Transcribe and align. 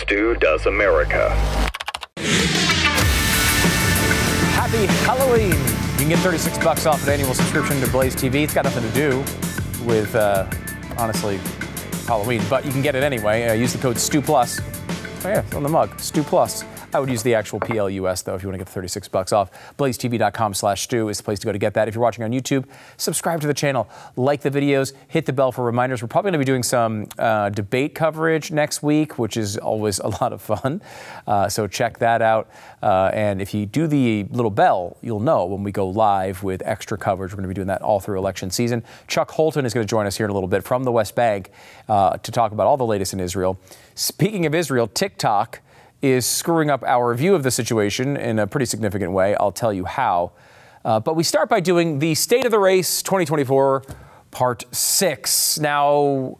Stu 0.00 0.36
Does 0.36 0.66
America. 0.66 1.30
Happy 4.54 4.86
Halloween! 5.04 5.50
You 5.50 5.98
can 5.98 6.08
get 6.08 6.18
36 6.20 6.58
bucks 6.58 6.86
off 6.86 7.02
an 7.02 7.10
annual 7.14 7.34
subscription 7.34 7.80
to 7.80 7.90
Blaze 7.90 8.14
TV. 8.14 8.44
It's 8.44 8.54
got 8.54 8.64
nothing 8.64 8.84
to 8.84 8.94
do 8.94 9.18
with, 9.84 10.14
uh, 10.14 10.48
honestly, 10.96 11.38
Halloween, 12.06 12.42
but 12.48 12.64
you 12.64 12.70
can 12.70 12.80
get 12.80 12.94
it 12.94 13.02
anyway. 13.02 13.48
Uh, 13.48 13.54
use 13.54 13.72
the 13.72 13.78
code 13.78 13.98
STU 13.98 14.22
Plus. 14.22 14.60
Oh 15.24 15.28
yeah, 15.28 15.40
it's 15.40 15.54
on 15.54 15.62
the 15.64 15.68
mug, 15.68 15.98
STU 15.98 16.22
Plus. 16.22 16.64
I 16.94 17.00
would 17.00 17.10
use 17.10 17.22
the 17.22 17.34
actual 17.34 17.60
PLUS 17.60 18.22
though 18.22 18.34
if 18.34 18.42
you 18.42 18.48
want 18.48 18.54
to 18.54 18.58
get 18.58 18.66
the 18.66 18.72
36 18.72 19.08
bucks 19.08 19.32
off. 19.32 19.50
BlazeTV.com 19.76 20.54
slash 20.54 20.82
Stu 20.82 21.08
is 21.08 21.18
the 21.18 21.22
place 21.22 21.38
to 21.40 21.46
go 21.46 21.52
to 21.52 21.58
get 21.58 21.74
that. 21.74 21.86
If 21.86 21.94
you're 21.94 22.02
watching 22.02 22.24
on 22.24 22.30
YouTube, 22.30 22.64
subscribe 22.96 23.42
to 23.42 23.46
the 23.46 23.54
channel, 23.54 23.88
like 24.16 24.40
the 24.40 24.50
videos, 24.50 24.94
hit 25.08 25.26
the 25.26 25.32
bell 25.32 25.52
for 25.52 25.64
reminders. 25.64 26.00
We're 26.00 26.08
probably 26.08 26.30
going 26.30 26.40
to 26.40 26.44
be 26.46 26.50
doing 26.50 26.62
some 26.62 27.06
uh, 27.18 27.50
debate 27.50 27.94
coverage 27.94 28.50
next 28.50 28.82
week, 28.82 29.18
which 29.18 29.36
is 29.36 29.58
always 29.58 29.98
a 29.98 30.08
lot 30.22 30.32
of 30.32 30.40
fun. 30.40 30.80
Uh, 31.26 31.48
so 31.48 31.66
check 31.66 31.98
that 31.98 32.22
out. 32.22 32.50
Uh, 32.82 33.10
and 33.12 33.42
if 33.42 33.52
you 33.52 33.66
do 33.66 33.86
the 33.86 34.24
little 34.30 34.50
bell, 34.50 34.96
you'll 35.02 35.20
know 35.20 35.44
when 35.44 35.62
we 35.62 35.72
go 35.72 35.88
live 35.88 36.42
with 36.42 36.62
extra 36.64 36.96
coverage. 36.96 37.32
We're 37.32 37.36
going 37.36 37.44
to 37.44 37.48
be 37.48 37.54
doing 37.54 37.68
that 37.68 37.82
all 37.82 38.00
through 38.00 38.18
election 38.18 38.50
season. 38.50 38.82
Chuck 39.08 39.30
Holton 39.30 39.66
is 39.66 39.74
going 39.74 39.86
to 39.86 39.90
join 39.90 40.06
us 40.06 40.16
here 40.16 40.24
in 40.24 40.30
a 40.30 40.34
little 40.34 40.48
bit 40.48 40.64
from 40.64 40.84
the 40.84 40.92
West 40.92 41.14
Bank 41.14 41.50
uh, 41.88 42.16
to 42.16 42.32
talk 42.32 42.52
about 42.52 42.66
all 42.66 42.78
the 42.78 42.86
latest 42.86 43.12
in 43.12 43.20
Israel. 43.20 43.60
Speaking 43.94 44.46
of 44.46 44.54
Israel, 44.54 44.86
TikTok 44.86 45.60
is 46.02 46.26
screwing 46.26 46.70
up 46.70 46.82
our 46.84 47.14
view 47.14 47.34
of 47.34 47.42
the 47.42 47.50
situation 47.50 48.16
in 48.16 48.38
a 48.38 48.46
pretty 48.46 48.66
significant 48.66 49.12
way. 49.12 49.34
I'll 49.36 49.52
tell 49.52 49.72
you 49.72 49.84
how. 49.84 50.32
Uh, 50.84 51.00
but 51.00 51.16
we 51.16 51.22
start 51.22 51.48
by 51.48 51.60
doing 51.60 51.98
the 51.98 52.14
State 52.14 52.44
of 52.44 52.50
the 52.50 52.58
Race 52.58 53.02
2024 53.02 53.82
Part 54.30 54.64
6. 54.70 55.58
Now, 55.58 56.38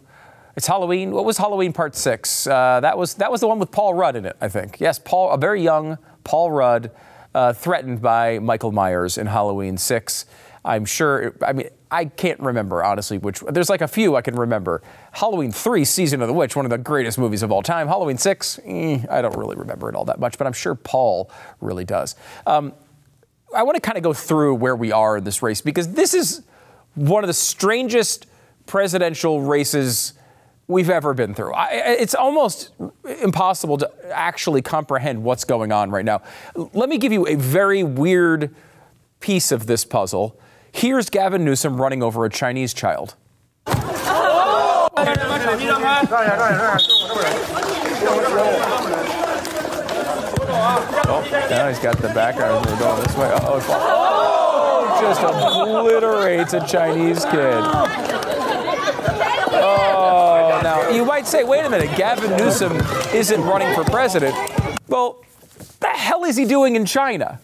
it's 0.55 0.67
Halloween. 0.67 1.11
What 1.11 1.25
was 1.25 1.37
Halloween 1.37 1.73
Part 1.73 1.95
6? 1.95 2.47
Uh, 2.47 2.79
that, 2.79 2.97
was, 2.97 3.15
that 3.15 3.31
was 3.31 3.41
the 3.41 3.47
one 3.47 3.59
with 3.59 3.71
Paul 3.71 3.93
Rudd 3.93 4.15
in 4.15 4.25
it, 4.25 4.37
I 4.39 4.47
think. 4.47 4.79
Yes, 4.79 4.99
Paul, 4.99 5.31
a 5.31 5.37
very 5.37 5.61
young 5.61 5.97
Paul 6.23 6.51
Rudd 6.51 6.91
uh, 7.33 7.53
threatened 7.53 8.01
by 8.01 8.39
Michael 8.39 8.71
Myers 8.71 9.17
in 9.17 9.27
Halloween 9.27 9.77
6. 9.77 10.25
I'm 10.63 10.85
sure, 10.85 11.35
I 11.45 11.53
mean, 11.53 11.69
I 11.91 12.05
can't 12.05 12.39
remember 12.39 12.83
honestly 12.83 13.17
which. 13.17 13.39
There's 13.39 13.69
like 13.69 13.81
a 13.81 13.87
few 13.87 14.15
I 14.15 14.21
can 14.21 14.35
remember. 14.35 14.81
Halloween 15.11 15.51
3, 15.51 15.83
Season 15.85 16.21
of 16.21 16.27
the 16.27 16.33
Witch, 16.33 16.55
one 16.55 16.65
of 16.65 16.69
the 16.69 16.77
greatest 16.77 17.17
movies 17.17 17.41
of 17.41 17.51
all 17.51 17.61
time. 17.61 17.87
Halloween 17.87 18.17
6, 18.17 18.59
eh, 18.65 18.99
I 19.09 19.21
don't 19.21 19.35
really 19.35 19.55
remember 19.55 19.89
it 19.89 19.95
all 19.95 20.05
that 20.05 20.19
much, 20.19 20.37
but 20.37 20.45
I'm 20.45 20.53
sure 20.53 20.75
Paul 20.75 21.31
really 21.61 21.85
does. 21.85 22.15
Um, 22.45 22.73
I 23.55 23.63
want 23.63 23.75
to 23.75 23.81
kind 23.81 23.97
of 23.97 24.03
go 24.03 24.13
through 24.13 24.55
where 24.55 24.75
we 24.75 24.91
are 24.91 25.17
in 25.17 25.23
this 25.23 25.41
race 25.41 25.61
because 25.61 25.93
this 25.93 26.13
is 26.13 26.43
one 26.93 27.23
of 27.23 27.27
the 27.27 27.33
strangest 27.33 28.27
presidential 28.67 29.41
races 29.41 30.13
we've 30.67 30.89
ever 30.91 31.15
been 31.15 31.33
through. 31.33 31.51
I, 31.53 31.69
it's 31.73 32.13
almost 32.13 32.71
impossible 33.21 33.77
to 33.79 33.91
actually 34.11 34.61
comprehend 34.61 35.23
what's 35.23 35.43
going 35.43 35.71
on 35.71 35.89
right 35.89 36.05
now. 36.05 36.21
Let 36.55 36.89
me 36.89 36.99
give 36.99 37.11
you 37.11 37.27
a 37.27 37.35
very 37.35 37.83
weird 37.83 38.53
piece 39.19 39.51
of 39.51 39.65
this 39.65 39.83
puzzle. 39.83 40.39
Here's 40.71 41.09
Gavin 41.09 41.43
Newsom 41.43 41.81
running 41.81 42.03
over 42.03 42.25
a 42.25 42.29
Chinese 42.29 42.73
child. 42.73 43.15
Oh, 43.67 44.87
now 51.49 51.67
he's 51.67 51.79
got 51.79 51.97
the 51.97 52.09
background. 52.09 52.65
Going 52.65 53.01
this 53.03 53.15
way. 53.15 53.31
Oh, 53.41 54.97
just 55.01 55.21
obliterates 55.21 56.53
a 56.53 56.65
Chinese 56.67 57.25
kid. 57.25 57.63
Oh, 59.61 60.59
now 60.63 60.89
you 60.89 61.03
might 61.05 61.27
say, 61.27 61.43
wait 61.43 61.65
a 61.65 61.69
minute, 61.69 61.95
Gavin 61.97 62.37
Newsom 62.37 62.77
isn't 63.13 63.41
running 63.41 63.73
for 63.75 63.83
president. 63.85 64.35
Well, 64.87 65.23
the 65.79 65.87
hell 65.87 66.23
is 66.23 66.35
he 66.37 66.45
doing 66.45 66.75
in 66.75 66.85
China? 66.85 67.39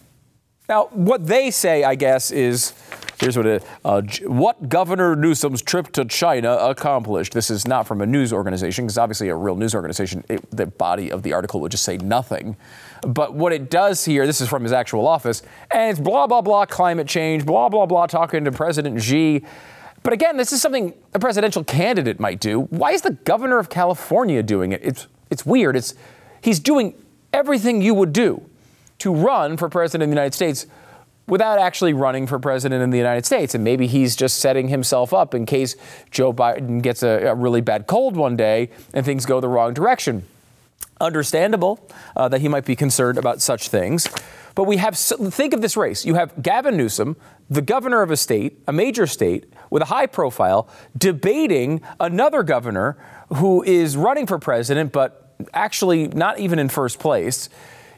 Now, 0.68 0.88
what 0.92 1.26
they 1.26 1.50
say, 1.50 1.84
I 1.84 1.94
guess, 1.94 2.30
is 2.30 2.72
here's 3.18 3.36
what 3.36 3.46
it 3.46 3.64
uh, 3.84 4.02
what 4.24 4.68
Governor 4.68 5.16
Newsom's 5.16 5.62
trip 5.62 5.92
to 5.92 6.04
China 6.04 6.52
accomplished. 6.52 7.32
This 7.32 7.50
is 7.50 7.66
not 7.66 7.86
from 7.86 8.00
a 8.00 8.06
news 8.06 8.32
organization, 8.32 8.84
because 8.84 8.98
obviously 8.98 9.28
a 9.28 9.34
real 9.34 9.56
news 9.56 9.74
organization, 9.74 10.24
it, 10.28 10.48
the 10.50 10.66
body 10.66 11.10
of 11.10 11.22
the 11.22 11.32
article 11.32 11.60
would 11.60 11.70
just 11.70 11.84
say 11.84 11.96
nothing. 11.98 12.56
But 13.02 13.34
what 13.34 13.52
it 13.52 13.70
does 13.70 14.04
here, 14.04 14.26
this 14.26 14.40
is 14.40 14.48
from 14.48 14.62
his 14.62 14.72
actual 14.72 15.06
office, 15.06 15.42
and 15.70 15.90
it's 15.90 16.00
blah 16.00 16.26
blah 16.26 16.40
blah 16.40 16.66
climate 16.66 17.06
change, 17.06 17.46
blah 17.46 17.68
blah 17.68 17.86
blah 17.86 18.06
talking 18.06 18.44
to 18.44 18.52
President 18.52 19.00
Xi. 19.02 19.44
But 20.02 20.12
again, 20.12 20.36
this 20.36 20.52
is 20.52 20.62
something 20.62 20.94
a 21.14 21.18
presidential 21.18 21.64
candidate 21.64 22.20
might 22.20 22.38
do. 22.38 22.60
Why 22.60 22.92
is 22.92 23.02
the 23.02 23.10
governor 23.10 23.58
of 23.58 23.68
California 23.68 24.42
doing 24.42 24.72
it? 24.72 24.80
It's 24.84 25.06
it's 25.30 25.44
weird. 25.44 25.76
It's 25.76 25.94
he's 26.40 26.60
doing 26.60 26.94
everything 27.32 27.82
you 27.82 27.94
would 27.94 28.12
do 28.12 28.42
to 28.98 29.12
run 29.14 29.56
for 29.56 29.68
president 29.68 30.04
of 30.04 30.08
the 30.10 30.14
United 30.14 30.34
States 30.34 30.66
without 31.26 31.58
actually 31.58 31.92
running 31.92 32.26
for 32.26 32.38
president 32.38 32.82
in 32.82 32.90
the 32.90 32.98
United 32.98 33.26
States. 33.26 33.54
And 33.54 33.64
maybe 33.64 33.86
he's 33.86 34.14
just 34.16 34.38
setting 34.38 34.68
himself 34.68 35.12
up 35.12 35.34
in 35.34 35.46
case 35.46 35.76
Joe 36.10 36.32
Biden 36.32 36.82
gets 36.82 37.02
a, 37.02 37.26
a 37.26 37.34
really 37.34 37.60
bad 37.60 37.86
cold 37.86 38.16
one 38.16 38.36
day 38.36 38.70
and 38.94 39.04
things 39.04 39.26
go 39.26 39.40
the 39.40 39.48
wrong 39.48 39.74
direction. 39.74 40.24
Understandable 41.00 41.88
uh, 42.16 42.28
that 42.28 42.40
he 42.40 42.48
might 42.48 42.64
be 42.64 42.76
concerned 42.76 43.18
about 43.18 43.42
such 43.42 43.68
things. 43.68 44.08
But 44.54 44.64
we 44.64 44.78
have, 44.78 44.96
think 44.96 45.52
of 45.52 45.60
this 45.60 45.76
race. 45.76 46.06
You 46.06 46.14
have 46.14 46.42
Gavin 46.42 46.76
Newsom, 46.78 47.16
the 47.50 47.60
governor 47.60 48.00
of 48.00 48.10
a 48.10 48.16
state, 48.16 48.58
a 48.66 48.72
major 48.72 49.06
state, 49.06 49.52
with 49.68 49.82
a 49.82 49.86
high 49.86 50.06
profile, 50.06 50.68
debating 50.96 51.82
another 52.00 52.42
governor 52.42 52.96
who 53.34 53.62
is 53.62 53.96
running 53.96 54.26
for 54.26 54.38
president, 54.38 54.92
but 54.92 55.34
actually 55.52 56.08
not 56.08 56.38
even 56.38 56.58
in 56.58 56.70
first 56.70 56.98
place. 56.98 57.50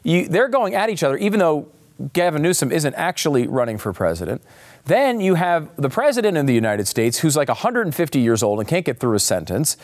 You, 0.03 0.27
they're 0.27 0.49
going 0.49 0.75
at 0.75 0.89
each 0.89 1.03
other, 1.03 1.15
even 1.17 1.39
though 1.39 1.69
Gavin 2.13 2.41
Newsom 2.41 2.71
isn't 2.71 2.93
actually 2.95 3.47
running 3.47 3.77
for 3.77 3.91
president. 3.93 4.41
Then 4.85 5.19
you 5.19 5.35
have 5.35 5.69
the 5.75 5.89
president 5.89 6.37
of 6.37 6.47
the 6.47 6.53
United 6.53 6.87
States 6.87 7.19
who's 7.19 7.35
like 7.35 7.49
150 7.49 8.19
years 8.19 8.41
old 8.41 8.59
and 8.59 8.67
can't 8.67 8.85
get 8.85 8.99
through 8.99 9.15
a 9.15 9.19
sentence. 9.19 9.75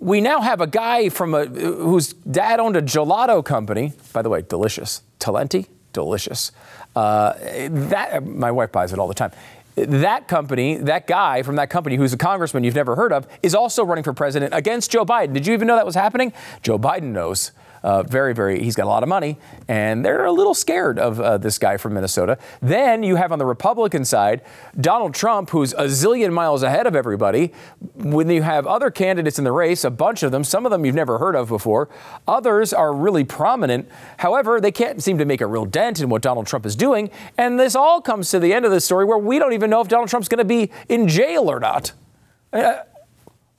We 0.00 0.20
now 0.20 0.40
have 0.40 0.60
a 0.60 0.66
guy 0.66 1.08
from 1.08 1.34
a 1.34 1.46
whose 1.46 2.12
dad 2.12 2.60
owned 2.60 2.76
a 2.76 2.82
gelato 2.82 3.44
company. 3.44 3.92
By 4.12 4.22
the 4.22 4.28
way, 4.28 4.42
delicious. 4.42 5.02
Talenti, 5.20 5.66
delicious. 5.92 6.50
Uh, 6.96 7.34
that 7.68 8.26
my 8.26 8.50
wife 8.50 8.72
buys 8.72 8.92
it 8.92 8.98
all 8.98 9.08
the 9.08 9.14
time. 9.14 9.30
That 9.76 10.28
company, 10.28 10.76
that 10.76 11.06
guy 11.06 11.42
from 11.42 11.56
that 11.56 11.70
company 11.70 11.96
who's 11.96 12.12
a 12.12 12.16
congressman 12.16 12.64
you've 12.64 12.74
never 12.74 12.94
heard 12.96 13.12
of, 13.12 13.26
is 13.42 13.54
also 13.54 13.84
running 13.84 14.04
for 14.04 14.12
president 14.12 14.54
against 14.54 14.90
Joe 14.90 15.04
Biden. 15.04 15.32
Did 15.32 15.46
you 15.46 15.52
even 15.52 15.66
know 15.66 15.76
that 15.76 15.86
was 15.86 15.96
happening? 15.96 16.32
Joe 16.62 16.78
Biden 16.78 17.12
knows. 17.12 17.52
Uh, 17.84 18.02
very, 18.02 18.32
very, 18.32 18.62
he's 18.62 18.74
got 18.74 18.84
a 18.84 18.88
lot 18.88 19.02
of 19.02 19.10
money, 19.10 19.36
and 19.68 20.02
they're 20.02 20.24
a 20.24 20.32
little 20.32 20.54
scared 20.54 20.98
of 20.98 21.20
uh, 21.20 21.36
this 21.36 21.58
guy 21.58 21.76
from 21.76 21.92
Minnesota. 21.92 22.38
Then 22.62 23.02
you 23.02 23.16
have 23.16 23.30
on 23.30 23.38
the 23.38 23.44
Republican 23.44 24.06
side 24.06 24.40
Donald 24.80 25.14
Trump, 25.14 25.50
who's 25.50 25.74
a 25.74 25.84
zillion 25.84 26.32
miles 26.32 26.62
ahead 26.62 26.86
of 26.86 26.96
everybody. 26.96 27.52
When 27.94 28.30
you 28.30 28.40
have 28.40 28.66
other 28.66 28.90
candidates 28.90 29.38
in 29.38 29.44
the 29.44 29.52
race, 29.52 29.84
a 29.84 29.90
bunch 29.90 30.22
of 30.22 30.32
them, 30.32 30.44
some 30.44 30.64
of 30.64 30.70
them 30.72 30.86
you've 30.86 30.94
never 30.94 31.18
heard 31.18 31.36
of 31.36 31.48
before, 31.48 31.90
others 32.26 32.72
are 32.72 32.94
really 32.94 33.22
prominent. 33.22 33.86
However, 34.16 34.62
they 34.62 34.72
can't 34.72 35.02
seem 35.02 35.18
to 35.18 35.26
make 35.26 35.42
a 35.42 35.46
real 35.46 35.66
dent 35.66 36.00
in 36.00 36.08
what 36.08 36.22
Donald 36.22 36.46
Trump 36.46 36.64
is 36.64 36.74
doing. 36.74 37.10
And 37.36 37.60
this 37.60 37.76
all 37.76 38.00
comes 38.00 38.30
to 38.30 38.38
the 38.38 38.54
end 38.54 38.64
of 38.64 38.70
the 38.70 38.80
story 38.80 39.04
where 39.04 39.18
we 39.18 39.38
don't 39.38 39.52
even 39.52 39.68
know 39.68 39.82
if 39.82 39.88
Donald 39.88 40.08
Trump's 40.08 40.28
going 40.28 40.38
to 40.38 40.44
be 40.44 40.70
in 40.88 41.06
jail 41.06 41.50
or 41.50 41.60
not. 41.60 41.92
Uh, 42.50 42.76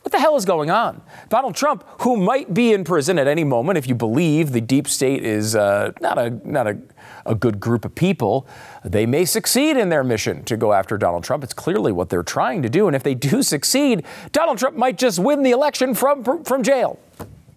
what 0.05 0.11
the 0.11 0.19
hell 0.19 0.35
is 0.35 0.45
going 0.45 0.69
on? 0.69 1.01
Donald 1.29 1.55
Trump, 1.55 1.83
who 2.01 2.16
might 2.16 2.53
be 2.53 2.73
in 2.73 2.83
prison 2.83 3.17
at 3.17 3.27
any 3.27 3.43
moment 3.43 3.75
if 3.75 3.88
you 3.88 3.95
believe 3.95 4.51
the 4.51 4.61
deep 4.61 4.88
state 4.88 5.23
is 5.23 5.55
uh, 5.55 5.93
not, 5.99 6.19
a, 6.19 6.29
not 6.47 6.67
a, 6.67 6.77
a 7.25 7.33
good 7.33 7.59
group 7.59 7.85
of 7.85 7.95
people, 7.95 8.47
they 8.83 9.07
may 9.07 9.25
succeed 9.25 9.75
in 9.75 9.89
their 9.89 10.03
mission 10.03 10.44
to 10.44 10.57
go 10.57 10.73
after 10.73 10.95
Donald 10.95 11.23
Trump. 11.23 11.44
It's 11.44 11.55
clearly 11.55 11.91
what 11.91 12.09
they're 12.09 12.21
trying 12.21 12.61
to 12.61 12.69
do. 12.69 12.85
And 12.85 12.95
if 12.95 13.01
they 13.01 13.15
do 13.15 13.41
succeed, 13.41 14.05
Donald 14.31 14.59
Trump 14.59 14.77
might 14.77 14.99
just 14.99 15.17
win 15.17 15.41
the 15.41 15.49
election 15.49 15.95
from, 15.95 16.23
from 16.44 16.61
jail. 16.61 16.99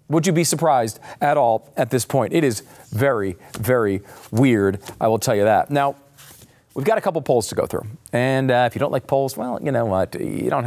Would 0.09 0.27
you 0.27 0.33
be 0.33 0.43
surprised 0.45 1.01
at 1.21 1.37
all 1.37 1.71
at 1.77 1.91
this 1.91 2.07
point? 2.07 2.33
It 2.33 2.45
is 2.45 2.63
very, 2.89 3.37
very 3.59 4.01
weird, 4.31 4.81
I 4.99 5.09
will 5.09 5.19
tell 5.19 5.37
you 5.37 5.45
that. 5.45 5.71
Now, 5.71 5.97
we've 6.73 6.87
got 6.87 6.97
a 6.97 7.03
couple 7.03 7.21
polls 7.21 7.49
to 7.49 7.55
go 7.55 7.67
through. 7.67 7.87
And 8.15 8.51
uh, 8.51 8.65
if 8.67 8.75
you 8.75 8.79
don't 8.79 8.91
like 8.91 9.07
polls, 9.07 9.37
well, 9.37 9.59
you 9.63 9.71
know 9.71 9.85
what? 9.85 10.19
You 10.19 10.49
don't 10.49 10.65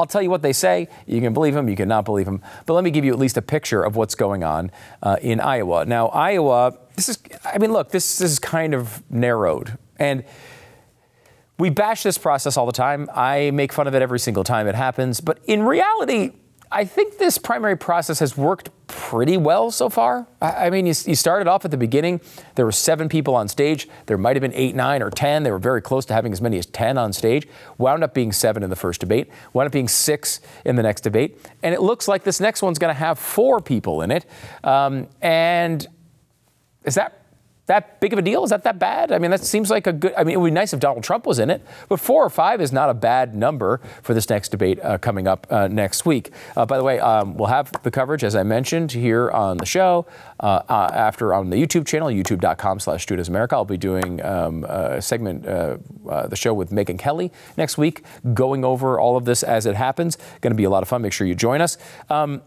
I'll 0.00 0.06
tell 0.06 0.22
you 0.22 0.30
what 0.30 0.42
they 0.42 0.52
say. 0.52 0.88
You 1.06 1.20
can 1.20 1.34
believe 1.34 1.54
them, 1.54 1.68
you 1.68 1.76
cannot 1.76 2.04
believe 2.04 2.26
them. 2.26 2.42
But 2.66 2.72
let 2.72 2.84
me 2.84 2.90
give 2.90 3.04
you 3.04 3.12
at 3.12 3.18
least 3.18 3.36
a 3.36 3.42
picture 3.42 3.82
of 3.82 3.96
what's 3.96 4.14
going 4.14 4.42
on 4.42 4.70
uh, 5.02 5.16
in 5.20 5.40
Iowa. 5.40 5.84
Now, 5.84 6.08
Iowa, 6.08 6.78
this 6.96 7.08
is, 7.08 7.18
I 7.44 7.58
mean, 7.58 7.72
look, 7.72 7.90
this, 7.90 8.18
this 8.18 8.32
is 8.32 8.38
kind 8.38 8.74
of 8.74 9.02
narrowed. 9.10 9.76
And 9.98 10.24
we 11.58 11.68
bash 11.68 12.02
this 12.02 12.16
process 12.16 12.56
all 12.56 12.64
the 12.64 12.72
time. 12.72 13.08
I 13.14 13.50
make 13.50 13.72
fun 13.72 13.86
of 13.86 13.94
it 13.94 14.00
every 14.00 14.18
single 14.18 14.44
time 14.44 14.66
it 14.66 14.74
happens. 14.74 15.20
But 15.20 15.38
in 15.44 15.62
reality, 15.62 16.32
I 16.72 16.84
think 16.84 17.18
this 17.18 17.36
primary 17.36 17.76
process 17.76 18.20
has 18.20 18.36
worked 18.36 18.70
pretty 18.86 19.36
well 19.36 19.72
so 19.72 19.88
far. 19.88 20.28
I, 20.40 20.66
I 20.66 20.70
mean, 20.70 20.86
you, 20.86 20.94
you, 21.04 21.16
started 21.16 21.48
off 21.48 21.64
at 21.64 21.72
the 21.72 21.76
beginning. 21.76 22.20
There 22.54 22.64
were 22.64 22.72
seven 22.72 23.08
people 23.08 23.34
on 23.34 23.48
stage. 23.48 23.88
There 24.06 24.16
might 24.16 24.36
have 24.36 24.40
been 24.40 24.54
eight, 24.54 24.76
nine, 24.76 25.02
or 25.02 25.10
ten. 25.10 25.42
They 25.42 25.50
were 25.50 25.58
very 25.58 25.82
close 25.82 26.04
to 26.06 26.14
having 26.14 26.32
as 26.32 26.40
many 26.40 26.58
as 26.58 26.66
ten 26.66 26.96
on 26.96 27.12
stage. 27.12 27.48
Wound 27.78 28.04
up 28.04 28.14
being 28.14 28.30
seven 28.30 28.62
in 28.62 28.70
the 28.70 28.76
first 28.76 29.00
debate. 29.00 29.28
Wound 29.52 29.66
up 29.66 29.72
being 29.72 29.88
six 29.88 30.40
in 30.64 30.76
the 30.76 30.82
next 30.82 31.00
debate. 31.00 31.38
And 31.62 31.74
it 31.74 31.82
looks 31.82 32.06
like 32.06 32.22
this 32.22 32.40
next 32.40 32.62
one's 32.62 32.78
going 32.78 32.94
to 32.94 32.98
have 32.98 33.18
four 33.18 33.60
people 33.60 34.02
in 34.02 34.12
it. 34.12 34.26
Um, 34.62 35.08
and 35.20 35.84
is 36.84 36.94
that 36.94 37.19
that 37.70 38.00
big 38.00 38.12
of 38.12 38.18
a 38.18 38.22
deal? 38.22 38.42
Is 38.42 38.50
that 38.50 38.64
that 38.64 38.78
bad? 38.80 39.12
I 39.12 39.18
mean, 39.18 39.30
that 39.30 39.44
seems 39.44 39.70
like 39.70 39.86
a 39.86 39.92
good. 39.92 40.12
I 40.16 40.24
mean, 40.24 40.34
it 40.34 40.38
would 40.38 40.48
be 40.48 40.54
nice 40.54 40.72
if 40.72 40.80
Donald 40.80 41.04
Trump 41.04 41.24
was 41.24 41.38
in 41.38 41.50
it, 41.50 41.64
but 41.88 42.00
four 42.00 42.24
or 42.24 42.30
five 42.30 42.60
is 42.60 42.72
not 42.72 42.90
a 42.90 42.94
bad 42.94 43.34
number 43.34 43.80
for 44.02 44.12
this 44.12 44.28
next 44.28 44.48
debate 44.48 44.80
uh, 44.82 44.98
coming 44.98 45.28
up 45.28 45.46
uh, 45.50 45.68
next 45.68 46.04
week. 46.04 46.32
Uh, 46.56 46.66
by 46.66 46.76
the 46.76 46.84
way, 46.84 46.98
um, 46.98 47.36
we'll 47.36 47.48
have 47.48 47.70
the 47.84 47.90
coverage 47.90 48.24
as 48.24 48.34
I 48.34 48.42
mentioned 48.42 48.90
here 48.90 49.30
on 49.30 49.56
the 49.56 49.66
show. 49.66 50.06
Uh, 50.40 50.62
uh, 50.68 50.90
after 50.92 51.32
on 51.32 51.50
the 51.50 51.56
YouTube 51.56 51.86
channel, 51.86 52.08
youtube.com/slash 52.08 53.06
America, 53.28 53.54
I'll 53.54 53.64
be 53.64 53.76
doing 53.76 54.20
um, 54.24 54.64
a 54.64 55.00
segment, 55.00 55.46
uh, 55.46 55.76
the 56.26 56.36
show 56.36 56.52
with 56.52 56.70
Megyn 56.70 56.98
Kelly 56.98 57.30
next 57.56 57.78
week, 57.78 58.02
going 58.34 58.64
over 58.64 58.98
all 58.98 59.16
of 59.16 59.24
this 59.24 59.42
as 59.44 59.66
it 59.66 59.76
happens. 59.76 60.18
Going 60.40 60.52
to 60.52 60.56
be 60.56 60.64
a 60.64 60.70
lot 60.70 60.82
of 60.82 60.88
fun. 60.88 61.02
Make 61.02 61.12
sure 61.12 61.26
you 61.26 61.36
join 61.36 61.60
us. 61.60 61.78
Um, 62.08 62.42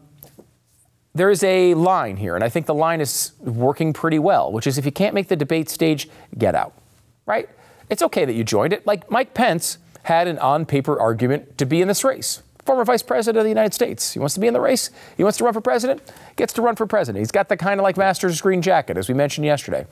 there 1.15 1.29
is 1.29 1.43
a 1.43 1.73
line 1.75 2.17
here, 2.17 2.35
and 2.35 2.43
I 2.43 2.49
think 2.49 2.65
the 2.65 2.73
line 2.73 2.99
is 2.99 3.33
working 3.39 3.93
pretty 3.93 4.19
well, 4.19 4.51
which 4.51 4.65
is 4.65 4.77
if 4.77 4.85
you 4.85 4.91
can't 4.91 5.13
make 5.13 5.27
the 5.27 5.35
debate 5.35 5.69
stage, 5.69 6.09
get 6.37 6.55
out, 6.55 6.73
right? 7.25 7.47
It's 7.89 8.01
okay 8.01 8.25
that 8.25 8.33
you 8.33 8.43
joined 8.43 8.73
it. 8.73 8.85
Like 8.87 9.09
Mike 9.11 9.33
Pence 9.33 9.77
had 10.03 10.27
an 10.27 10.39
on 10.39 10.65
paper 10.65 10.99
argument 10.99 11.57
to 11.59 11.65
be 11.65 11.81
in 11.81 11.87
this 11.87 12.03
race. 12.03 12.41
Former 12.65 12.83
vice 12.83 13.03
president 13.03 13.37
of 13.37 13.43
the 13.43 13.49
United 13.49 13.73
States. 13.73 14.13
He 14.13 14.19
wants 14.19 14.33
to 14.33 14.39
be 14.39 14.47
in 14.47 14.53
the 14.53 14.61
race. 14.61 14.89
He 15.15 15.23
wants 15.23 15.37
to 15.37 15.43
run 15.43 15.53
for 15.53 15.61
president. 15.61 16.01
Gets 16.35 16.53
to 16.53 16.61
run 16.61 16.75
for 16.75 16.87
president. 16.87 17.19
He's 17.19 17.31
got 17.31 17.49
the 17.49 17.57
kind 17.57 17.79
of 17.79 17.83
like 17.83 17.97
master's 17.97 18.41
green 18.41 18.61
jacket, 18.61 18.97
as 18.97 19.07
we 19.07 19.13
mentioned 19.13 19.45
yesterday. 19.45 19.85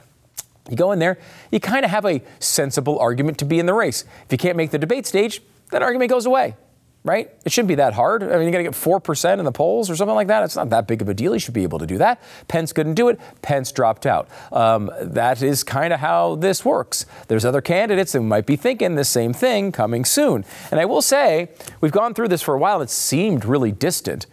You 0.69 0.77
go 0.77 0.91
in 0.91 1.00
there, 1.00 1.19
you 1.51 1.59
kind 1.59 1.83
of 1.83 1.91
have 1.91 2.06
a 2.06 2.21
sensible 2.39 2.97
argument 3.00 3.38
to 3.39 3.45
be 3.45 3.59
in 3.59 3.65
the 3.65 3.74
race. 3.74 4.06
If 4.25 4.31
you 4.31 4.38
can't 4.38 4.56
make 4.56 4.71
the 4.71 4.77
debate 4.79 5.06
stage, 5.06 5.41
that 5.71 5.81
argument 5.81 6.09
goes 6.09 6.25
away 6.25 6.56
right? 7.03 7.31
It 7.45 7.51
shouldn't 7.51 7.69
be 7.69 7.75
that 7.75 7.94
hard. 7.94 8.21
I 8.21 8.27
mean, 8.27 8.44
you're 8.44 8.51
going 8.51 8.63
to 8.63 8.71
get 8.71 8.74
4% 8.74 9.39
in 9.39 9.45
the 9.45 9.51
polls 9.51 9.89
or 9.89 9.95
something 9.95 10.15
like 10.15 10.27
that. 10.27 10.44
It's 10.44 10.56
not 10.56 10.69
that 10.69 10.88
big 10.88 11.01
of 11.01 11.09
a 11.09 11.13
deal. 11.13 11.33
You 11.33 11.39
should 11.39 11.53
be 11.53 11.63
able 11.63 11.80
to 11.80 11.88
do 11.88 11.98
that. 11.98 12.21
Pence 12.48 12.74
couldn't 12.74 12.94
do 12.94 13.09
it. 13.09 13.19
Pence 13.42 13.71
dropped 13.71 14.06
out. 14.06 14.30
Um, 14.51 14.92
that 15.01 15.42
is 15.42 15.63
kind 15.63 15.94
of 15.94 16.00
how 16.00 16.36
this 16.36 16.63
works. 16.63 17.07
There's 17.27 17.44
other 17.44 17.62
candidates 17.62 18.12
that 18.12 18.21
might 18.21 18.45
be 18.45 18.56
thinking 18.56 18.95
the 18.95 19.06
same 19.06 19.33
thing 19.33 19.71
coming 19.71 20.06
soon. 20.06 20.45
And 20.69 20.80
I 20.80 20.86
will 20.86 21.01
say, 21.01 21.50
we've 21.80 21.92
gone 21.92 22.13
through 22.13 22.27
this 22.27 22.44
for 22.44 22.53
a 22.53 22.59
while. 22.59 22.81
It 22.81 22.92
seemed 22.92 23.45
really 23.45 23.71
distant. 23.71 24.27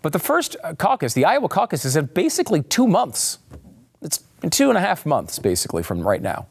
But 0.00 0.12
the 0.12 0.18
first 0.18 0.56
caucus, 0.78 1.12
the 1.12 1.24
Iowa 1.24 1.48
caucus, 1.48 1.84
is 1.84 1.96
in 1.96 2.06
basically 2.06 2.62
two 2.62 2.86
months. 2.86 3.38
It's 4.00 4.22
two 4.50 4.68
and 4.68 4.78
a 4.78 4.80
half 4.80 5.04
months, 5.04 5.38
basically, 5.38 5.82
from 5.82 6.06
right 6.06 6.22
now. 6.22 6.46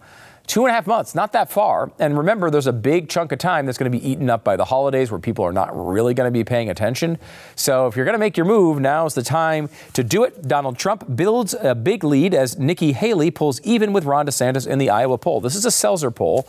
Two 0.48 0.62
and 0.66 0.70
a 0.70 0.74
half 0.74 0.86
months, 0.86 1.16
not 1.16 1.32
that 1.34 1.52
far. 1.52 1.92
And 2.00 2.18
remember, 2.18 2.50
there's 2.52 2.68
a 2.68 2.74
big 2.74 3.10
chunk 3.10 3.32
of 3.32 3.40
time 3.40 3.66
that's 3.66 3.78
going 3.78 3.92
to 3.92 3.98
be 3.98 4.08
eaten 4.08 4.30
up 4.30 4.44
by 4.44 4.56
the 4.56 4.66
holidays 4.66 5.10
where 5.10 5.20
people 5.20 5.44
are 5.44 5.52
not 5.52 5.76
really 5.76 6.14
going 6.14 6.28
to 6.28 6.32
be 6.32 6.44
paying 6.44 6.70
attention. 6.70 7.18
So 7.56 7.88
if 7.88 7.96
you're 7.96 8.06
going 8.06 8.14
to 8.14 8.20
make 8.20 8.38
your 8.38 8.46
move, 8.46 8.80
now's 8.80 9.16
the 9.16 9.24
time 9.24 9.70
to 9.94 10.04
do 10.04 10.24
it. 10.24 10.48
Donald 10.48 10.78
Trump 10.78 11.16
builds 11.16 11.56
a 11.60 11.74
big 11.74 12.04
lead 12.04 12.34
as 12.34 12.60
Nikki 12.60 12.94
Haley 12.94 13.32
pulls 13.32 13.60
even 13.62 13.92
with 13.92 14.06
Ron 14.06 14.28
DeSantis 14.28 14.68
in 14.68 14.78
the 14.78 14.90
Iowa 14.90 15.18
poll. 15.18 15.42
This 15.42 15.56
is 15.56 15.66
a 15.66 15.70
Selzer 15.70 16.14
poll. 16.14 16.48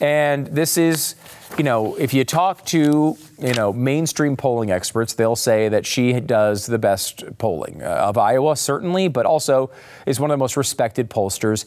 And 0.00 0.46
this 0.46 0.76
is, 0.78 1.16
you 1.56 1.64
know, 1.64 1.96
if 1.96 2.14
you 2.14 2.24
talk 2.24 2.64
to, 2.66 3.16
you 3.38 3.54
know, 3.54 3.72
mainstream 3.72 4.36
polling 4.36 4.70
experts, 4.70 5.14
they'll 5.14 5.36
say 5.36 5.68
that 5.68 5.86
she 5.86 6.20
does 6.20 6.66
the 6.66 6.78
best 6.78 7.24
polling 7.38 7.82
uh, 7.82 7.86
of 7.86 8.16
Iowa, 8.16 8.56
certainly, 8.56 9.08
but 9.08 9.26
also 9.26 9.70
is 10.06 10.20
one 10.20 10.30
of 10.30 10.34
the 10.34 10.38
most 10.38 10.56
respected 10.56 11.10
pollsters 11.10 11.64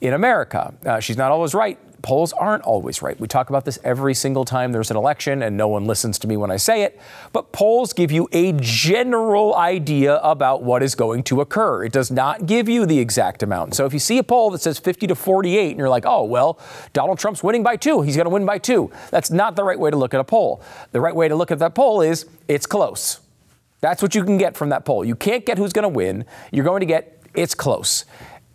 in 0.00 0.14
America. 0.14 0.72
Uh, 0.84 1.00
she's 1.00 1.16
not 1.16 1.30
always 1.30 1.54
right. 1.54 1.78
Polls 2.04 2.34
aren't 2.34 2.64
always 2.64 3.00
right. 3.00 3.18
We 3.18 3.26
talk 3.26 3.48
about 3.48 3.64
this 3.64 3.78
every 3.82 4.12
single 4.12 4.44
time 4.44 4.72
there's 4.72 4.90
an 4.90 4.96
election, 4.98 5.42
and 5.42 5.56
no 5.56 5.68
one 5.68 5.86
listens 5.86 6.18
to 6.18 6.28
me 6.28 6.36
when 6.36 6.50
I 6.50 6.58
say 6.58 6.82
it. 6.82 7.00
But 7.32 7.50
polls 7.50 7.94
give 7.94 8.12
you 8.12 8.28
a 8.30 8.52
general 8.60 9.56
idea 9.56 10.16
about 10.16 10.62
what 10.62 10.82
is 10.82 10.94
going 10.94 11.22
to 11.22 11.40
occur. 11.40 11.82
It 11.82 11.92
does 11.92 12.10
not 12.10 12.44
give 12.44 12.68
you 12.68 12.84
the 12.84 12.98
exact 12.98 13.42
amount. 13.42 13.74
So 13.74 13.86
if 13.86 13.94
you 13.94 13.98
see 13.98 14.18
a 14.18 14.22
poll 14.22 14.50
that 14.50 14.60
says 14.60 14.78
50 14.78 15.06
to 15.06 15.14
48, 15.14 15.70
and 15.70 15.78
you're 15.78 15.88
like, 15.88 16.04
oh, 16.04 16.24
well, 16.24 16.60
Donald 16.92 17.18
Trump's 17.18 17.42
winning 17.42 17.62
by 17.62 17.76
two, 17.76 18.02
he's 18.02 18.16
going 18.16 18.26
to 18.26 18.30
win 18.30 18.44
by 18.44 18.58
two, 18.58 18.90
that's 19.10 19.30
not 19.30 19.56
the 19.56 19.64
right 19.64 19.78
way 19.80 19.90
to 19.90 19.96
look 19.96 20.12
at 20.12 20.20
a 20.20 20.24
poll. 20.24 20.60
The 20.92 21.00
right 21.00 21.16
way 21.16 21.28
to 21.28 21.34
look 21.34 21.50
at 21.50 21.58
that 21.60 21.74
poll 21.74 22.02
is 22.02 22.26
it's 22.48 22.66
close. 22.66 23.20
That's 23.80 24.02
what 24.02 24.14
you 24.14 24.24
can 24.24 24.36
get 24.36 24.58
from 24.58 24.68
that 24.68 24.84
poll. 24.84 25.06
You 25.06 25.16
can't 25.16 25.46
get 25.46 25.56
who's 25.56 25.72
going 25.72 25.84
to 25.84 25.88
win. 25.88 26.26
You're 26.52 26.66
going 26.66 26.80
to 26.80 26.86
get 26.86 27.14
it's 27.34 27.54
close. 27.54 28.04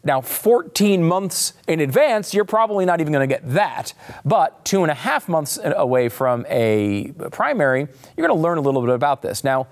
Now, 0.03 0.21
14 0.21 1.03
months 1.03 1.53
in 1.67 1.81
advance, 1.81 2.33
you're 2.33 2.45
probably 2.45 2.85
not 2.85 3.01
even 3.01 3.11
going 3.11 3.27
to 3.27 3.33
get 3.33 3.47
that. 3.53 3.93
But 4.23 4.63
two 4.63 4.81
and 4.83 4.91
a 4.91 4.95
half 4.95 5.27
months 5.27 5.59
away 5.63 6.07
from 6.09 6.45
a 6.47 7.11
primary, 7.31 7.81
you're 8.15 8.27
going 8.27 8.37
to 8.37 8.41
learn 8.41 8.57
a 8.57 8.61
little 8.61 8.81
bit 8.81 8.95
about 8.95 9.21
this. 9.21 9.43
Now, 9.43 9.67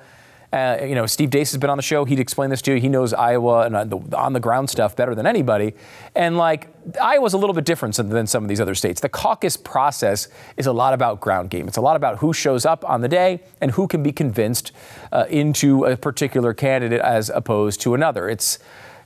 uh, 0.51 0.77
you 0.81 0.95
know, 0.95 1.05
Steve 1.05 1.29
Deace 1.29 1.51
has 1.51 1.57
been 1.57 1.69
on 1.69 1.77
the 1.77 1.83
show. 1.83 2.05
He'd 2.05 2.21
explain 2.21 2.49
this 2.49 2.61
to 2.63 2.73
you. 2.73 2.79
He 2.79 2.87
knows 2.87 3.13
Iowa 3.13 3.65
and 3.65 3.75
uh, 3.75 3.83
the 3.83 3.97
on 4.17 4.31
the 4.31 4.39
ground 4.39 4.69
stuff 4.69 4.95
better 4.95 5.13
than 5.13 5.27
anybody. 5.27 5.73
And 6.15 6.37
like 6.37 6.69
Iowa's 7.01 7.33
a 7.33 7.37
little 7.37 7.53
bit 7.53 7.65
different 7.65 7.95
than 7.97 8.27
some 8.27 8.43
of 8.43 8.49
these 8.49 8.61
other 8.61 8.75
states. 8.75 9.01
The 9.01 9.09
caucus 9.09 9.57
process 9.57 10.29
is 10.55 10.65
a 10.65 10.71
lot 10.71 10.93
about 10.93 11.19
ground 11.19 11.49
game. 11.49 11.67
It's 11.67 11.77
a 11.77 11.81
lot 11.81 11.97
about 11.97 12.19
who 12.19 12.31
shows 12.31 12.65
up 12.65 12.87
on 12.89 13.01
the 13.01 13.09
day 13.09 13.41
and 13.59 13.71
who 13.71 13.87
can 13.87 14.03
be 14.03 14.13
convinced 14.13 14.71
uh, 15.11 15.25
into 15.29 15.83
a 15.83 15.97
particular 15.97 16.53
candidate 16.53 17.01
as 17.01 17.29
opposed 17.29 17.81
to 17.81 17.93
another. 17.93 18.29
It's 18.29 18.57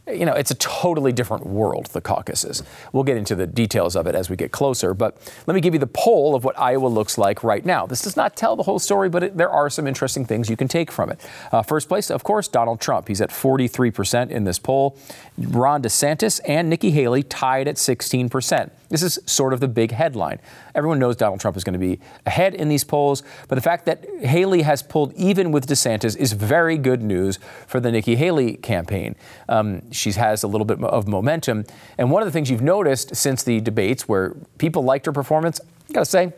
you 0.08 0.26
know, 0.26 0.34
it's 0.34 0.52
a 0.52 0.56
totally 0.56 1.12
different 1.12 1.46
world, 1.46 1.86
the 1.88 2.02
caucuses. 2.02 2.64
We'll 2.92 3.04
get 3.04 3.18
into 3.18 3.36
the 3.36 3.46
details 3.46 3.96
of 3.96 4.08
it 4.08 4.16
as 4.16 4.30
we 4.30 4.36
get 4.36 4.52
closer, 4.52 4.94
but 4.94 5.18
let 5.46 5.54
me 5.54 5.62
give 5.62 5.74
you 5.74 5.80
the 5.80 5.88
poll 5.88 6.34
of 6.34 6.44
what 6.44 6.58
Iowa 6.60 6.88
looks 6.88 7.18
like 7.18 7.44
right 7.44 7.64
now. 7.64 7.86
This 7.86 8.02
does 8.02 8.18
not 8.18 8.36
tell 8.36 8.56
the 8.56 8.64
whole 8.64 8.80
story, 8.80 9.10
but 9.10 9.24
it, 9.24 9.38
there 9.38 9.50
are 9.50 9.70
some 9.70 9.88
interesting 9.88 10.26
things 10.26 10.50
you 10.50 10.58
can 10.58 10.68
take 10.68 10.92
from 10.92 11.12
it. 11.12 11.20
Uh, 11.52 11.62
first 11.62 11.88
place, 11.88 12.10
of 12.10 12.24
course, 12.24 12.48
Donald 12.48 12.82
Trump. 12.82 13.08
He's 13.08 13.22
at 13.22 13.30
43% 13.30 14.32
in 14.32 14.44
this 14.44 14.58
poll. 14.58 14.98
Ron 15.38 15.84
DeSantis 15.84 16.40
and 16.46 16.70
Nikki 16.70 16.92
Haley 16.92 17.24
tied 17.24 17.68
at 17.68 17.76
16%. 17.76 18.72
This 18.92 19.02
is 19.02 19.18
sort 19.26 19.54
of 19.54 19.62
the 19.62 19.70
big 19.70 19.92
headline. 19.92 20.40
Everyone 20.76 21.00
knows 21.00 21.16
Donald 21.16 21.40
Trump 21.40 21.56
is 21.56 21.64
going 21.64 21.74
to 21.74 21.80
be 21.80 22.00
ahead 22.26 22.54
in 22.54 22.68
these 22.68 22.84
polls, 22.84 23.24
but 23.48 23.56
the 23.56 23.62
fact 23.62 23.86
that 23.86 24.06
Haley 24.20 24.62
has 24.64 24.84
pulled 24.84 25.14
even 25.14 25.52
with 25.52 25.66
DeSantis 25.66 26.16
is 26.18 26.34
very 26.34 26.78
good 26.78 27.02
news 27.02 27.40
for 27.68 27.80
the 27.80 27.90
Nikki 27.90 28.16
Haley 28.16 28.58
campaign. 28.58 29.16
Um, 29.48 29.90
she 29.92 30.12
has 30.12 30.44
a 30.44 30.48
little 30.48 30.66
bit 30.66 30.84
of 30.84 31.08
momentum. 31.08 31.66
And 31.98 32.12
one 32.12 32.22
of 32.22 32.28
the 32.28 32.34
things 32.34 32.52
you've 32.52 32.62
noticed 32.62 33.16
since 33.16 33.44
the 33.44 33.62
debates 33.62 34.10
where 34.10 34.36
people 34.58 34.84
liked 34.84 35.06
her 35.06 35.14
performance, 35.14 35.62
I 35.90 35.94
got 35.94 36.02
to 36.02 36.06
say, 36.06 36.34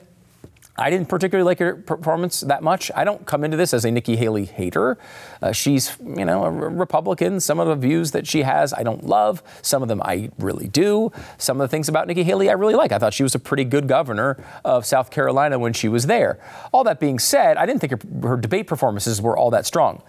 I 0.76 0.90
didn't 0.90 1.08
particularly 1.08 1.46
like 1.46 1.60
her 1.60 1.76
performance 1.76 2.42
that 2.42 2.64
much. 2.64 2.90
I 2.96 3.04
don't 3.04 3.26
come 3.28 3.44
into 3.44 3.58
this 3.58 3.76
as 3.76 3.86
a 3.86 3.92
Nikki 3.92 4.16
Haley 4.16 4.46
hater. 4.46 4.98
Uh, 5.40 5.52
she's, 5.52 5.96
you 6.00 6.26
know, 6.26 6.46
a 6.46 6.50
Republican. 6.50 7.40
Some 7.40 7.60
of 7.60 7.68
the 7.68 7.76
views 7.76 8.12
that 8.12 8.26
she 8.26 8.42
has, 8.42 8.74
I 8.74 8.82
don't 8.82 9.06
love. 9.06 9.44
Some 9.62 9.84
of 9.84 9.88
them 9.88 10.02
I 10.04 10.32
really 10.40 10.68
do. 10.68 11.12
Some 11.38 11.62
of 11.62 11.70
the 11.70 11.72
things 11.72 11.90
about 11.90 12.08
Nikki 12.08 12.24
Haley 12.24 12.50
I 12.50 12.54
really 12.54 12.74
like. 12.74 12.92
I 12.92 12.98
thought 12.98 13.14
she 13.14 13.22
was 13.22 13.36
a 13.36 13.40
pretty 13.40 13.66
good 13.66 13.88
governor 13.88 14.44
of 14.66 14.84
South 14.84 15.12
Carolina 15.12 15.60
when 15.60 15.74
she 15.74 15.88
was 15.88 16.08
there. 16.08 16.40
All 16.72 16.84
that 16.86 17.00
being 17.00 17.20
said, 17.20 17.58
I 17.58 17.68
didn't 17.68 17.82
think 17.82 17.92
her, 17.92 18.30
her 18.30 18.38
debate 18.38 18.66
performances 18.66 19.22
were 19.22 19.38
all 19.38 19.52
that 19.52 19.68
strong. 19.68 20.02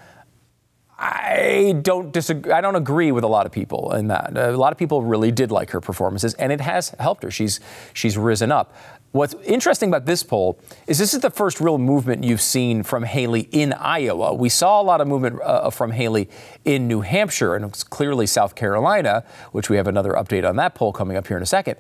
I 0.97 1.80
don't 1.83 2.12
disagree. 2.12 2.52
I 2.52 2.61
don't 2.61 2.76
agree 2.76 3.11
with 3.12 3.25
a 3.25 3.28
lot 3.28 3.47
of 3.47 3.52
people 3.52 3.92
in 3.94 4.09
that. 4.09 4.37
A 4.37 4.56
lot 4.56 4.73
of 4.73 4.78
people 4.78 5.02
really 5.02 5.33
did 5.33 5.50
like 5.50 5.71
her 5.71 5.80
performances, 5.80 6.35
and 6.35 6.52
it 6.52 6.61
has 6.61 6.90
helped 7.00 7.25
her. 7.25 7.33
She's 7.33 7.59
she's 7.92 8.16
risen 8.16 8.52
up. 8.52 8.75
What's 9.14 9.35
interesting 9.44 9.90
about 9.90 10.06
this 10.06 10.25
poll 10.25 10.59
is 10.88 10.99
this 10.99 11.14
is 11.14 11.21
the 11.21 11.30
first 11.30 11.61
real 11.61 11.78
movement 11.78 12.25
you've 12.25 12.40
seen 12.40 12.83
from 12.83 13.04
Haley 13.04 13.49
in 13.52 13.73
Iowa. 13.73 14.35
We 14.35 14.49
saw 14.49 14.80
a 14.80 14.83
lot 14.83 15.00
of 15.00 15.06
movement 15.06 15.40
uh, 15.40 15.71
from 15.71 15.92
Haley 15.92 16.28
in 16.64 16.88
New 16.88 17.00
Hampshire 17.00 17.54
and 17.54 17.64
it's 17.64 17.85
clearly 17.85 18.26
South 18.26 18.56
Carolina, 18.56 19.23
which 19.52 19.71
we 19.71 19.76
have 19.76 19.87
another 19.87 20.14
update 20.14 20.44
on 20.44 20.56
that 20.56 20.75
poll 20.75 20.92
coming 20.92 21.16
up 21.16 21.28
here 21.28 21.37
in 21.37 21.44
a 21.44 21.47
second. 21.47 21.76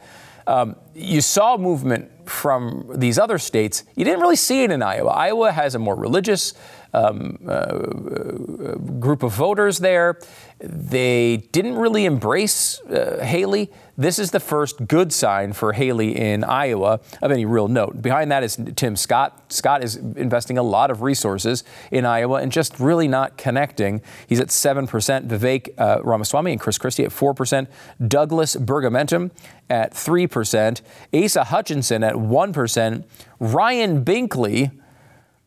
Um, 0.46 0.76
you 0.94 1.20
saw 1.20 1.56
movement 1.56 2.08
from 2.28 2.88
these 2.94 3.18
other 3.18 3.38
states. 3.38 3.82
You 3.96 4.04
didn't 4.04 4.20
really 4.20 4.36
see 4.36 4.62
it 4.62 4.70
in 4.70 4.80
Iowa. 4.80 5.10
Iowa 5.10 5.50
has 5.50 5.74
a 5.74 5.80
more 5.80 5.96
religious 5.96 6.54
um, 6.92 7.38
uh, 7.48 8.76
group 9.00 9.24
of 9.24 9.32
voters 9.32 9.78
there. 9.78 10.20
They 10.58 11.38
didn't 11.52 11.76
really 11.76 12.04
embrace 12.04 12.80
uh, 12.82 13.20
Haley. 13.22 13.70
This 13.96 14.18
is 14.18 14.30
the 14.30 14.40
first 14.40 14.86
good 14.86 15.12
sign 15.12 15.52
for 15.52 15.72
Haley 15.72 16.16
in 16.16 16.42
Iowa 16.42 17.00
of 17.22 17.30
any 17.30 17.44
real 17.44 17.68
note. 17.68 18.00
Behind 18.00 18.30
that 18.30 18.42
is 18.42 18.58
Tim 18.76 18.96
Scott. 18.96 19.52
Scott 19.52 19.84
is 19.84 19.96
investing 19.96 20.56
a 20.56 20.62
lot 20.62 20.90
of 20.90 21.02
resources 21.02 21.64
in 21.90 22.06
Iowa 22.06 22.40
and 22.40 22.50
just 22.50 22.78
really 22.80 23.08
not 23.08 23.36
connecting. 23.36 24.00
He's 24.26 24.40
at 24.40 24.48
7%. 24.48 24.88
Vivek 25.28 25.74
uh, 25.78 26.02
Ramaswamy 26.02 26.52
and 26.52 26.60
Chris 26.60 26.78
Christie 26.78 27.04
at 27.04 27.10
4%. 27.10 27.66
Douglas 28.06 28.56
Bergamentum 28.56 29.30
at 29.68 29.92
3%. 29.92 30.80
Asa 31.12 31.44
Hutchinson 31.44 32.02
at 32.04 32.14
1%. 32.14 33.04
Ryan 33.40 34.04
Binkley 34.04 34.70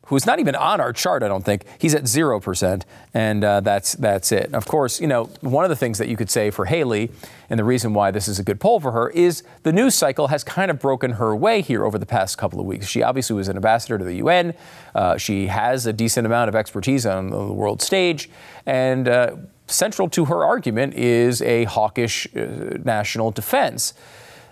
who's 0.07 0.25
not 0.25 0.39
even 0.39 0.55
on 0.55 0.79
our 0.79 0.93
chart, 0.93 1.21
I 1.21 1.27
don't 1.27 1.43
think. 1.43 1.65
He's 1.79 1.93
at 1.93 2.03
0%, 2.03 2.83
and 3.13 3.43
uh, 3.43 3.59
that's, 3.59 3.93
that's 3.93 4.31
it. 4.31 4.53
Of 4.53 4.65
course, 4.65 5.01
you 5.01 5.07
know, 5.07 5.25
one 5.41 5.65
of 5.65 5.69
the 5.69 5.75
things 5.75 5.97
that 5.97 6.07
you 6.07 6.15
could 6.15 6.29
say 6.29 6.49
for 6.49 6.65
Haley, 6.65 7.11
and 7.49 7.59
the 7.59 7.65
reason 7.65 7.93
why 7.93 8.11
this 8.11 8.27
is 8.27 8.39
a 8.39 8.43
good 8.43 8.59
poll 8.59 8.79
for 8.79 8.93
her, 8.93 9.09
is 9.09 9.43
the 9.63 9.73
news 9.73 9.95
cycle 9.95 10.27
has 10.27 10.43
kind 10.43 10.71
of 10.71 10.79
broken 10.79 11.11
her 11.11 11.35
way 11.35 11.61
here 11.61 11.85
over 11.85 11.97
the 11.97 12.05
past 12.05 12.37
couple 12.37 12.59
of 12.59 12.65
weeks. 12.65 12.87
She 12.87 13.03
obviously 13.03 13.35
was 13.35 13.49
an 13.49 13.57
ambassador 13.57 13.97
to 13.97 14.05
the 14.05 14.15
UN. 14.15 14.53
Uh, 14.95 15.17
she 15.17 15.47
has 15.47 15.85
a 15.85 15.93
decent 15.93 16.25
amount 16.25 16.47
of 16.47 16.55
expertise 16.55 17.05
on 17.05 17.29
the 17.29 17.51
world 17.51 17.81
stage, 17.81 18.29
and 18.65 19.09
uh, 19.09 19.35
central 19.67 20.09
to 20.09 20.25
her 20.25 20.45
argument 20.45 20.93
is 20.93 21.41
a 21.41 21.65
hawkish 21.65 22.27
uh, 22.35 22.77
national 22.83 23.31
defense. 23.31 23.93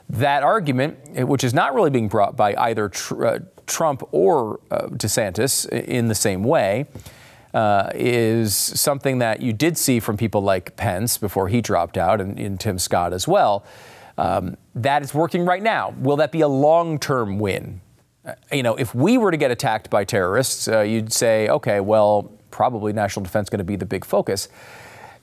That 0.10 0.44
argument, 0.44 1.28
which 1.28 1.44
is 1.44 1.54
not 1.54 1.74
really 1.74 1.90
being 1.90 2.08
brought 2.08 2.36
by 2.36 2.56
either 2.56 2.90
tr- 2.90 3.26
uh, 3.26 3.40
Trump 3.66 4.04
or 4.12 4.60
uh, 4.70 4.88
DeSantis 4.88 5.68
in 5.70 6.08
the 6.08 6.16
same 6.16 6.44
way, 6.44 6.86
uh, 7.54 7.90
is 7.96 8.54
something 8.54 9.20
that 9.20 9.42
you 9.42 9.54
did 9.54 9.78
see 9.78 10.00
from 10.00 10.18
people 10.18 10.42
like 10.42 10.76
Pence 10.76 11.18
before 11.18 11.48
he 11.48 11.62
dropped 11.62 11.98
out, 11.98 12.22
and, 12.22 12.38
and 12.38 12.60
Tim 12.60 12.78
Scott 12.78 13.14
as 13.14 13.28
well. 13.28 13.66
Um, 14.18 14.58
that 14.76 15.04
is 15.04 15.14
working 15.14 15.46
right 15.46 15.64
now. 15.64 15.94
Will 15.98 16.18
that 16.18 16.32
be 16.32 16.42
a 16.42 16.48
long 16.48 17.00
term 17.00 17.40
win? 17.40 17.82
Uh, 18.26 18.34
you 18.52 18.64
know, 18.64 18.76
if 18.76 18.94
we 18.94 19.18
were 19.18 19.32
to 19.32 19.38
get 19.38 19.52
attacked 19.52 19.90
by 19.90 20.04
terrorists, 20.04 20.68
uh, 20.68 20.82
you'd 20.82 21.14
say, 21.14 21.48
okay, 21.50 21.80
well, 21.80 22.32
probably 22.52 22.94
national 22.94 23.24
defense 23.24 23.50
going 23.50 23.60
to 23.60 23.66
be 23.66 23.76
the 23.76 23.86
big 23.86 24.06
focus. 24.06 24.48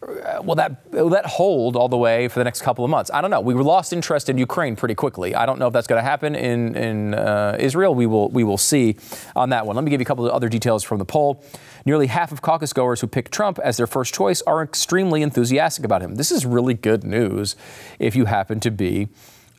Uh, 0.03 0.43
will 0.43 0.57
that 0.57 0.91
will 0.91 1.11
that 1.11 1.27
hold 1.27 1.77
all 1.77 1.89
the 1.89 1.97
way 1.97 2.27
for 2.27 2.41
the 2.41 2.45
next 2.45 2.63
couple 2.63 2.85
of 2.85 2.91
months? 2.91 3.11
I 3.15 3.21
don't 3.21 3.31
know. 3.31 3.41
We 3.41 3.55
lost 3.55 3.93
interest 3.93 4.29
in 4.29 4.37
Ukraine 4.37 4.75
pretty 4.75 4.97
quickly. 4.97 5.35
I 5.35 5.47
don't 5.47 5.59
know 5.61 5.69
if 5.69 5.73
that's 5.73 5.87
going 5.87 6.01
to 6.01 6.05
happen 6.05 6.35
in 6.35 6.75
in 6.75 7.15
uh, 7.15 7.57
Israel. 7.61 7.95
We 7.95 8.07
will 8.07 8.29
we 8.31 8.43
will 8.43 8.59
see 8.59 8.97
on 9.37 9.51
that 9.51 9.65
one. 9.65 9.77
Let 9.77 9.85
me 9.85 9.91
give 9.91 10.01
you 10.01 10.05
a 10.05 10.07
couple 10.07 10.27
of 10.27 10.33
other 10.33 10.49
details 10.49 10.83
from 10.83 10.99
the 10.99 11.05
poll. 11.05 11.45
Nearly 11.85 12.09
half 12.09 12.33
of 12.33 12.43
caucus 12.43 12.73
goers 12.73 13.01
who 13.01 13.07
picked 13.07 13.33
Trump 13.33 13.59
as 13.61 13.77
their 13.77 13.87
first 13.87 14.13
choice 14.15 14.43
are 14.43 14.63
extremely 14.63 15.23
enthusiastic 15.23 15.85
about 15.85 16.03
him. 16.03 16.17
This 16.17 16.33
is 16.33 16.45
really 16.45 16.75
good 16.75 17.05
news 17.05 17.55
if 17.99 18.17
you 18.17 18.25
happen 18.25 18.59
to 18.61 18.71
be 18.71 19.09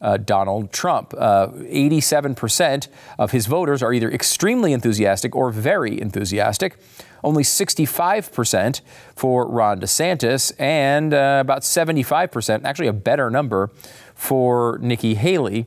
uh, 0.03 0.17
Donald 0.17 0.71
Trump. 0.71 1.15
Uh, 1.17 1.47
87% 1.47 2.87
of 3.17 3.31
his 3.31 3.47
voters 3.47 3.81
are 3.81 3.93
either 3.93 4.11
extremely 4.11 4.73
enthusiastic 4.73 5.35
or 5.35 5.49
very 5.49 5.99
enthusiastic 5.99 6.77
only 7.23 7.43
65% 7.43 8.81
for 9.15 9.47
Ron 9.47 9.79
DeSantis, 9.79 10.51
and 10.59 11.13
uh, 11.13 11.39
about 11.41 11.61
75%, 11.61 12.65
actually 12.65 12.87
a 12.87 12.93
better 12.93 13.29
number, 13.29 13.71
for 14.13 14.77
Nikki 14.81 15.15
Haley 15.15 15.65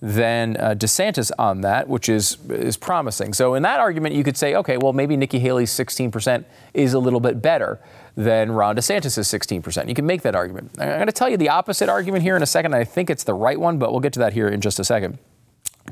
than 0.00 0.56
uh, 0.58 0.74
DeSantis 0.76 1.30
on 1.38 1.62
that, 1.62 1.88
which 1.88 2.08
is 2.08 2.36
is 2.50 2.76
promising. 2.76 3.32
So 3.32 3.54
in 3.54 3.62
that 3.62 3.80
argument, 3.80 4.14
you 4.14 4.22
could 4.22 4.36
say, 4.36 4.54
okay, 4.54 4.76
well 4.76 4.92
maybe 4.92 5.16
Nikki 5.16 5.38
Haley's 5.38 5.70
16% 5.70 6.44
is 6.74 6.92
a 6.92 6.98
little 6.98 7.20
bit 7.20 7.40
better 7.40 7.80
than 8.16 8.52
Ron 8.52 8.76
DeSantis' 8.76 9.18
is 9.18 9.28
16%. 9.28 9.88
You 9.88 9.94
can 9.94 10.06
make 10.06 10.22
that 10.22 10.34
argument. 10.34 10.70
I'm 10.78 10.88
going 10.88 11.06
to 11.06 11.12
tell 11.12 11.28
you 11.28 11.36
the 11.36 11.48
opposite 11.48 11.88
argument 11.88 12.22
here 12.22 12.36
in 12.36 12.42
a 12.42 12.46
second. 12.46 12.74
I 12.74 12.84
think 12.84 13.10
it's 13.10 13.24
the 13.24 13.34
right 13.34 13.58
one, 13.58 13.78
but 13.78 13.90
we'll 13.90 14.00
get 14.00 14.12
to 14.14 14.20
that 14.20 14.32
here 14.32 14.48
in 14.48 14.60
just 14.60 14.78
a 14.78 14.84
second. 14.84 15.18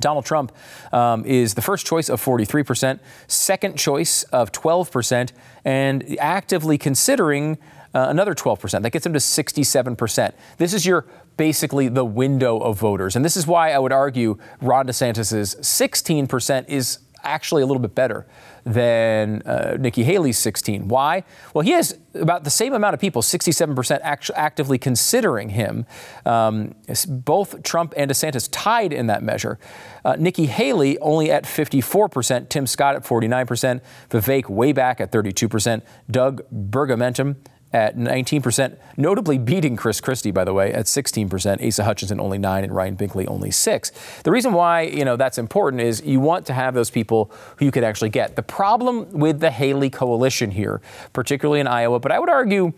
Donald 0.01 0.25
Trump 0.25 0.53
um, 0.93 1.25
is 1.27 1.55
the 1.55 1.63
first 1.63 1.87
choice 1.87 2.09
of 2.09 2.23
43%, 2.23 2.99
second 3.27 3.77
choice 3.77 4.23
of 4.25 4.53
12%, 4.53 5.33
and 5.65 6.17
actively 6.19 6.79
considering 6.79 7.59
uh, 7.95 8.07
another 8.09 8.35
12%. 8.35 8.83
That 8.83 8.91
gets 8.91 9.05
him 9.05 9.13
to 9.13 9.19
67%. 9.19 10.33
This 10.57 10.73
is 10.73 10.87
your 10.87 11.07
basically 11.37 11.89
the 11.89 12.05
window 12.05 12.59
of 12.59 12.79
voters. 12.79 13.17
And 13.17 13.25
this 13.25 13.37
is 13.37 13.47
why 13.47 13.73
I 13.73 13.79
would 13.79 13.93
argue 13.93 14.39
Ron 14.61 14.87
DeSantis' 14.87 15.57
16% 15.61 16.69
is 16.69 16.99
actually 17.25 17.63
a 17.63 17.67
little 17.67 17.81
bit 17.81 17.95
better 17.95 18.27
than 18.65 19.43
uh, 19.43 19.77
Nikki 19.79 20.05
Haley's 20.05 20.39
16. 20.39 20.89
Why? 20.89 21.25
Well, 21.53 21.63
he 21.63 21.73
has 21.73 21.99
about 22.15 22.45
the 22.45 22.51
same 22.51 22.75
amount 22.75 22.95
of 22.95 23.01
people, 23.01 23.23
67% 23.23 24.01
act- 24.03 24.31
actively 24.35 24.79
considering 24.79 25.51
him. 25.51 25.87
Um, 26.27 26.75
both 27.09 27.63
Trump 27.63 27.95
and 27.97 28.11
DeSantis 28.11 28.49
tied 28.53 28.93
in 28.93 29.07
that 29.07 29.23
measure. 29.23 29.59
Uh, 30.05 30.17
Nikki 30.19 30.47
Haley 30.47 30.99
only 30.99 31.31
at 31.31 31.45
54%, 31.45 32.49
Tim 32.49 32.67
Scott 32.67 32.97
at 32.97 33.05
49%, 33.05 33.81
Vivek 34.11 34.49
way 34.49 34.73
back 34.73 35.01
at 35.01 35.11
32%, 35.11 35.83
Doug 36.11 36.43
Burgmentum 36.53 37.37
at 37.73 37.97
19%, 37.97 38.77
notably 38.97 39.39
beating 39.39 39.77
Chris 39.77 40.01
Christie, 40.01 40.31
by 40.31 40.45
the 40.45 40.53
way, 40.53 40.73
at 40.73 40.87
16%, 40.87 41.67
Asa 41.67 41.85
Hutchinson 41.85 42.21
only 42.21 42.39
9 42.39 42.65
and 42.65 42.75
Ryan 42.75 42.97
Binkley 42.97 43.27
only 43.27 43.51
6. 43.51 43.93
The 44.25 44.31
reason 44.31 44.53
why, 44.53 44.83
you 44.83 45.05
know, 45.05 45.17
that's 45.17 45.39
important 45.39 45.83
is 45.83 46.03
you 46.05 46.21
want 46.21 46.45
to 46.47 46.53
have 46.53 46.75
those 46.75 46.91
people 46.91 47.31
who 47.57 47.65
you 47.65 47.71
could 47.71 47.85
actually 47.85 48.11
get. 48.11 48.37
The 48.37 48.43
problem 48.43 49.11
with 49.13 49.41
the 49.41 49.51
Haley 49.51 49.89
coalition 49.89 50.51
here, 50.51 50.83
particularly 51.13 51.61
in 51.61 51.67
Iowa, 51.67 51.99
but 51.99 52.13
I 52.13 52.19
would 52.19 52.29
argue 52.29 52.73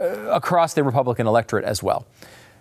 uh, 0.00 0.04
across 0.30 0.74
the 0.74 0.84
Republican 0.84 1.26
electorate 1.26 1.64
as 1.64 1.82
well. 1.82 2.06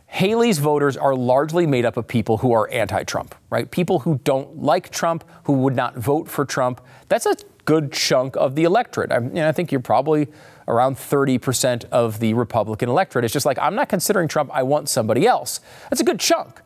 Haley's 0.07 0.59
voters 0.59 0.95
are 0.95 1.13
largely 1.13 1.67
made 1.67 1.85
up 1.85 1.97
of 1.97 2.07
people 2.07 2.37
who 2.37 2.53
are 2.53 2.69
anti 2.71 3.03
Trump, 3.03 3.35
right? 3.49 3.69
People 3.69 3.99
who 3.99 4.21
don't 4.23 4.63
like 4.63 4.89
Trump, 4.89 5.25
who 5.43 5.53
would 5.53 5.75
not 5.75 5.97
vote 5.97 6.29
for 6.29 6.45
Trump. 6.45 6.79
That's 7.09 7.25
a 7.25 7.35
good 7.65 7.91
chunk 7.91 8.37
of 8.37 8.55
the 8.55 8.63
electorate. 8.63 9.11
I, 9.11 9.17
you 9.19 9.29
know, 9.29 9.49
I 9.49 9.51
think 9.51 9.71
you're 9.71 9.81
probably 9.81 10.29
around 10.67 10.97
30% 10.97 11.85
of 11.85 12.19
the 12.19 12.33
Republican 12.33 12.89
electorate. 12.89 13.25
It's 13.25 13.33
just 13.33 13.45
like, 13.45 13.57
I'm 13.59 13.75
not 13.75 13.89
considering 13.89 14.27
Trump, 14.27 14.49
I 14.53 14.63
want 14.63 14.89
somebody 14.89 15.25
else. 15.25 15.59
That's 15.89 16.01
a 16.01 16.03
good 16.03 16.19
chunk. 16.19 16.61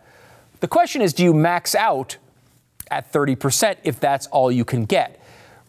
The 0.60 0.67
question 0.67 1.01
is, 1.01 1.13
do 1.13 1.24
you 1.24 1.34
max 1.34 1.75
out 1.75 2.17
at 2.89 3.12
30% 3.12 3.77
if 3.84 4.00
that's 4.00 4.27
all 4.27 4.51
you 4.51 4.65
can 4.65 4.86
get? 4.86 5.21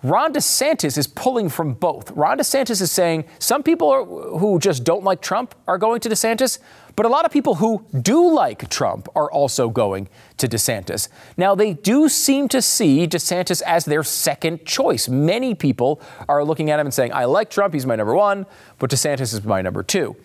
Ron 0.03 0.33
DeSantis 0.33 0.99
is 0.99 1.07
pulling 1.07 1.49
from 1.49 1.75
both. 1.75 2.11
Ron 2.13 2.39
DeSantis 2.39 2.81
is 2.81 2.91
saying 2.91 3.25
some 3.39 3.63
people 3.63 3.89
are, 3.89 4.05
who 4.05 4.59
just 4.59 4.83
don't 4.83 5.05
like 5.05 5.23
Trump 5.23 5.55
are 5.69 5.79
going 5.79 6.01
to 6.01 6.09
DeSantis, 6.09 6.59
but 6.97 7.07
a 7.07 7.09
lot 7.09 7.25
of 7.25 7.31
people 7.31 7.57
who 7.57 7.87
do 8.03 8.29
like 8.29 8.69
Trump 8.69 9.09
are 9.15 9.31
also 9.31 9.69
going 9.69 10.09
to 10.39 10.49
DeSantis. 10.49 11.09
Now, 11.37 11.55
they 11.55 11.75
do 11.75 12.09
seem 12.09 12.49
to 12.49 12.61
see 12.61 13.07
DeSantis 13.07 13.63
as 13.63 13.85
their 13.85 14.03
second 14.03 14.67
choice. 14.67 15.09
Many 15.09 15.55
people 15.55 16.01
are 16.29 16.45
looking 16.45 16.71
at 16.71 16.81
him 16.81 16.87
and 16.87 16.95
saying, 16.95 17.13
I 17.13 17.27
like 17.27 17.49
Trump, 17.49 17.73
he's 17.73 17.87
my 17.87 17.95
number 17.95 18.15
one, 18.15 18.47
but 18.81 18.91
DeSantis 18.91 19.33
is 19.33 19.45
my 19.45 19.63
number 19.63 19.85
two 19.85 20.17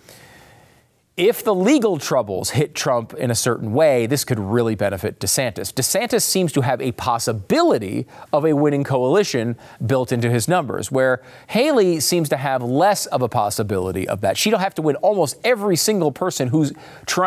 if 1.17 1.43
the 1.43 1.53
legal 1.53 1.97
troubles 1.97 2.51
hit 2.51 2.75
Trump 2.75 3.11
in 3.15 3.31
a 3.31 3.35
certain 3.35 3.73
way, 3.73 4.05
this 4.05 4.23
could 4.23 4.37
really 4.37 4.75
benefit 4.75 5.19
DeSantis. 5.19 5.73
DeSantis 5.73 6.21
seems 6.21 6.51
to 6.53 6.61
have 6.61 6.79
a 6.79 6.91
possibility 6.91 8.05
of 8.31 8.45
a 8.45 8.53
winning 8.53 8.83
coalition 8.83 9.57
built 9.83 10.11
into 10.11 10.29
his 10.29 10.47
numbers, 10.47 10.91
where 10.91 11.23
Haley 11.47 11.99
seems 12.01 12.29
to 12.29 12.37
have 12.37 12.61
less 12.61 13.07
of 13.07 13.23
a 13.23 13.29
possibility 13.29 14.07
of 14.07 14.21
that. 14.21 14.37
She'll 14.37 14.59
have 14.59 14.75
to 14.75 14.83
win 14.83 14.95
almost 14.97 15.39
every 15.43 15.75
single 15.75 16.11
person 16.11 16.49
who's, 16.49 16.71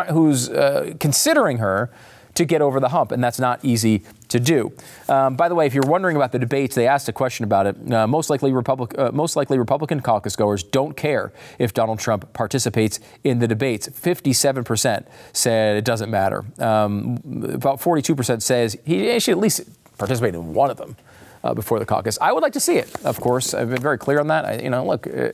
who's 0.09 0.49
uh, 0.49 0.93
considering 1.01 1.57
her 1.57 1.91
to 2.35 2.45
get 2.45 2.61
over 2.61 2.79
the 2.79 2.89
hump, 2.89 3.11
and 3.11 3.23
that's 3.23 3.39
not 3.39 3.63
easy 3.63 4.03
to 4.29 4.39
do. 4.39 4.71
Um, 5.09 5.35
by 5.35 5.49
the 5.49 5.55
way, 5.55 5.65
if 5.65 5.73
you're 5.73 5.87
wondering 5.87 6.15
about 6.15 6.31
the 6.31 6.39
debates, 6.39 6.75
they 6.75 6.87
asked 6.87 7.09
a 7.09 7.13
question 7.13 7.43
about 7.43 7.67
it. 7.67 7.91
Uh, 7.91 8.07
most 8.07 8.29
likely, 8.29 8.51
Republic, 8.51 8.97
uh, 8.97 9.11
most 9.11 9.35
likely 9.35 9.57
Republican 9.57 9.99
caucus 9.99 10.35
goers 10.35 10.63
don't 10.63 10.95
care 10.95 11.33
if 11.59 11.73
Donald 11.73 11.99
Trump 11.99 12.31
participates 12.33 12.99
in 13.23 13.39
the 13.39 13.47
debates. 13.47 13.87
57% 13.89 15.05
said 15.33 15.77
it 15.77 15.85
doesn't 15.85 16.09
matter. 16.09 16.45
Um, 16.59 17.17
about 17.43 17.81
42% 17.81 18.41
says 18.41 18.77
he 18.85 19.19
should 19.19 19.33
at 19.33 19.39
least 19.39 19.61
participate 19.97 20.33
in 20.33 20.53
one 20.53 20.71
of 20.71 20.77
them 20.77 20.95
uh, 21.43 21.53
before 21.53 21.79
the 21.79 21.85
caucus. 21.85 22.17
I 22.21 22.31
would 22.31 22.43
like 22.43 22.53
to 22.53 22.59
see 22.59 22.77
it. 22.77 22.93
Of 23.03 23.19
course, 23.19 23.53
I've 23.53 23.69
been 23.69 23.81
very 23.81 23.97
clear 23.97 24.19
on 24.19 24.27
that. 24.27 24.45
I, 24.45 24.59
you 24.59 24.69
know, 24.69 24.85
look. 24.85 25.07
Uh, 25.07 25.31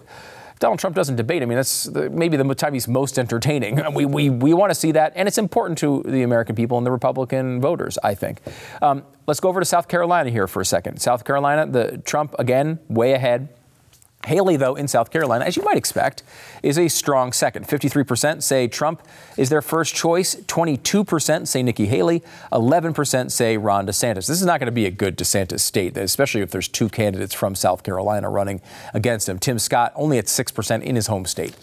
Donald 0.60 0.80
Trump 0.80 0.96
doesn't 0.96 1.16
debate. 1.16 1.44
I 1.44 1.46
mean, 1.46 1.58
that's 1.58 1.84
the, 1.84 2.10
maybe 2.10 2.38
the 2.38 2.56
time 2.56 2.74
he's 2.74 2.88
most 2.88 3.20
entertaining. 3.20 3.82
We, 3.94 4.06
we, 4.06 4.30
we 4.30 4.54
want 4.54 4.72
to 4.72 4.76
see 4.76 4.92
that, 4.94 5.14
and 5.16 5.28
it's 5.28 5.38
important 5.38 5.78
to 5.80 6.04
the 6.06 6.24
American 6.24 6.56
people 6.56 6.78
and 6.78 6.86
the 6.86 6.92
Republican 6.92 7.62
voters, 7.62 7.98
I 8.04 8.16
think. 8.16 8.40
Um, 8.82 9.04
let's 9.28 9.40
go 9.40 9.50
over 9.50 9.60
to 9.60 9.66
South 9.66 9.88
Carolina 9.88 10.30
here 10.30 10.48
for 10.48 10.62
a 10.62 10.66
second. 10.66 11.00
South 11.00 11.24
Carolina, 11.24 11.66
the 11.66 12.00
Trump 12.00 12.36
again 12.40 12.80
way 12.90 13.14
ahead. 13.14 13.50
Haley, 14.28 14.58
though, 14.58 14.76
in 14.76 14.88
South 14.88 15.10
Carolina, 15.10 15.46
as 15.46 15.56
you 15.56 15.64
might 15.64 15.78
expect, 15.78 16.22
is 16.62 16.78
a 16.78 16.88
strong 16.88 17.32
second. 17.32 17.68
53% 17.68 18.44
say 18.44 18.68
Trump 18.68 19.02
is 19.38 19.50
their 19.50 19.62
first 19.62 19.96
choice. 19.96 20.36
22% 20.36 21.48
say 21.48 21.64
Nikki 21.64 21.88
Haley. 21.88 22.22
11% 22.52 23.32
say 23.32 23.58
Ron 23.58 23.88
DeSantis. 23.88 24.28
This 24.28 24.42
is 24.42 24.46
not 24.46 24.60
going 24.60 24.68
to 24.68 24.72
be 24.72 24.86
a 24.86 24.92
good 24.92 25.18
DeSantis 25.18 25.62
state, 25.62 25.98
especially 25.98 26.42
if 26.42 26.52
there's 26.52 26.68
two 26.68 26.90
candidates 26.90 27.34
from 27.34 27.56
South 27.56 27.84
Carolina 27.84 28.30
running 28.30 28.62
against 28.94 29.28
him. 29.28 29.40
Tim 29.40 29.58
Scott 29.58 29.94
only 29.96 30.18
at 30.18 30.26
6% 30.26 30.84
in 30.84 30.96
his 30.96 31.08
home 31.08 31.26
state. 31.26 31.56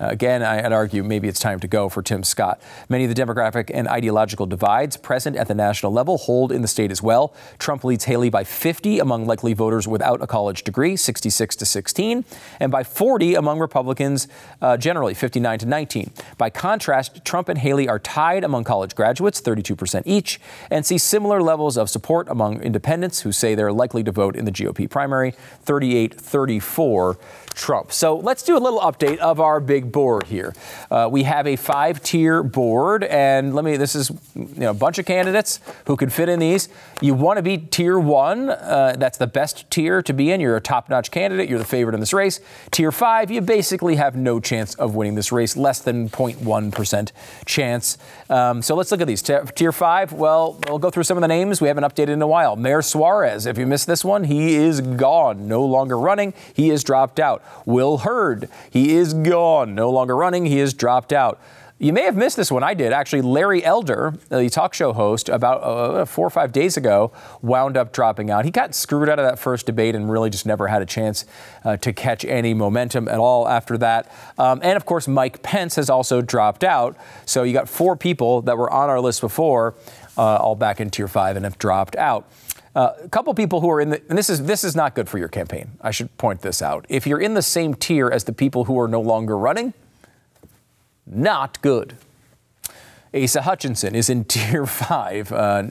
Again, 0.00 0.42
I'd 0.42 0.72
argue 0.72 1.04
maybe 1.04 1.28
it's 1.28 1.38
time 1.38 1.60
to 1.60 1.68
go 1.68 1.90
for 1.90 2.02
Tim 2.02 2.24
Scott. 2.24 2.60
Many 2.88 3.04
of 3.04 3.14
the 3.14 3.22
demographic 3.22 3.70
and 3.72 3.86
ideological 3.86 4.46
divides 4.46 4.96
present 4.96 5.36
at 5.36 5.46
the 5.46 5.54
national 5.54 5.92
level 5.92 6.16
hold 6.16 6.52
in 6.52 6.62
the 6.62 6.68
state 6.68 6.90
as 6.90 7.02
well. 7.02 7.34
Trump 7.58 7.84
leads 7.84 8.04
Haley 8.04 8.30
by 8.30 8.42
50 8.42 8.98
among 8.98 9.26
likely 9.26 9.52
voters 9.52 9.86
without 9.86 10.22
a 10.22 10.26
college 10.26 10.64
degree, 10.64 10.96
66 10.96 11.54
to 11.56 11.66
16, 11.66 12.24
and 12.60 12.72
by 12.72 12.82
40 12.82 13.34
among 13.34 13.58
Republicans 13.58 14.26
uh, 14.62 14.78
generally, 14.78 15.12
59 15.12 15.58
to 15.58 15.66
19. 15.66 16.10
By 16.38 16.48
contrast, 16.48 17.22
Trump 17.22 17.50
and 17.50 17.58
Haley 17.58 17.86
are 17.86 17.98
tied 17.98 18.42
among 18.42 18.64
college 18.64 18.94
graduates, 18.94 19.42
32% 19.42 20.02
each, 20.06 20.40
and 20.70 20.86
see 20.86 20.96
similar 20.96 21.42
levels 21.42 21.76
of 21.76 21.90
support 21.90 22.26
among 22.30 22.62
independents 22.62 23.20
who 23.20 23.32
say 23.32 23.54
they're 23.54 23.70
likely 23.70 24.02
to 24.04 24.12
vote 24.12 24.34
in 24.34 24.46
the 24.46 24.52
GOP 24.52 24.88
primary, 24.88 25.32
38 25.62 26.14
34 26.14 27.18
Trump. 27.54 27.92
So 27.92 28.16
let's 28.16 28.42
do 28.42 28.56
a 28.56 28.58
little 28.58 28.80
update 28.80 29.18
of 29.18 29.40
our 29.40 29.60
big 29.60 29.92
board 29.92 30.26
here. 30.26 30.54
Uh, 30.90 31.08
we 31.10 31.24
have 31.24 31.46
a 31.46 31.56
five 31.56 32.02
tier 32.02 32.42
board, 32.42 33.04
and 33.04 33.54
let 33.54 33.64
me, 33.64 33.76
this 33.76 33.94
is 33.94 34.10
you 34.34 34.48
know, 34.56 34.70
a 34.70 34.74
bunch 34.74 34.98
of 34.98 35.06
candidates 35.06 35.60
who 35.86 35.96
could 35.96 36.12
fit 36.12 36.28
in 36.28 36.38
these. 36.38 36.68
You 37.00 37.14
want 37.14 37.36
to 37.38 37.42
be 37.42 37.58
tier 37.58 37.98
one, 37.98 38.50
uh, 38.50 38.96
that's 38.98 39.18
the 39.18 39.26
best 39.26 39.70
tier 39.70 40.02
to 40.02 40.12
be 40.12 40.30
in. 40.30 40.40
You're 40.40 40.56
a 40.56 40.60
top 40.60 40.88
notch 40.88 41.10
candidate, 41.10 41.48
you're 41.48 41.58
the 41.58 41.64
favorite 41.64 41.94
in 41.94 42.00
this 42.00 42.12
race. 42.12 42.40
Tier 42.70 42.92
five, 42.92 43.30
you 43.30 43.40
basically 43.40 43.96
have 43.96 44.16
no 44.16 44.40
chance 44.40 44.74
of 44.74 44.94
winning 44.94 45.14
this 45.14 45.32
race, 45.32 45.56
less 45.56 45.80
than 45.80 46.08
0.1% 46.08 47.12
chance. 47.46 47.98
Um, 48.28 48.62
so 48.62 48.74
let's 48.74 48.90
look 48.90 49.00
at 49.00 49.06
these. 49.06 49.22
Tier 49.22 49.72
five, 49.72 50.12
well, 50.12 50.58
we'll 50.68 50.78
go 50.78 50.90
through 50.90 51.04
some 51.04 51.16
of 51.16 51.22
the 51.22 51.28
names 51.28 51.60
we 51.60 51.68
haven't 51.68 51.84
updated 51.84 52.10
in 52.10 52.22
a 52.22 52.26
while. 52.26 52.56
Mayor 52.56 52.82
Suarez, 52.82 53.46
if 53.46 53.58
you 53.58 53.66
missed 53.66 53.86
this 53.86 54.04
one, 54.04 54.24
he 54.24 54.54
is 54.54 54.80
gone, 54.80 55.48
no 55.48 55.64
longer 55.64 55.98
running, 55.98 56.34
he 56.54 56.70
is 56.70 56.84
dropped 56.84 57.20
out. 57.20 57.39
Will 57.66 57.98
Hurd, 57.98 58.48
he 58.70 58.94
is 58.96 59.14
gone, 59.14 59.74
no 59.74 59.90
longer 59.90 60.16
running, 60.16 60.46
he 60.46 60.60
is 60.60 60.74
dropped 60.74 61.12
out. 61.12 61.40
You 61.82 61.94
may 61.94 62.02
have 62.02 62.14
missed 62.14 62.36
this 62.36 62.52
one. 62.52 62.62
I 62.62 62.74
did. 62.74 62.92
Actually, 62.92 63.22
Larry 63.22 63.64
Elder, 63.64 64.12
the 64.28 64.50
talk 64.50 64.74
show 64.74 64.92
host, 64.92 65.30
about 65.30 65.62
uh, 65.62 66.04
four 66.04 66.26
or 66.26 66.30
five 66.30 66.52
days 66.52 66.76
ago, 66.76 67.10
wound 67.40 67.78
up 67.78 67.90
dropping 67.90 68.30
out. 68.30 68.44
He 68.44 68.50
got 68.50 68.74
screwed 68.74 69.08
out 69.08 69.18
of 69.18 69.24
that 69.24 69.38
first 69.38 69.64
debate 69.64 69.94
and 69.94 70.12
really 70.12 70.28
just 70.28 70.44
never 70.44 70.68
had 70.68 70.82
a 70.82 70.86
chance 70.86 71.24
uh, 71.64 71.78
to 71.78 71.94
catch 71.94 72.22
any 72.26 72.52
momentum 72.52 73.08
at 73.08 73.18
all 73.18 73.48
after 73.48 73.78
that. 73.78 74.12
Um, 74.36 74.60
and 74.62 74.76
of 74.76 74.84
course, 74.84 75.08
Mike 75.08 75.42
Pence 75.42 75.76
has 75.76 75.88
also 75.88 76.20
dropped 76.20 76.64
out. 76.64 76.98
So 77.24 77.44
you 77.44 77.54
got 77.54 77.66
four 77.66 77.96
people 77.96 78.42
that 78.42 78.58
were 78.58 78.70
on 78.70 78.90
our 78.90 79.00
list 79.00 79.22
before, 79.22 79.74
uh, 80.18 80.36
all 80.36 80.56
back 80.56 80.82
in 80.82 80.90
tier 80.90 81.08
five, 81.08 81.36
and 81.36 81.46
have 81.46 81.56
dropped 81.56 81.96
out. 81.96 82.30
Uh, 82.74 82.92
a 83.02 83.08
couple 83.08 83.34
people 83.34 83.60
who 83.60 83.70
are 83.70 83.80
in 83.80 83.90
the, 83.90 84.02
and 84.08 84.16
this 84.16 84.30
is 84.30 84.44
this 84.44 84.62
is 84.62 84.76
not 84.76 84.94
good 84.94 85.08
for 85.08 85.18
your 85.18 85.28
campaign. 85.28 85.72
I 85.80 85.90
should 85.90 86.16
point 86.18 86.42
this 86.42 86.62
out. 86.62 86.86
If 86.88 87.06
you're 87.06 87.20
in 87.20 87.34
the 87.34 87.42
same 87.42 87.74
tier 87.74 88.08
as 88.08 88.24
the 88.24 88.32
people 88.32 88.64
who 88.64 88.78
are 88.78 88.86
no 88.86 89.00
longer 89.00 89.36
running, 89.36 89.74
not 91.06 91.60
good. 91.62 91.96
Asa 93.12 93.42
Hutchinson 93.42 93.96
is 93.96 94.08
in 94.08 94.24
tier 94.26 94.66
five, 94.66 95.32
uh, 95.32 95.64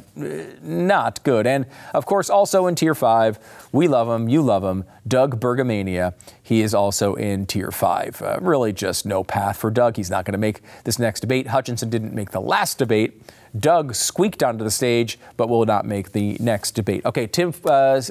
not 0.61 1.23
good. 1.23 1.47
And 1.47 1.65
of 1.93 2.05
course, 2.05 2.29
also 2.29 2.67
in 2.67 2.75
tier 2.75 2.95
five, 2.95 3.39
we 3.71 3.87
love 3.87 4.09
him, 4.09 4.27
you 4.27 4.41
love 4.41 4.63
him, 4.63 4.83
Doug 5.07 5.39
Bergamania. 5.39 6.13
He 6.43 6.61
is 6.61 6.73
also 6.73 7.15
in 7.15 7.45
tier 7.45 7.71
five. 7.71 8.21
Uh, 8.21 8.39
really, 8.41 8.73
just 8.73 9.05
no 9.05 9.23
path 9.23 9.57
for 9.57 9.71
Doug. 9.71 9.95
He's 9.95 10.09
not 10.09 10.25
going 10.25 10.33
to 10.33 10.39
make 10.39 10.61
this 10.83 10.99
next 10.99 11.21
debate. 11.21 11.47
Hutchinson 11.47 11.89
didn't 11.89 12.13
make 12.13 12.31
the 12.31 12.41
last 12.41 12.77
debate. 12.77 13.21
Doug 13.57 13.95
squeaked 13.95 14.43
onto 14.43 14.63
the 14.63 14.71
stage, 14.71 15.19
but 15.37 15.49
will 15.49 15.65
not 15.65 15.85
make 15.85 16.11
the 16.11 16.37
next 16.39 16.71
debate. 16.71 17.05
Okay, 17.05 17.27
Tim. 17.27 17.53
Uh, 17.65 18.01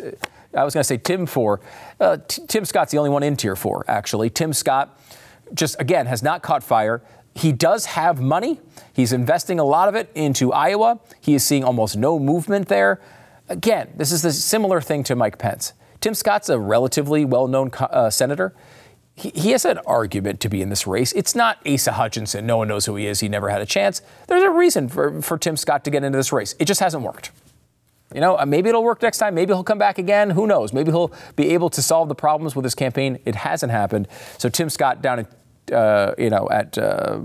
I 0.54 0.64
was 0.64 0.74
going 0.74 0.80
to 0.80 0.84
say 0.84 0.96
Tim 0.96 1.26
four. 1.26 1.60
Uh, 2.00 2.16
T- 2.26 2.42
Tim 2.46 2.64
Scott's 2.64 2.90
the 2.90 2.98
only 2.98 3.10
one 3.10 3.22
in 3.22 3.36
tier 3.36 3.54
four, 3.54 3.84
actually. 3.86 4.30
Tim 4.30 4.52
Scott 4.52 4.98
just 5.54 5.80
again 5.80 6.06
has 6.06 6.22
not 6.22 6.42
caught 6.42 6.62
fire. 6.62 7.02
He 7.34 7.52
does 7.52 7.86
have 7.86 8.20
money. 8.20 8.60
He's 8.92 9.12
investing 9.12 9.60
a 9.60 9.64
lot 9.64 9.88
of 9.88 9.94
it 9.94 10.10
into 10.14 10.52
Iowa. 10.52 10.98
He 11.20 11.34
is 11.34 11.44
seeing 11.44 11.62
almost 11.62 11.96
no 11.96 12.18
movement 12.18 12.68
there. 12.68 13.00
Again, 13.48 13.90
this 13.96 14.10
is 14.10 14.24
a 14.24 14.32
similar 14.32 14.80
thing 14.80 15.04
to 15.04 15.14
Mike 15.14 15.38
Pence. 15.38 15.72
Tim 16.00 16.14
Scott's 16.14 16.48
a 16.48 16.58
relatively 16.58 17.24
well 17.24 17.46
known 17.46 17.70
uh, 17.78 18.10
senator. 18.10 18.54
He, 19.18 19.30
he, 19.34 19.50
has 19.50 19.64
an 19.64 19.78
argument 19.78 20.38
to 20.40 20.48
be 20.48 20.62
in 20.62 20.68
this 20.68 20.86
race. 20.86 21.12
It's 21.12 21.34
not 21.34 21.58
Asa 21.66 21.92
Hutchinson. 21.92 22.46
No 22.46 22.56
one 22.56 22.68
knows 22.68 22.86
who 22.86 22.94
he 22.94 23.06
is. 23.06 23.18
He 23.18 23.28
never 23.28 23.48
had 23.48 23.60
a 23.60 23.66
chance. 23.66 24.00
There's 24.28 24.44
a 24.44 24.50
reason 24.50 24.88
for, 24.88 25.20
for 25.22 25.36
Tim 25.36 25.56
Scott 25.56 25.84
to 25.84 25.90
get 25.90 26.04
into 26.04 26.16
this 26.16 26.32
race. 26.32 26.54
It 26.60 26.66
just 26.66 26.78
hasn't 26.78 27.02
worked. 27.02 27.32
You 28.14 28.20
know, 28.20 28.38
uh, 28.38 28.46
maybe 28.46 28.68
it'll 28.68 28.84
work 28.84 29.02
next 29.02 29.18
time. 29.18 29.34
Maybe 29.34 29.52
he'll 29.52 29.64
come 29.64 29.78
back 29.78 29.98
again. 29.98 30.30
Who 30.30 30.46
knows? 30.46 30.72
Maybe 30.72 30.90
he'll 30.92 31.12
be 31.36 31.50
able 31.50 31.68
to 31.70 31.82
solve 31.82 32.08
the 32.08 32.14
problems 32.14 32.56
with 32.56 32.64
his 32.64 32.74
campaign. 32.74 33.18
It 33.24 33.34
hasn't 33.34 33.72
happened. 33.72 34.08
So 34.38 34.48
Tim 34.48 34.70
Scott 34.70 35.02
down 35.02 35.18
in 35.18 35.26
uh, 35.72 36.14
you 36.18 36.30
know, 36.30 36.48
at 36.50 36.76
uh, 36.78 37.20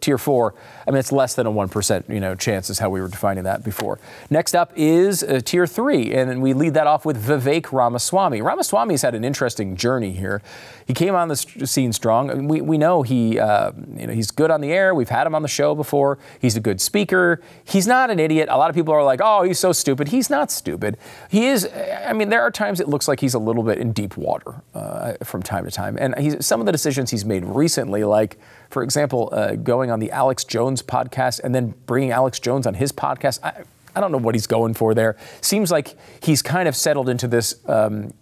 tier 0.00 0.18
four, 0.18 0.54
I 0.86 0.90
mean, 0.90 0.98
it's 0.98 1.12
less 1.12 1.34
than 1.34 1.46
a 1.46 1.50
1%, 1.50 2.08
you 2.08 2.20
know, 2.20 2.34
chance 2.34 2.70
is 2.70 2.78
how 2.78 2.90
we 2.90 3.00
were 3.00 3.08
defining 3.08 3.44
that 3.44 3.64
before. 3.64 3.98
Next 4.28 4.54
up 4.54 4.72
is 4.76 5.22
uh, 5.22 5.40
tier 5.44 5.66
three, 5.66 6.12
and 6.12 6.42
we 6.42 6.52
lead 6.52 6.74
that 6.74 6.86
off 6.86 7.04
with 7.04 7.22
Vivek 7.22 7.72
Ramaswamy. 7.72 8.42
Ramaswamy's 8.42 9.02
had 9.02 9.14
an 9.14 9.24
interesting 9.24 9.76
journey 9.76 10.12
here. 10.12 10.42
He 10.86 10.94
came 10.94 11.14
on 11.14 11.28
the 11.28 11.36
scene 11.36 11.92
strong. 11.92 12.48
We, 12.48 12.60
we 12.60 12.76
know 12.76 13.02
he, 13.02 13.38
uh, 13.38 13.72
you 13.96 14.06
know, 14.06 14.12
he's 14.12 14.30
good 14.30 14.50
on 14.50 14.60
the 14.60 14.72
air. 14.72 14.94
We've 14.94 15.08
had 15.08 15.26
him 15.26 15.34
on 15.34 15.42
the 15.42 15.48
show 15.48 15.74
before. 15.74 16.18
He's 16.40 16.56
a 16.56 16.60
good 16.60 16.80
speaker. 16.80 17.40
He's 17.64 17.86
not 17.86 18.10
an 18.10 18.18
idiot. 18.18 18.48
A 18.50 18.56
lot 18.56 18.70
of 18.70 18.76
people 18.76 18.92
are 18.92 19.04
like, 19.04 19.20
oh, 19.22 19.42
he's 19.42 19.58
so 19.58 19.72
stupid. 19.72 20.08
He's 20.08 20.30
not 20.30 20.50
stupid. 20.50 20.96
He 21.30 21.46
is, 21.46 21.68
I 22.06 22.12
mean, 22.12 22.28
there 22.28 22.42
are 22.42 22.50
times 22.50 22.80
it 22.80 22.88
looks 22.88 23.06
like 23.06 23.20
he's 23.20 23.34
a 23.34 23.38
little 23.38 23.62
bit 23.62 23.78
in 23.78 23.92
deep 23.92 24.16
water 24.16 24.62
uh, 24.74 25.12
from 25.22 25.42
time 25.42 25.64
to 25.64 25.70
time. 25.70 25.96
And 26.00 26.18
he's, 26.18 26.44
some 26.44 26.58
of 26.58 26.66
the 26.66 26.72
decisions 26.72 27.10
he's 27.10 27.24
made 27.24 27.44
recently 27.44 27.69
recently, 27.70 28.02
like, 28.02 28.36
for 28.68 28.82
example, 28.82 29.28
uh, 29.30 29.54
going 29.54 29.92
on 29.92 30.00
the 30.00 30.10
Alex 30.10 30.42
Jones 30.42 30.82
podcast 30.82 31.38
and 31.44 31.54
then 31.54 31.72
bringing 31.86 32.10
Alex 32.10 32.40
Jones 32.40 32.66
on 32.66 32.74
his 32.74 32.90
podcast. 32.90 33.38
I, 33.44 33.62
I 33.94 34.00
don't 34.00 34.10
know 34.10 34.18
what 34.18 34.34
he's 34.34 34.48
going 34.48 34.74
for 34.74 34.92
there. 34.92 35.16
Seems 35.40 35.70
like 35.70 35.96
he's 36.20 36.42
kind 36.42 36.66
of 36.66 36.74
settled 36.74 37.08
into 37.08 37.28
this. 37.28 37.54
Um, 37.68 38.12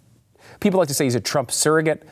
people 0.59 0.77
like 0.77 0.87
to 0.89 0.93
say 0.93 1.05
he's 1.05 1.15
a 1.15 1.19
Trump 1.19 1.49
surrogate. 1.49 2.07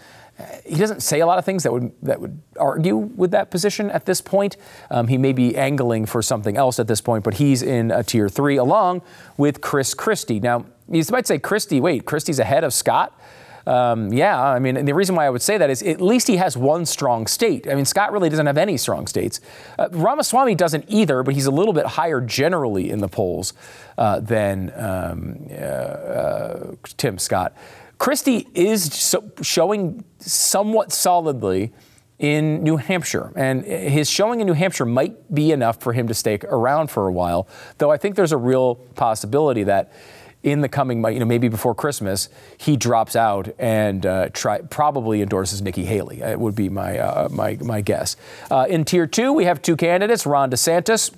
He 0.65 0.75
doesn't 0.75 1.01
say 1.01 1.19
a 1.19 1.27
lot 1.27 1.37
of 1.37 1.45
things 1.45 1.61
that 1.61 1.71
would 1.71 1.91
that 2.01 2.21
would 2.21 2.41
argue 2.59 2.95
with 2.95 3.31
that 3.31 3.51
position 3.51 3.91
at 3.91 4.05
this 4.05 4.21
point. 4.21 4.57
Um, 4.89 5.07
he 5.07 5.17
may 5.17 5.33
be 5.33 5.55
angling 5.55 6.07
for 6.07 6.23
something 6.23 6.57
else 6.57 6.79
at 6.79 6.87
this 6.87 7.01
point, 7.01 7.23
but 7.23 7.35
he's 7.35 7.61
in 7.61 7.91
a 7.91 8.03
tier 8.03 8.29
three 8.29 8.57
along 8.57 9.01
with 9.37 9.61
Chris 9.61 9.93
Christie. 9.93 10.39
Now 10.39 10.65
you 10.89 11.03
might 11.11 11.27
say 11.27 11.37
Christie. 11.39 11.81
Wait, 11.81 12.05
Christie's 12.05 12.39
ahead 12.39 12.63
of 12.63 12.73
Scott. 12.73 13.19
Um, 13.67 14.13
yeah, 14.13 14.41
I 14.41 14.59
mean, 14.59 14.85
the 14.85 14.93
reason 14.93 15.13
why 15.13 15.25
I 15.25 15.29
would 15.29 15.41
say 15.41 15.57
that 15.57 15.69
is 15.69 15.83
at 15.83 15.99
least 15.99 16.27
he 16.27 16.37
has 16.37 16.55
one 16.55 16.85
strong 16.85 17.27
state. 17.27 17.67
I 17.67 17.75
mean, 17.75 17.83
Scott 17.83 18.13
really 18.13 18.29
doesn't 18.29 18.45
have 18.45 18.57
any 18.57 18.77
strong 18.77 19.07
states. 19.07 19.41
Uh, 19.77 19.89
Ramaswamy 19.91 20.55
doesn't 20.55 20.85
either, 20.87 21.21
but 21.21 21.33
he's 21.33 21.47
a 21.47 21.51
little 21.51 21.73
bit 21.73 21.85
higher 21.85 22.21
generally 22.21 22.89
in 22.89 22.99
the 22.99 23.09
polls 23.09 23.53
uh, 23.97 24.21
than 24.21 24.71
um, 24.75 25.47
uh, 25.51 25.53
uh 25.53 26.75
Tim 26.95 27.17
Scott. 27.17 27.53
Christie 27.97 28.47
is 28.53 28.93
so 28.93 29.29
showing 29.41 30.05
somewhat 30.19 30.93
solidly 30.93 31.73
in 32.19 32.63
New 32.63 32.77
Hampshire. 32.77 33.31
And 33.35 33.63
his 33.65 34.09
showing 34.09 34.39
in 34.39 34.47
New 34.47 34.53
Hampshire 34.53 34.85
might 34.85 35.33
be 35.33 35.51
enough 35.51 35.81
for 35.81 35.93
him 35.93 36.07
to 36.07 36.13
stay 36.13 36.39
around 36.43 36.89
for 36.89 37.07
a 37.07 37.11
while, 37.11 37.47
though 37.79 37.91
I 37.91 37.97
think 37.97 38.15
there's 38.15 38.31
a 38.31 38.37
real 38.37 38.75
possibility 38.75 39.63
that 39.63 39.91
in 40.47 40.61
the 40.61 40.69
coming, 40.69 41.03
you 41.03 41.19
know, 41.19 41.25
maybe 41.25 41.49
before 41.49 41.75
Christmas, 41.75 42.29
he 42.57 42.77
drops 42.77 43.15
out 43.15 43.49
and 43.59 44.05
uh, 44.05 44.29
try, 44.29 44.61
probably 44.61 45.21
endorses 45.21 45.61
Nikki 45.61 45.83
Haley. 45.83 46.21
It 46.21 46.39
would 46.39 46.55
be 46.55 46.69
my 46.69 46.97
uh, 46.97 47.27
my 47.29 47.57
my 47.61 47.81
guess. 47.81 48.15
Uh, 48.49 48.65
in 48.69 48.85
tier 48.85 49.07
two, 49.07 49.33
we 49.33 49.45
have 49.45 49.61
two 49.61 49.75
candidates: 49.75 50.25
Ron 50.25 50.49
DeSantis. 50.49 51.13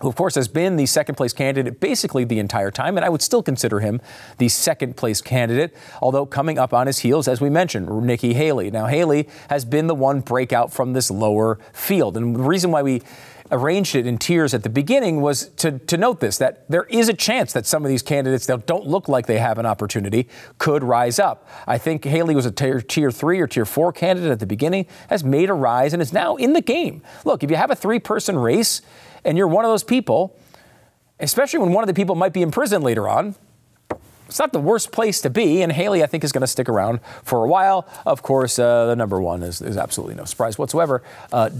Who, 0.00 0.08
of 0.08 0.16
course, 0.16 0.34
has 0.34 0.48
been 0.48 0.74
the 0.74 0.86
second 0.86 1.14
place 1.14 1.32
candidate 1.32 1.78
basically 1.78 2.24
the 2.24 2.40
entire 2.40 2.72
time, 2.72 2.96
and 2.96 3.04
I 3.04 3.08
would 3.08 3.22
still 3.22 3.44
consider 3.44 3.78
him 3.78 4.00
the 4.38 4.48
second 4.48 4.96
place 4.96 5.20
candidate, 5.20 5.72
although 6.02 6.26
coming 6.26 6.58
up 6.58 6.74
on 6.74 6.88
his 6.88 6.98
heels, 6.98 7.28
as 7.28 7.40
we 7.40 7.48
mentioned, 7.48 7.88
Nikki 8.04 8.34
Haley. 8.34 8.72
Now, 8.72 8.86
Haley 8.86 9.28
has 9.48 9.64
been 9.64 9.86
the 9.86 9.94
one 9.94 10.20
breakout 10.20 10.72
from 10.72 10.94
this 10.94 11.12
lower 11.12 11.60
field. 11.72 12.16
And 12.16 12.34
the 12.34 12.40
reason 12.40 12.72
why 12.72 12.82
we 12.82 13.02
arranged 13.54 13.94
it 13.94 14.04
in 14.04 14.18
tiers 14.18 14.52
at 14.52 14.64
the 14.64 14.68
beginning 14.68 15.22
was 15.22 15.48
to, 15.50 15.78
to 15.78 15.96
note 15.96 16.18
this 16.18 16.38
that 16.38 16.68
there 16.68 16.84
is 16.84 17.08
a 17.08 17.14
chance 17.14 17.52
that 17.52 17.64
some 17.64 17.84
of 17.84 17.88
these 17.88 18.02
candidates 18.02 18.46
that 18.46 18.66
don't 18.66 18.86
look 18.86 19.08
like 19.08 19.26
they 19.26 19.38
have 19.38 19.58
an 19.58 19.64
opportunity 19.64 20.28
could 20.58 20.82
rise 20.82 21.20
up. 21.20 21.48
I 21.66 21.78
think 21.78 22.04
Haley 22.04 22.34
was 22.34 22.46
a 22.46 22.50
tier, 22.50 22.80
tier 22.80 23.12
three 23.12 23.40
or 23.40 23.46
tier 23.46 23.64
four 23.64 23.92
candidate 23.92 24.32
at 24.32 24.40
the 24.40 24.46
beginning, 24.46 24.86
has 25.08 25.22
made 25.22 25.50
a 25.50 25.54
rise, 25.54 25.92
and 25.92 26.02
is 26.02 26.12
now 26.12 26.34
in 26.34 26.52
the 26.52 26.60
game. 26.60 27.02
Look, 27.24 27.44
if 27.44 27.50
you 27.50 27.56
have 27.56 27.70
a 27.70 27.76
three 27.76 28.00
person 28.00 28.36
race 28.36 28.82
and 29.24 29.38
you're 29.38 29.48
one 29.48 29.64
of 29.64 29.70
those 29.70 29.84
people, 29.84 30.36
especially 31.20 31.60
when 31.60 31.72
one 31.72 31.84
of 31.84 31.88
the 31.88 31.94
people 31.94 32.16
might 32.16 32.32
be 32.32 32.42
in 32.42 32.50
prison 32.50 32.82
later 32.82 33.08
on, 33.08 33.36
it's 34.26 34.38
not 34.40 34.52
the 34.52 34.60
worst 34.60 34.90
place 34.90 35.20
to 35.20 35.30
be, 35.30 35.62
and 35.62 35.70
Haley, 35.70 36.02
I 36.02 36.06
think, 36.06 36.24
is 36.24 36.32
going 36.32 36.40
to 36.40 36.48
stick 36.48 36.68
around 36.68 37.00
for 37.22 37.44
a 37.44 37.48
while. 37.48 37.86
Of 38.04 38.22
course, 38.22 38.58
uh, 38.58 38.86
the 38.86 38.96
number 38.96 39.20
one 39.20 39.44
is, 39.44 39.60
is 39.60 39.76
absolutely 39.76 40.16
no 40.16 40.24
surprise 40.24 40.58
whatsoever. 40.58 41.02
Uh, 41.32 41.50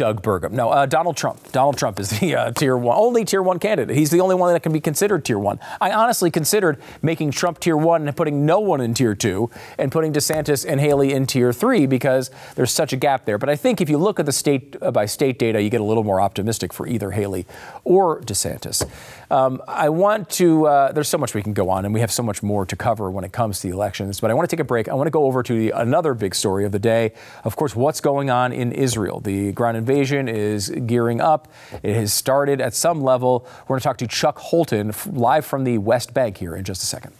Doug 0.00 0.22
Burgum. 0.22 0.52
No, 0.52 0.70
uh, 0.70 0.86
Donald 0.86 1.14
Trump. 1.14 1.52
Donald 1.52 1.76
Trump 1.76 2.00
is 2.00 2.08
the 2.08 2.34
uh, 2.34 2.52
tier 2.52 2.74
one, 2.74 2.96
only 2.96 3.22
tier 3.22 3.42
one 3.42 3.58
candidate. 3.58 3.94
He's 3.94 4.08
the 4.08 4.22
only 4.22 4.34
one 4.34 4.50
that 4.54 4.62
can 4.62 4.72
be 4.72 4.80
considered 4.80 5.26
tier 5.26 5.38
one. 5.38 5.60
I 5.78 5.92
honestly 5.92 6.30
considered 6.30 6.80
making 7.02 7.32
Trump 7.32 7.60
tier 7.60 7.76
one 7.76 8.08
and 8.08 8.16
putting 8.16 8.46
no 8.46 8.60
one 8.60 8.80
in 8.80 8.94
tier 8.94 9.14
two 9.14 9.50
and 9.76 9.92
putting 9.92 10.14
DeSantis 10.14 10.64
and 10.66 10.80
Haley 10.80 11.12
in 11.12 11.26
tier 11.26 11.52
three 11.52 11.84
because 11.84 12.30
there's 12.54 12.72
such 12.72 12.94
a 12.94 12.96
gap 12.96 13.26
there. 13.26 13.36
But 13.36 13.50
I 13.50 13.56
think 13.56 13.82
if 13.82 13.90
you 13.90 13.98
look 13.98 14.18
at 14.18 14.24
the 14.24 14.32
state 14.32 14.74
uh, 14.80 14.90
by 14.90 15.04
state 15.04 15.38
data, 15.38 15.60
you 15.60 15.68
get 15.68 15.82
a 15.82 15.84
little 15.84 16.02
more 16.02 16.18
optimistic 16.18 16.72
for 16.72 16.86
either 16.86 17.10
Haley 17.10 17.44
or 17.84 18.22
DeSantis. 18.22 18.88
Um, 19.30 19.60
I 19.68 19.90
want 19.90 20.30
to, 20.30 20.66
uh, 20.66 20.92
there's 20.92 21.08
so 21.08 21.18
much 21.18 21.34
we 21.34 21.42
can 21.42 21.52
go 21.52 21.68
on, 21.68 21.84
and 21.84 21.92
we 21.92 22.00
have 22.00 22.10
so 22.10 22.22
much 22.22 22.42
more 22.42 22.64
to 22.64 22.74
cover 22.74 23.10
when 23.10 23.22
it 23.22 23.32
comes 23.32 23.60
to 23.60 23.68
the 23.68 23.74
elections. 23.74 24.18
But 24.18 24.30
I 24.30 24.34
want 24.34 24.48
to 24.48 24.56
take 24.56 24.62
a 24.62 24.64
break. 24.64 24.88
I 24.88 24.94
want 24.94 25.08
to 25.08 25.12
go 25.12 25.26
over 25.26 25.42
to 25.42 25.52
the, 25.52 25.70
another 25.72 26.14
big 26.14 26.34
story 26.34 26.64
of 26.64 26.72
the 26.72 26.78
day. 26.78 27.12
Of 27.44 27.54
course, 27.54 27.76
what's 27.76 28.00
going 28.00 28.30
on 28.30 28.50
in 28.54 28.72
Israel. 28.72 29.20
The 29.20 29.52
ground 29.52 29.76
invasion 29.76 29.89
is 30.28 30.70
gearing 30.86 31.20
up. 31.20 31.48
It 31.82 31.94
has 31.94 32.12
started 32.12 32.60
at 32.60 32.74
some 32.74 33.02
level. 33.02 33.46
We're 33.62 33.74
going 33.74 33.80
to 33.80 33.84
talk 33.84 33.98
to 33.98 34.06
Chuck 34.06 34.38
Holton 34.38 34.92
live 35.12 35.44
from 35.44 35.64
the 35.64 35.78
West 35.78 36.14
Bank 36.14 36.36
here 36.36 36.54
in 36.56 36.64
just 36.64 36.82
a 36.82 36.86
second. 36.86 37.12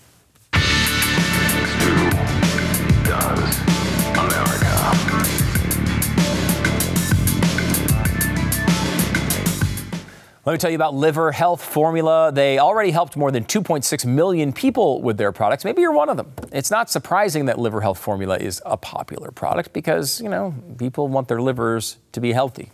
Let 10.47 10.53
me 10.55 10.59
tell 10.59 10.71
you 10.71 10.77
about 10.77 10.95
Liver 10.95 11.33
Health 11.33 11.63
Formula. 11.63 12.33
They 12.33 12.59
already 12.59 12.93
helped 12.93 13.15
more 13.15 13.31
than 13.31 13.45
2.6 13.45 14.07
million 14.07 14.55
people 14.55 15.03
with 15.03 15.19
their 15.19 15.33
products. 15.33 15.67
Maybe 15.67 15.83
you're 15.83 15.93
one 15.93 16.09
of 16.09 16.17
them. 16.17 16.33
It's 16.51 16.71
not 16.71 16.89
surprising 16.89 17.45
that 17.45 17.59
Liver 17.59 17.83
Health 17.83 17.99
Formula 17.99 18.39
is 18.39 18.63
a 18.65 18.79
popular 18.79 19.33
product 19.33 19.75
because, 19.75 20.19
you 20.19 20.31
know, 20.31 20.55
people 20.79 21.09
want 21.09 21.29
their 21.29 21.43
livers 21.43 21.99
to 22.13 22.23
be 22.23 22.33
healthy. 22.33 22.71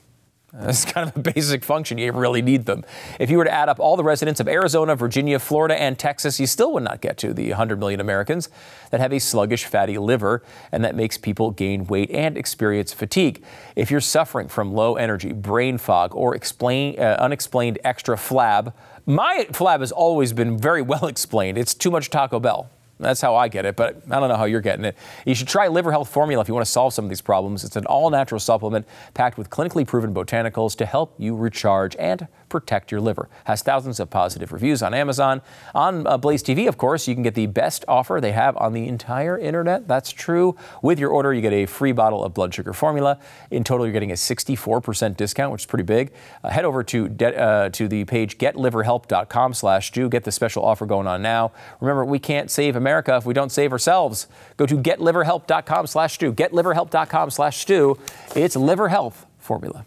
It's 0.60 0.84
kind 0.84 1.08
of 1.08 1.16
a 1.16 1.32
basic 1.32 1.64
function. 1.64 1.98
You 1.98 2.12
really 2.12 2.42
need 2.42 2.66
them. 2.66 2.84
If 3.20 3.30
you 3.30 3.36
were 3.36 3.44
to 3.44 3.50
add 3.50 3.68
up 3.68 3.78
all 3.78 3.96
the 3.96 4.04
residents 4.04 4.40
of 4.40 4.48
Arizona, 4.48 4.96
Virginia, 4.96 5.38
Florida, 5.38 5.80
and 5.80 5.98
Texas, 5.98 6.40
you 6.40 6.46
still 6.46 6.72
would 6.72 6.82
not 6.82 7.00
get 7.00 7.18
to 7.18 7.34
the 7.34 7.48
100 7.48 7.78
million 7.78 8.00
Americans 8.00 8.48
that 8.90 9.00
have 9.00 9.12
a 9.12 9.18
sluggish 9.18 9.64
fatty 9.64 9.98
liver, 9.98 10.42
and 10.72 10.84
that 10.84 10.94
makes 10.94 11.18
people 11.18 11.50
gain 11.50 11.84
weight 11.86 12.10
and 12.10 12.38
experience 12.38 12.92
fatigue. 12.92 13.42
If 13.74 13.90
you're 13.90 14.00
suffering 14.00 14.48
from 14.48 14.72
low 14.72 14.96
energy, 14.96 15.32
brain 15.32 15.78
fog, 15.78 16.14
or 16.14 16.34
explain, 16.34 16.98
uh, 16.98 17.16
unexplained 17.18 17.78
extra 17.84 18.16
flab, 18.16 18.72
my 19.04 19.46
flab 19.50 19.80
has 19.80 19.92
always 19.92 20.32
been 20.32 20.58
very 20.58 20.82
well 20.92 21.06
explained. 21.06 21.58
It's 21.58 21.74
too 21.74 21.90
much 21.90 22.08
Taco 22.10 22.40
Bell. 22.40 22.70
That's 22.98 23.20
how 23.20 23.34
I 23.34 23.48
get 23.48 23.66
it, 23.66 23.76
but 23.76 24.02
I 24.10 24.18
don't 24.20 24.28
know 24.28 24.36
how 24.36 24.44
you're 24.44 24.62
getting 24.62 24.84
it. 24.86 24.96
You 25.26 25.34
should 25.34 25.48
try 25.48 25.68
Liver 25.68 25.92
Health 25.92 26.08
Formula 26.08 26.40
if 26.40 26.48
you 26.48 26.54
want 26.54 26.64
to 26.64 26.72
solve 26.72 26.94
some 26.94 27.04
of 27.04 27.08
these 27.10 27.20
problems. 27.20 27.62
It's 27.62 27.76
an 27.76 27.84
all 27.86 28.08
natural 28.08 28.40
supplement 28.40 28.86
packed 29.12 29.36
with 29.36 29.50
clinically 29.50 29.86
proven 29.86 30.14
botanicals 30.14 30.74
to 30.76 30.86
help 30.86 31.14
you 31.18 31.36
recharge 31.36 31.94
and 31.96 32.26
protect 32.48 32.90
your 32.90 33.00
liver. 33.00 33.28
Has 33.44 33.62
thousands 33.62 34.00
of 34.00 34.08
positive 34.08 34.52
reviews 34.52 34.82
on 34.82 34.94
Amazon. 34.94 35.42
On 35.74 36.06
uh, 36.06 36.16
Blaze 36.16 36.42
TV, 36.42 36.68
of 36.68 36.78
course, 36.78 37.06
you 37.08 37.14
can 37.14 37.22
get 37.22 37.34
the 37.34 37.46
best 37.46 37.84
offer 37.88 38.18
they 38.20 38.32
have 38.32 38.56
on 38.56 38.72
the 38.72 38.86
entire 38.86 39.38
internet. 39.38 39.88
That's 39.88 40.10
true. 40.10 40.56
With 40.80 40.98
your 40.98 41.10
order, 41.10 41.34
you 41.34 41.40
get 41.40 41.52
a 41.52 41.66
free 41.66 41.92
bottle 41.92 42.24
of 42.24 42.34
blood 42.34 42.54
sugar 42.54 42.72
formula. 42.72 43.18
In 43.50 43.64
total, 43.64 43.84
you're 43.86 43.92
getting 43.92 44.12
a 44.12 44.14
64% 44.14 45.16
discount, 45.16 45.52
which 45.52 45.62
is 45.62 45.66
pretty 45.66 45.84
big. 45.84 46.12
Uh, 46.42 46.50
head 46.50 46.64
over 46.64 46.82
to 46.84 47.08
de- 47.08 47.36
uh, 47.36 47.68
to 47.70 47.88
the 47.88 48.04
page 48.04 48.38
getliverhelp.com 48.38 49.54
slash 49.54 49.88
Stu. 49.88 50.08
Get 50.08 50.24
the 50.24 50.32
special 50.32 50.64
offer 50.64 50.86
going 50.86 51.06
on 51.06 51.22
now. 51.22 51.52
Remember, 51.80 52.04
we 52.04 52.18
can't 52.18 52.50
save 52.50 52.76
America 52.86 53.16
if 53.16 53.26
we 53.26 53.34
don't 53.34 53.50
save 53.50 53.72
ourselves. 53.72 54.28
Go 54.56 54.64
to 54.64 54.76
getliverhelp.com 54.78 55.86
slash 55.88 56.14
Stu. 56.14 56.32
Getliverhelp.com 56.32 57.30
slash 57.30 57.56
Stu. 57.58 57.98
It's 58.36 58.54
liver 58.54 58.88
health 58.88 59.26
formula. 59.38 59.84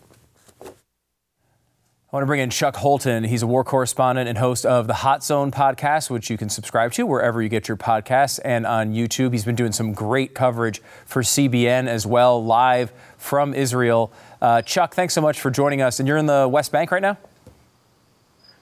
I 2.12 2.15
want 2.15 2.23
to 2.23 2.25
bring 2.25 2.39
in 2.39 2.49
Chuck 2.49 2.75
Holton. 2.75 3.23
He's 3.23 3.43
a 3.43 3.47
war 3.47 3.63
correspondent 3.63 4.27
and 4.27 4.38
host 4.38 4.65
of 4.65 4.88
the 4.88 4.95
Hot 4.95 5.23
Zone 5.23 5.51
podcast, 5.51 6.09
which 6.09 6.31
you 6.31 6.38
can 6.38 6.49
subscribe 6.49 6.91
to 6.93 7.05
wherever 7.05 7.39
you 7.39 7.49
get 7.49 7.67
your 7.67 7.77
podcasts 7.77 8.39
and 8.43 8.65
on 8.65 8.93
YouTube. 8.95 9.31
He's 9.31 9.45
been 9.45 9.55
doing 9.55 9.71
some 9.71 9.93
great 9.93 10.33
coverage 10.33 10.81
for 11.05 11.21
CBN 11.21 11.88
as 11.88 12.07
well, 12.07 12.43
live 12.43 12.91
from 13.17 13.53
Israel. 13.53 14.12
Uh, 14.41 14.63
Chuck, 14.63 14.95
thanks 14.95 15.13
so 15.13 15.21
much 15.21 15.39
for 15.39 15.51
joining 15.51 15.83
us. 15.83 15.99
And 15.99 16.07
you're 16.07 16.17
in 16.17 16.25
the 16.25 16.47
West 16.51 16.71
Bank 16.71 16.89
right 16.89 17.01
now? 17.01 17.17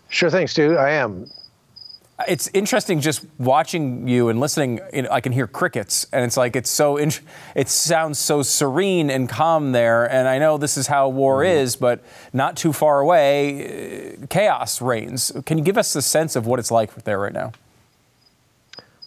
Sure 0.10 0.30
thing, 0.30 0.48
Stu. 0.48 0.76
I 0.76 0.92
am 0.92 1.32
it's 2.28 2.50
interesting 2.54 3.00
just 3.00 3.24
watching 3.38 4.08
you 4.08 4.30
and 4.30 4.40
listening. 4.40 4.80
You 4.92 5.04
know, 5.04 5.10
I 5.12 5.22
can 5.22 5.32
hear 5.32 5.46
crickets, 5.46 6.08
and 6.12 6.26
it's 6.26 6.36
like 6.36 6.56
it's 6.56 6.70
so. 6.70 6.98
In, 6.98 7.12
it 7.56 7.70
sounds 7.70 8.18
so 8.18 8.42
serene 8.42 9.12
and 9.12 9.30
calm 9.30 9.72
there. 9.72 10.12
And 10.12 10.28
I 10.28 10.40
know 10.40 10.58
this 10.58 10.78
is 10.78 10.88
how 10.88 11.10
war 11.10 11.44
mm-hmm. 11.44 11.60
is, 11.60 11.76
but 11.76 12.04
not 12.34 12.58
too 12.58 12.74
far 12.74 13.02
away, 13.02 14.16
uh, 14.18 14.26
chaos 14.28 14.82
reigns. 14.82 15.32
Can 15.46 15.60
you 15.60 15.64
give 15.64 15.78
us 15.78 15.96
a 15.96 16.02
sense 16.02 16.36
of 16.36 16.48
what 16.48 16.60
it's 16.60 16.72
like 16.72 16.94
there 17.04 17.20
right 17.20 17.34
now? 17.34 17.52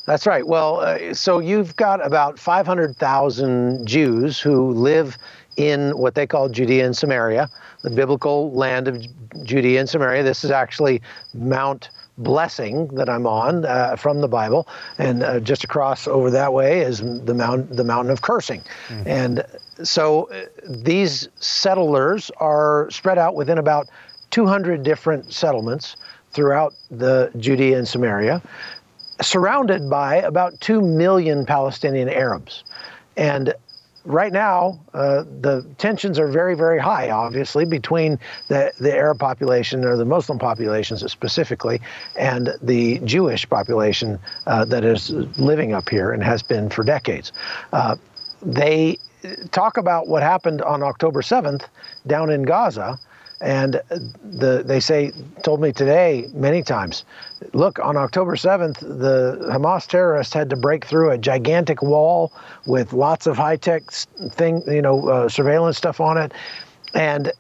That's 0.06 0.26
right. 0.26 0.46
Well, 0.46 0.80
uh, 0.80 1.14
so 1.14 1.40
you've 1.40 1.76
got 1.76 2.04
about 2.04 2.38
500,000 2.38 3.86
Jews 3.86 4.40
who 4.40 4.70
live 4.70 5.16
in 5.56 5.96
what 5.98 6.14
they 6.14 6.26
call 6.26 6.48
Judea 6.48 6.86
and 6.86 6.96
Samaria, 6.96 7.48
the 7.82 7.90
biblical 7.90 8.52
land 8.52 8.88
of 8.88 9.04
Judea 9.44 9.80
and 9.80 9.88
Samaria. 9.88 10.22
This 10.22 10.42
is 10.42 10.50
actually 10.50 11.02
Mount 11.34 11.90
blessing 12.22 12.88
that 12.88 13.08
I'm 13.08 13.26
on 13.26 13.64
uh, 13.64 13.96
from 13.96 14.20
the 14.20 14.28
Bible, 14.28 14.68
and 14.98 15.22
uh, 15.22 15.40
just 15.40 15.64
across 15.64 16.06
over 16.06 16.30
that 16.30 16.52
way 16.52 16.80
is 16.80 16.98
the 17.00 17.34
mount, 17.34 17.76
the 17.76 17.84
mountain 17.84 18.12
of 18.12 18.22
cursing, 18.22 18.62
mm-hmm. 18.88 19.08
and 19.08 19.44
so 19.82 20.30
uh, 20.30 20.44
these 20.68 21.28
settlers 21.36 22.30
are 22.38 22.88
spread 22.90 23.18
out 23.18 23.34
within 23.34 23.58
about 23.58 23.88
200 24.30 24.82
different 24.82 25.32
settlements 25.32 25.96
throughout 26.32 26.74
the 26.90 27.30
Judea 27.38 27.78
and 27.78 27.88
Samaria, 27.88 28.40
surrounded 29.20 29.90
by 29.90 30.16
about 30.16 30.60
two 30.60 30.80
million 30.80 31.44
Palestinian 31.44 32.08
Arabs, 32.08 32.64
and 33.16 33.54
right 34.04 34.32
now, 34.32 34.80
uh, 34.94 35.24
the 35.40 35.66
tensions 35.78 36.18
are 36.18 36.28
very, 36.28 36.54
very 36.54 36.78
high, 36.78 37.10
obviously, 37.10 37.64
between 37.64 38.18
the, 38.48 38.72
the 38.78 38.94
Arab 38.94 39.18
population 39.18 39.84
or 39.84 39.96
the 39.96 40.04
Muslim 40.04 40.38
populations 40.38 41.08
specifically 41.10 41.80
and 42.16 42.50
the 42.62 42.98
Jewish 43.00 43.48
population 43.48 44.18
uh, 44.46 44.64
that 44.66 44.84
is 44.84 45.10
living 45.38 45.72
up 45.72 45.88
here 45.88 46.12
and 46.12 46.22
has 46.22 46.42
been 46.42 46.70
for 46.70 46.82
decades. 46.82 47.32
Uh, 47.72 47.96
they 48.42 48.98
talk 49.50 49.76
about 49.76 50.08
what 50.08 50.22
happened 50.22 50.62
on 50.62 50.82
October 50.82 51.20
7th 51.22 51.64
down 52.06 52.30
in 52.30 52.42
Gaza 52.42 52.98
and 53.40 53.80
the, 54.22 54.62
they 54.64 54.80
say, 54.80 55.12
told 55.42 55.60
me 55.60 55.72
today 55.72 56.28
many 56.34 56.62
times, 56.62 57.04
look, 57.52 57.78
on 57.78 57.96
October 57.96 58.36
7th, 58.36 58.80
the 58.80 59.38
Hamas 59.50 59.86
terrorists 59.86 60.34
had 60.34 60.50
to 60.50 60.56
break 60.56 60.84
through 60.84 61.10
a 61.10 61.18
gigantic 61.18 61.80
wall 61.80 62.32
with 62.66 62.92
lots 62.92 63.26
of 63.26 63.36
high 63.36 63.56
tech 63.56 63.90
thing, 63.90 64.62
you 64.66 64.82
know, 64.82 65.08
uh, 65.08 65.28
surveillance 65.28 65.78
stuff 65.78 66.00
on 66.00 66.18
it. 66.18 66.32
And 66.92 67.32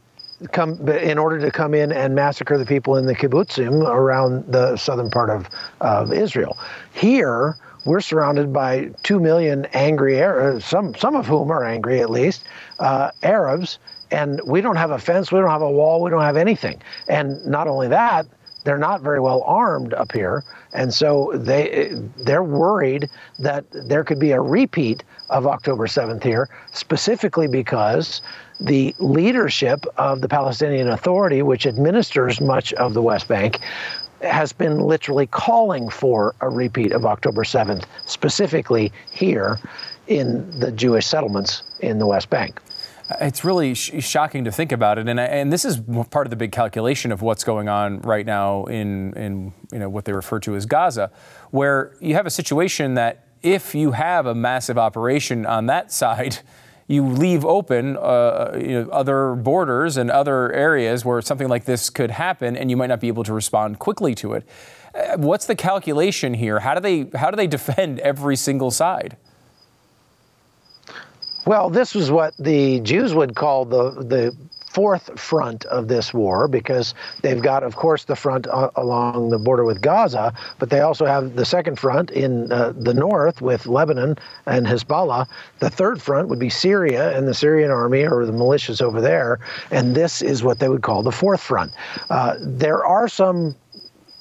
come 0.52 0.88
in 0.88 1.18
order 1.18 1.38
to 1.38 1.50
come 1.50 1.74
in 1.74 1.92
and 1.92 2.14
massacre 2.14 2.56
the 2.56 2.64
people 2.64 2.96
in 2.96 3.06
the 3.06 3.14
kibbutzim 3.14 3.86
around 3.86 4.50
the 4.50 4.76
southern 4.76 5.10
part 5.10 5.28
of, 5.28 5.50
of 5.82 6.12
Israel. 6.12 6.56
Here, 6.94 7.56
we're 7.84 8.00
surrounded 8.00 8.52
by 8.52 8.90
two 9.02 9.20
million 9.20 9.66
angry 9.72 10.18
Arabs, 10.18 10.64
some 10.64 10.94
some 10.94 11.14
of 11.14 11.26
whom 11.26 11.50
are 11.50 11.64
angry 11.64 12.00
at 12.00 12.10
least, 12.10 12.44
uh, 12.78 13.10
Arabs, 13.22 13.78
and 14.10 14.40
we 14.44 14.60
don't 14.60 14.76
have 14.76 14.90
a 14.90 14.98
fence, 14.98 15.30
we 15.30 15.38
don't 15.40 15.50
have 15.50 15.62
a 15.62 15.70
wall, 15.70 16.02
we 16.02 16.10
don't 16.10 16.22
have 16.22 16.36
anything. 16.36 16.80
And 17.08 17.44
not 17.46 17.68
only 17.68 17.88
that, 17.88 18.26
they're 18.64 18.78
not 18.78 19.00
very 19.00 19.20
well 19.20 19.42
armed 19.42 19.94
up 19.94 20.12
here, 20.12 20.44
and 20.72 20.92
so 20.92 21.32
they 21.34 21.92
they're 22.18 22.42
worried 22.42 23.08
that 23.38 23.64
there 23.70 24.04
could 24.04 24.18
be 24.18 24.32
a 24.32 24.40
repeat 24.40 25.02
of 25.30 25.46
October 25.46 25.86
7th 25.86 26.22
here, 26.22 26.48
specifically 26.72 27.48
because 27.48 28.20
the 28.60 28.94
leadership 28.98 29.86
of 29.96 30.20
the 30.20 30.28
Palestinian 30.28 30.88
Authority, 30.88 31.42
which 31.42 31.66
administers 31.66 32.40
much 32.40 32.74
of 32.74 32.92
the 32.92 33.00
West 33.00 33.28
Bank, 33.28 33.60
has 34.20 34.52
been 34.52 34.80
literally 34.80 35.26
calling 35.26 35.88
for 35.88 36.34
a 36.42 36.50
repeat 36.50 36.92
of 36.92 37.06
October 37.06 37.44
7th, 37.44 37.84
specifically 38.04 38.92
here 39.10 39.58
in 40.06 40.58
the 40.58 40.70
Jewish 40.70 41.06
settlements 41.06 41.62
in 41.80 41.98
the 41.98 42.06
West 42.06 42.28
Bank. 42.28 42.60
It's 43.20 43.44
really 43.44 43.74
sh- 43.74 44.04
shocking 44.04 44.44
to 44.44 44.52
think 44.52 44.72
about 44.72 44.98
it, 44.98 45.08
and 45.08 45.18
and 45.18 45.52
this 45.52 45.64
is 45.64 45.80
part 46.10 46.26
of 46.26 46.30
the 46.30 46.36
big 46.36 46.52
calculation 46.52 47.12
of 47.12 47.22
what's 47.22 47.44
going 47.44 47.68
on 47.68 48.00
right 48.02 48.26
now 48.26 48.64
in 48.64 49.12
in 49.14 49.52
you 49.72 49.78
know 49.78 49.88
what 49.88 50.04
they 50.04 50.12
refer 50.12 50.38
to 50.40 50.54
as 50.54 50.66
Gaza, 50.66 51.10
where 51.50 51.96
you 52.00 52.14
have 52.14 52.26
a 52.26 52.30
situation 52.30 52.94
that 52.94 53.26
if 53.42 53.74
you 53.74 53.92
have 53.92 54.26
a 54.26 54.34
massive 54.34 54.78
operation 54.78 55.46
on 55.46 55.66
that 55.66 55.90
side, 55.90 56.38
you 56.88 57.06
leave 57.06 57.44
open 57.44 57.96
uh, 57.96 58.56
you 58.60 58.82
know, 58.82 58.90
other 58.90 59.34
borders 59.34 59.96
and 59.96 60.10
other 60.10 60.52
areas 60.52 61.04
where 61.04 61.20
something 61.22 61.48
like 61.48 61.64
this 61.64 61.90
could 61.90 62.10
happen, 62.10 62.56
and 62.56 62.70
you 62.70 62.76
might 62.76 62.88
not 62.88 63.00
be 63.00 63.08
able 63.08 63.24
to 63.24 63.32
respond 63.32 63.78
quickly 63.78 64.14
to 64.16 64.34
it. 64.34 64.46
Uh, 64.94 65.16
what's 65.16 65.46
the 65.46 65.54
calculation 65.54 66.34
here? 66.34 66.60
How 66.60 66.74
do 66.74 66.80
they 66.80 67.18
how 67.18 67.30
do 67.30 67.36
they 67.36 67.46
defend 67.58 67.98
every 68.00 68.36
single 68.36 68.70
side? 68.70 69.16
Well, 71.46 71.70
this 71.70 71.94
was 71.94 72.10
what 72.10 72.34
the 72.38 72.80
Jews 72.80 73.14
would 73.14 73.34
call 73.34 73.64
the 73.64 73.90
the 73.90 74.36
fourth 74.70 75.18
front 75.18 75.64
of 75.66 75.88
this 75.88 76.14
war 76.14 76.46
because 76.46 76.94
they've 77.22 77.42
got, 77.42 77.64
of 77.64 77.74
course, 77.74 78.04
the 78.04 78.14
front 78.14 78.46
uh, 78.46 78.70
along 78.76 79.30
the 79.30 79.38
border 79.38 79.64
with 79.64 79.80
Gaza, 79.80 80.32
but 80.58 80.70
they 80.70 80.80
also 80.80 81.06
have 81.06 81.34
the 81.34 81.44
second 81.44 81.78
front 81.78 82.10
in 82.12 82.52
uh, 82.52 82.72
the 82.76 82.94
north 82.94 83.42
with 83.42 83.66
Lebanon 83.66 84.16
and 84.46 84.66
Hezbollah. 84.66 85.26
The 85.58 85.70
third 85.70 86.00
front 86.00 86.28
would 86.28 86.38
be 86.38 86.50
Syria 86.50 87.16
and 87.16 87.26
the 87.26 87.34
Syrian 87.34 87.70
army 87.70 88.06
or 88.06 88.24
the 88.24 88.32
militias 88.32 88.80
over 88.80 89.00
there. 89.00 89.40
And 89.72 89.94
this 89.94 90.22
is 90.22 90.44
what 90.44 90.60
they 90.60 90.68
would 90.68 90.82
call 90.82 91.02
the 91.02 91.12
fourth 91.12 91.40
front. 91.40 91.72
Uh, 92.08 92.36
there 92.38 92.84
are 92.84 93.08
some 93.08 93.56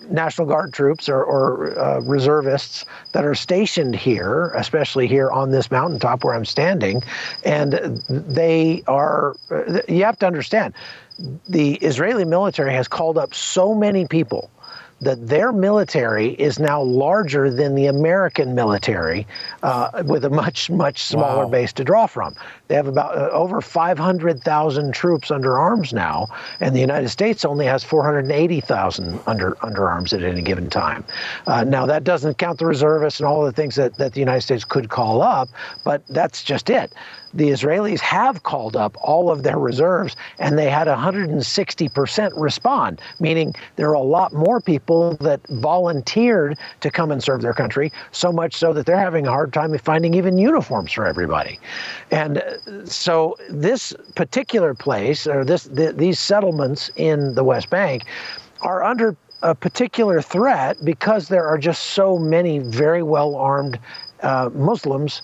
National 0.09 0.47
Guard 0.47 0.73
troops 0.73 1.07
or, 1.07 1.23
or 1.23 1.77
uh, 1.79 1.99
reservists 2.01 2.85
that 3.13 3.25
are 3.25 3.35
stationed 3.35 3.95
here, 3.95 4.51
especially 4.55 5.07
here 5.07 5.29
on 5.31 5.51
this 5.51 5.71
mountaintop 5.71 6.23
where 6.23 6.33
I'm 6.33 6.45
standing, 6.45 7.03
and 7.43 7.73
they 8.09 8.83
are. 8.87 9.35
You 9.87 10.03
have 10.03 10.19
to 10.19 10.27
understand, 10.27 10.73
the 11.47 11.75
Israeli 11.75 12.25
military 12.25 12.73
has 12.73 12.87
called 12.87 13.17
up 13.17 13.33
so 13.33 13.73
many 13.75 14.07
people 14.07 14.49
that 15.01 15.27
their 15.27 15.51
military 15.51 16.29
is 16.33 16.59
now 16.59 16.81
larger 16.81 17.49
than 17.49 17.75
the 17.75 17.85
American 17.85 18.55
military 18.55 19.25
uh, 19.63 20.03
with 20.05 20.25
a 20.25 20.29
much, 20.29 20.69
much 20.69 21.03
smaller 21.03 21.45
wow. 21.45 21.49
base 21.49 21.73
to 21.73 21.83
draw 21.83 22.05
from. 22.05 22.35
They 22.67 22.75
have 22.75 22.87
about 22.87 23.17
uh, 23.17 23.29
over 23.31 23.61
500,000 23.61 24.93
troops 24.93 25.31
under 25.31 25.57
arms 25.57 25.93
now, 25.93 26.27
and 26.59 26.75
the 26.75 26.79
United 26.79 27.09
States 27.09 27.45
only 27.45 27.65
has 27.65 27.83
480,000 27.83 29.19
under, 29.27 29.57
under 29.63 29.89
arms 29.89 30.13
at 30.13 30.23
any 30.23 30.41
given 30.41 30.69
time. 30.69 31.03
Uh, 31.47 31.63
now, 31.63 31.85
that 31.85 32.03
doesn't 32.03 32.37
count 32.37 32.59
the 32.59 32.65
reservists 32.65 33.19
and 33.19 33.27
all 33.27 33.43
the 33.43 33.51
things 33.51 33.75
that, 33.75 33.95
that 33.95 34.13
the 34.13 34.19
United 34.19 34.41
States 34.41 34.65
could 34.65 34.89
call 34.89 35.21
up, 35.21 35.49
but 35.83 36.05
that's 36.07 36.43
just 36.43 36.69
it 36.69 36.93
the 37.33 37.49
Israelis 37.49 37.99
have 37.99 38.43
called 38.43 38.75
up 38.75 38.97
all 39.01 39.31
of 39.31 39.43
their 39.43 39.57
reserves 39.57 40.15
and 40.39 40.57
they 40.57 40.69
had 40.69 40.87
160% 40.87 42.31
respond, 42.35 43.01
meaning 43.19 43.53
there 43.75 43.89
are 43.89 43.93
a 43.93 43.99
lot 43.99 44.33
more 44.33 44.59
people 44.61 45.15
that 45.15 45.39
volunteered 45.47 46.57
to 46.81 46.91
come 46.91 47.11
and 47.11 47.23
serve 47.23 47.41
their 47.41 47.53
country, 47.53 47.91
so 48.11 48.31
much 48.31 48.55
so 48.55 48.73
that 48.73 48.85
they're 48.85 48.97
having 48.97 49.27
a 49.27 49.31
hard 49.31 49.53
time 49.53 49.77
finding 49.77 50.13
even 50.13 50.37
uniforms 50.37 50.91
for 50.91 51.05
everybody. 51.05 51.59
And 52.11 52.43
so 52.85 53.37
this 53.49 53.93
particular 54.15 54.73
place, 54.73 55.27
or 55.27 55.45
this 55.45 55.65
the, 55.65 55.93
these 55.93 56.19
settlements 56.19 56.89
in 56.95 57.35
the 57.35 57.43
West 57.43 57.69
Bank, 57.69 58.03
are 58.61 58.83
under 58.83 59.15
a 59.41 59.55
particular 59.55 60.21
threat 60.21 60.77
because 60.83 61.29
there 61.29 61.47
are 61.47 61.57
just 61.57 61.91
so 61.91 62.17
many 62.17 62.59
very 62.59 63.03
well 63.03 63.35
armed 63.35 63.79
uh, 64.21 64.49
Muslims 64.53 65.21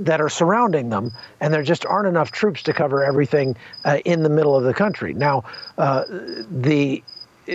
that 0.00 0.20
are 0.20 0.28
surrounding 0.28 0.88
them, 0.88 1.12
and 1.40 1.52
there 1.52 1.62
just 1.62 1.84
aren't 1.86 2.08
enough 2.08 2.32
troops 2.32 2.62
to 2.64 2.72
cover 2.72 3.04
everything 3.04 3.56
uh, 3.84 3.98
in 4.04 4.22
the 4.22 4.28
middle 4.28 4.56
of 4.56 4.64
the 4.64 4.74
country. 4.74 5.14
Now, 5.14 5.44
uh, 5.78 6.04
the, 6.50 7.02
uh, 7.48 7.52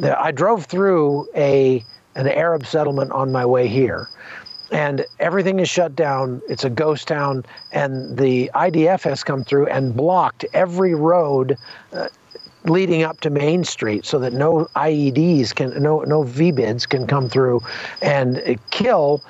the, 0.00 0.16
I 0.18 0.30
drove 0.30 0.66
through 0.66 1.28
a 1.34 1.84
an 2.14 2.28
Arab 2.28 2.66
settlement 2.66 3.12
on 3.12 3.30
my 3.30 3.46
way 3.46 3.68
here, 3.68 4.08
and 4.72 5.06
everything 5.20 5.60
is 5.60 5.68
shut 5.68 5.94
down. 5.94 6.42
It's 6.48 6.64
a 6.64 6.70
ghost 6.70 7.08
town, 7.08 7.44
and 7.72 8.18
the 8.18 8.50
IDF 8.54 9.02
has 9.04 9.24
come 9.24 9.44
through 9.44 9.66
and 9.68 9.96
blocked 9.96 10.44
every 10.52 10.94
road. 10.94 11.56
Uh, 11.92 12.08
leading 12.64 13.02
up 13.02 13.20
to 13.20 13.30
Main 13.30 13.62
Street 13.64 14.04
so 14.04 14.18
that 14.18 14.32
no 14.32 14.68
IEDs 14.74 15.54
can, 15.54 15.80
no 15.80 16.00
no 16.00 16.24
VBIEDs 16.24 16.88
can 16.88 17.06
come 17.06 17.28
through 17.28 17.62
and 18.02 18.58
kill 18.70 19.22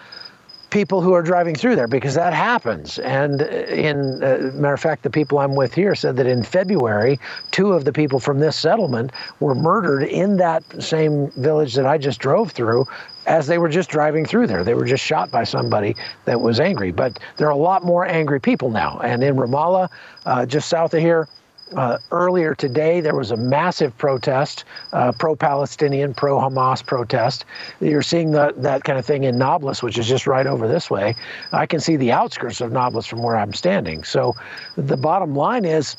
people 0.70 1.00
who 1.00 1.12
are 1.12 1.22
driving 1.22 1.54
through 1.54 1.76
there 1.76 1.88
because 1.88 2.14
that 2.14 2.32
happens. 2.34 2.98
And 2.98 3.42
in 3.42 4.22
uh, 4.22 4.50
matter 4.54 4.74
of 4.74 4.80
fact, 4.80 5.02
the 5.02 5.10
people 5.10 5.38
I'm 5.38 5.54
with 5.54 5.74
here 5.74 5.94
said 5.94 6.16
that 6.16 6.26
in 6.26 6.42
February, 6.42 7.18
two 7.50 7.72
of 7.72 7.84
the 7.84 7.92
people 7.92 8.20
from 8.20 8.38
this 8.38 8.56
settlement 8.56 9.12
were 9.40 9.54
murdered 9.54 10.02
in 10.02 10.36
that 10.38 10.62
same 10.82 11.30
village 11.32 11.74
that 11.74 11.86
I 11.86 11.98
just 11.98 12.20
drove 12.20 12.52
through 12.52 12.86
as 13.26 13.46
they 13.46 13.58
were 13.58 13.68
just 13.68 13.90
driving 13.90 14.24
through 14.24 14.46
there. 14.46 14.64
They 14.64 14.74
were 14.74 14.86
just 14.86 15.04
shot 15.04 15.30
by 15.30 15.44
somebody 15.44 15.96
that 16.24 16.40
was 16.40 16.60
angry. 16.60 16.92
But 16.92 17.18
there 17.36 17.46
are 17.46 17.52
a 17.52 17.56
lot 17.56 17.84
more 17.84 18.06
angry 18.06 18.40
people 18.40 18.70
now. 18.70 18.98
And 18.98 19.22
in 19.22 19.36
Ramallah, 19.36 19.90
uh, 20.26 20.46
just 20.46 20.68
south 20.68 20.94
of 20.94 21.00
here, 21.00 21.28
uh, 21.76 21.98
earlier 22.10 22.54
today, 22.54 23.00
there 23.00 23.14
was 23.14 23.30
a 23.30 23.36
massive 23.36 23.96
protest, 23.98 24.64
uh, 24.92 25.12
pro-Palestinian, 25.12 26.14
pro-Hamas 26.14 26.84
protest. 26.84 27.44
You're 27.80 28.02
seeing 28.02 28.32
that 28.32 28.62
that 28.62 28.84
kind 28.84 28.98
of 28.98 29.04
thing 29.04 29.24
in 29.24 29.38
Nablus, 29.38 29.82
which 29.82 29.98
is 29.98 30.06
just 30.06 30.26
right 30.26 30.46
over 30.46 30.68
this 30.68 30.90
way. 30.90 31.14
I 31.52 31.66
can 31.66 31.80
see 31.80 31.96
the 31.96 32.12
outskirts 32.12 32.60
of 32.60 32.72
Nablus 32.72 33.06
from 33.06 33.22
where 33.22 33.36
I'm 33.36 33.52
standing. 33.52 34.04
So 34.04 34.34
the 34.76 34.96
bottom 34.96 35.34
line 35.34 35.64
is, 35.64 35.96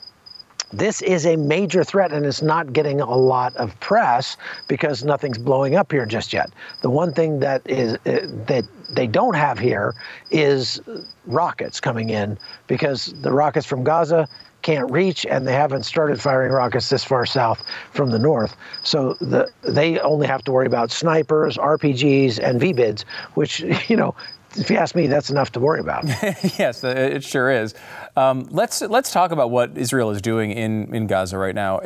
this 0.72 1.02
is 1.02 1.26
a 1.26 1.36
major 1.36 1.84
threat 1.84 2.12
and 2.12 2.26
it's 2.26 2.44
not 2.44 2.74
getting 2.74 3.02
a 3.02 3.16
lot 3.16 3.56
of 3.56 3.78
press 3.80 4.38
because 4.68 5.04
nothing's 5.04 5.40
blowing 5.40 5.76
up 5.76 5.92
here 5.92 6.06
just 6.06 6.32
yet. 6.32 6.52
The 6.82 6.92
one 6.92 7.12
thing 7.12 7.40
that 7.40 7.62
is 7.66 7.96
uh, 8.06 8.28
that 8.48 8.66
they 8.92 9.08
don't 9.08 9.36
have 9.36 9.58
here 9.58 9.96
is 10.30 10.80
rockets 11.26 11.80
coming 11.80 12.10
in 12.12 12.38
because 12.68 13.14
the 13.22 13.32
rockets 13.32 13.66
from 13.66 13.84
Gaza 13.84 14.28
can't 14.62 14.92
reach, 14.92 15.26
and 15.26 15.48
they 15.48 15.54
haven't 15.54 15.84
started 15.84 16.22
firing 16.22 16.52
rockets 16.52 16.90
this 16.90 17.04
far 17.04 17.26
south 17.26 17.64
from 17.92 18.12
the 18.12 18.20
north. 18.20 18.56
So 18.84 19.14
the, 19.16 19.50
they 19.62 20.00
only 20.00 20.28
have 20.28 20.44
to 20.44 20.52
worry 20.52 20.68
about 20.68 20.92
snipers, 20.92 21.58
RPGs, 21.58 22.40
and 22.40 22.62
VBIEDs, 22.62 23.04
which, 23.34 23.62
you 23.90 23.96
know, 23.96 24.16
if 24.56 24.70
you 24.70 24.78
ask 24.78 24.96
me, 24.96 25.08
that's 25.08 25.30
enough 25.30 25.52
to 25.52 25.60
worry 25.60 25.80
about. 25.80 26.06
yes, 26.58 26.84
it 26.84 27.24
sure 27.24 27.52
is. 27.52 27.76
Um, 28.16 28.48
let's 28.50 28.82
let's 28.82 29.12
talk 29.12 29.32
about 29.32 29.52
what 29.52 29.78
Israel 29.78 30.10
is 30.10 30.22
doing 30.22 30.52
in, 30.52 30.94
in 30.94 31.06
Gaza 31.06 31.38
right 31.38 31.54
now. 31.54 31.82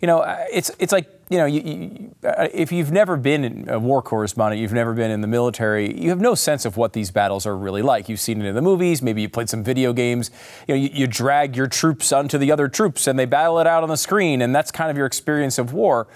You 0.00 0.06
know, 0.06 0.22
it's 0.52 0.70
it's 0.78 0.92
like 0.92 1.13
you 1.30 1.38
know, 1.38 1.46
you, 1.46 1.60
you, 1.60 2.14
uh, 2.22 2.48
if 2.52 2.70
you've 2.70 2.92
never 2.92 3.16
been 3.16 3.66
a 3.68 3.78
war 3.78 4.02
correspondent, 4.02 4.60
you've 4.60 4.72
never 4.72 4.92
been 4.92 5.10
in 5.10 5.20
the 5.20 5.26
military, 5.26 5.98
you 5.98 6.10
have 6.10 6.20
no 6.20 6.34
sense 6.34 6.64
of 6.64 6.76
what 6.76 6.92
these 6.92 7.10
battles 7.10 7.46
are 7.46 7.56
really 7.56 7.82
like. 7.82 8.08
You've 8.08 8.20
seen 8.20 8.42
it 8.42 8.46
in 8.46 8.54
the 8.54 8.62
movies, 8.62 9.00
maybe 9.00 9.22
you 9.22 9.28
played 9.28 9.48
some 9.48 9.64
video 9.64 9.92
games. 9.92 10.30
You 10.68 10.74
know, 10.74 10.80
you, 10.80 10.90
you 10.92 11.06
drag 11.06 11.56
your 11.56 11.66
troops 11.66 12.12
onto 12.12 12.36
the 12.36 12.52
other 12.52 12.68
troops, 12.68 13.06
and 13.06 13.18
they 13.18 13.24
battle 13.24 13.58
it 13.58 13.66
out 13.66 13.82
on 13.82 13.88
the 13.88 13.96
screen, 13.96 14.42
and 14.42 14.54
that's 14.54 14.70
kind 14.70 14.90
of 14.90 14.96
your 14.96 15.06
experience 15.06 15.58
of 15.58 15.72
war. 15.72 16.06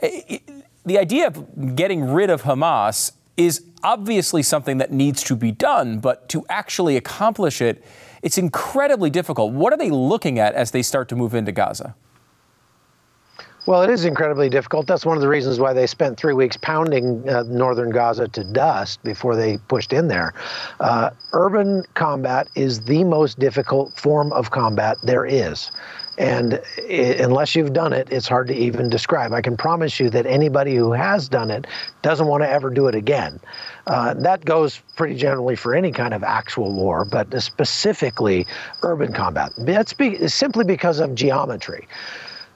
the 0.00 0.98
idea 0.98 1.26
of 1.26 1.76
getting 1.76 2.10
rid 2.10 2.28
of 2.30 2.42
Hamas 2.42 3.12
is 3.36 3.64
obviously 3.82 4.42
something 4.42 4.78
that 4.78 4.92
needs 4.92 5.22
to 5.24 5.36
be 5.36 5.50
done, 5.50 5.98
but 5.98 6.28
to 6.28 6.44
actually 6.50 6.96
accomplish 6.96 7.62
it, 7.62 7.82
it's 8.22 8.36
incredibly 8.36 9.08
difficult. 9.08 9.52
What 9.52 9.72
are 9.72 9.78
they 9.78 9.90
looking 9.90 10.38
at 10.38 10.54
as 10.54 10.72
they 10.72 10.82
start 10.82 11.08
to 11.08 11.16
move 11.16 11.34
into 11.34 11.52
Gaza? 11.52 11.94
Well, 13.66 13.82
it 13.82 13.90
is 13.90 14.06
incredibly 14.06 14.48
difficult. 14.48 14.86
That's 14.86 15.04
one 15.04 15.16
of 15.16 15.20
the 15.20 15.28
reasons 15.28 15.60
why 15.60 15.74
they 15.74 15.86
spent 15.86 16.16
three 16.16 16.32
weeks 16.32 16.56
pounding 16.56 17.28
uh, 17.28 17.42
northern 17.42 17.90
Gaza 17.90 18.26
to 18.28 18.44
dust 18.44 19.02
before 19.02 19.36
they 19.36 19.58
pushed 19.68 19.92
in 19.92 20.08
there. 20.08 20.32
Uh, 20.80 21.10
urban 21.32 21.84
combat 21.94 22.48
is 22.54 22.80
the 22.84 23.04
most 23.04 23.38
difficult 23.38 23.92
form 23.98 24.32
of 24.32 24.50
combat 24.50 24.96
there 25.02 25.26
is. 25.26 25.70
And 26.16 26.60
it, 26.78 27.20
unless 27.20 27.54
you've 27.54 27.72
done 27.72 27.92
it, 27.92 28.08
it's 28.10 28.28
hard 28.28 28.48
to 28.48 28.54
even 28.54 28.88
describe. 28.88 29.32
I 29.32 29.42
can 29.42 29.56
promise 29.56 30.00
you 30.00 30.10
that 30.10 30.26
anybody 30.26 30.74
who 30.74 30.92
has 30.92 31.28
done 31.28 31.50
it 31.50 31.66
doesn't 32.02 32.26
want 32.26 32.42
to 32.42 32.48
ever 32.48 32.70
do 32.70 32.88
it 32.88 32.94
again. 32.94 33.40
Uh, 33.86 34.14
that 34.14 34.44
goes 34.44 34.82
pretty 34.96 35.14
generally 35.14 35.56
for 35.56 35.74
any 35.74 35.92
kind 35.92 36.12
of 36.12 36.22
actual 36.22 36.72
war, 36.72 37.04
but 37.04 37.42
specifically 37.42 38.46
urban 38.82 39.12
combat. 39.12 39.52
That's 39.58 39.92
be, 39.92 40.28
simply 40.28 40.64
because 40.64 40.98
of 40.98 41.14
geometry 41.14 41.86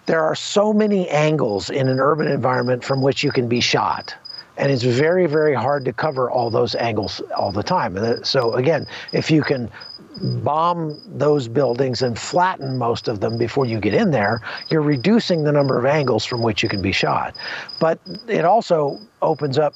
there 0.07 0.23
are 0.23 0.35
so 0.35 0.73
many 0.73 1.09
angles 1.09 1.71
in 1.71 1.88
an 1.88 2.01
urban 2.01 2.29
environment 2.29 2.85
from 2.85 3.03
which 3.03 3.23
you 3.23 3.31
can 3.31 3.49
be 3.49 3.61
shot. 3.61 4.14
And 4.57 4.71
it's 4.71 4.85
very, 4.85 5.27
very 5.27 5.55
hard 5.55 5.85
to 5.87 5.93
cover 5.93 6.31
all 6.31 6.49
those 6.49 6.77
angles 6.77 7.21
all 7.37 7.51
the 7.51 7.62
time. 7.62 8.23
So, 8.25 8.55
again, 8.55 8.87
if 9.12 9.29
you 9.31 9.43
can 9.43 9.69
bomb 10.45 11.01
those 11.07 11.49
buildings 11.49 12.03
and 12.03 12.17
flatten 12.17 12.79
most 12.79 13.09
of 13.09 13.19
them 13.19 13.37
before 13.37 13.67
you 13.67 13.81
get 13.81 13.95
in 13.95 14.12
there, 14.12 14.40
you're 14.69 14.81
reducing 14.81 15.43
the 15.43 15.51
number 15.51 15.77
of 15.77 15.85
angles 15.87 16.25
from 16.25 16.43
which 16.43 16.62
you 16.62 16.69
can 16.69 16.81
be 16.81 16.93
shot. 16.93 17.35
But 17.81 17.99
it 18.29 18.45
also 18.45 19.01
opens 19.23 19.59
up 19.59 19.75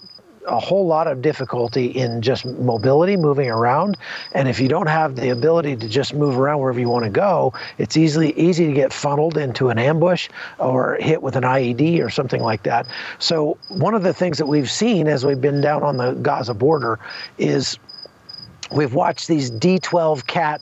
a 0.48 0.58
whole 0.58 0.86
lot 0.86 1.06
of 1.06 1.22
difficulty 1.22 1.86
in 1.86 2.22
just 2.22 2.44
mobility, 2.44 3.16
moving 3.16 3.50
around. 3.50 3.96
And 4.32 4.48
if 4.48 4.60
you 4.60 4.68
don't 4.68 4.88
have 4.88 5.16
the 5.16 5.30
ability 5.30 5.76
to 5.76 5.88
just 5.88 6.14
move 6.14 6.38
around 6.38 6.60
wherever 6.60 6.80
you 6.80 6.88
want 6.88 7.04
to 7.04 7.10
go, 7.10 7.52
it's 7.78 7.96
easily 7.96 8.32
easy 8.38 8.66
to 8.66 8.72
get 8.72 8.92
funneled 8.92 9.36
into 9.36 9.68
an 9.68 9.78
ambush 9.78 10.28
or 10.58 10.96
hit 11.00 11.22
with 11.22 11.36
an 11.36 11.44
IED 11.44 12.04
or 12.04 12.10
something 12.10 12.42
like 12.42 12.62
that. 12.64 12.86
So 13.18 13.58
one 13.68 13.94
of 13.94 14.02
the 14.02 14.14
things 14.14 14.38
that 14.38 14.46
we've 14.46 14.70
seen 14.70 15.06
as 15.06 15.24
we've 15.24 15.40
been 15.40 15.60
down 15.60 15.82
on 15.82 15.96
the 15.96 16.12
Gaza 16.14 16.54
border 16.54 16.98
is 17.38 17.78
we've 18.72 18.94
watched 18.94 19.28
these 19.28 19.50
D12 19.50 20.26
cat 20.26 20.60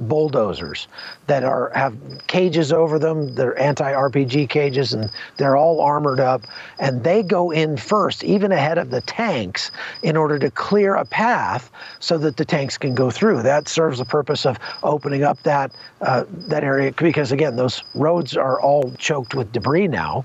bulldozers 0.00 0.88
that 1.26 1.44
are 1.44 1.70
have 1.74 1.96
cages 2.26 2.72
over 2.72 2.98
them. 2.98 3.34
They're 3.34 3.58
anti-RPG 3.58 4.48
cages, 4.48 4.92
and 4.92 5.10
they're 5.36 5.56
all 5.56 5.80
armored 5.80 6.20
up. 6.20 6.42
And 6.78 7.04
they 7.04 7.22
go 7.22 7.50
in 7.50 7.76
first, 7.76 8.24
even 8.24 8.52
ahead 8.52 8.78
of 8.78 8.90
the 8.90 9.00
tanks, 9.02 9.70
in 10.02 10.16
order 10.16 10.38
to 10.38 10.50
clear 10.50 10.94
a 10.94 11.04
path 11.04 11.70
so 12.00 12.18
that 12.18 12.36
the 12.36 12.44
tanks 12.44 12.76
can 12.78 12.94
go 12.94 13.10
through. 13.10 13.42
That 13.42 13.68
serves 13.68 13.98
the 13.98 14.04
purpose 14.04 14.46
of 14.46 14.58
opening 14.82 15.22
up 15.22 15.42
that 15.42 15.72
uh, 16.00 16.24
that 16.48 16.64
area 16.64 16.92
because 16.92 17.32
again, 17.32 17.56
those 17.56 17.82
roads 17.94 18.36
are 18.36 18.60
all 18.60 18.92
choked 18.98 19.34
with 19.34 19.52
debris 19.52 19.88
now. 19.88 20.24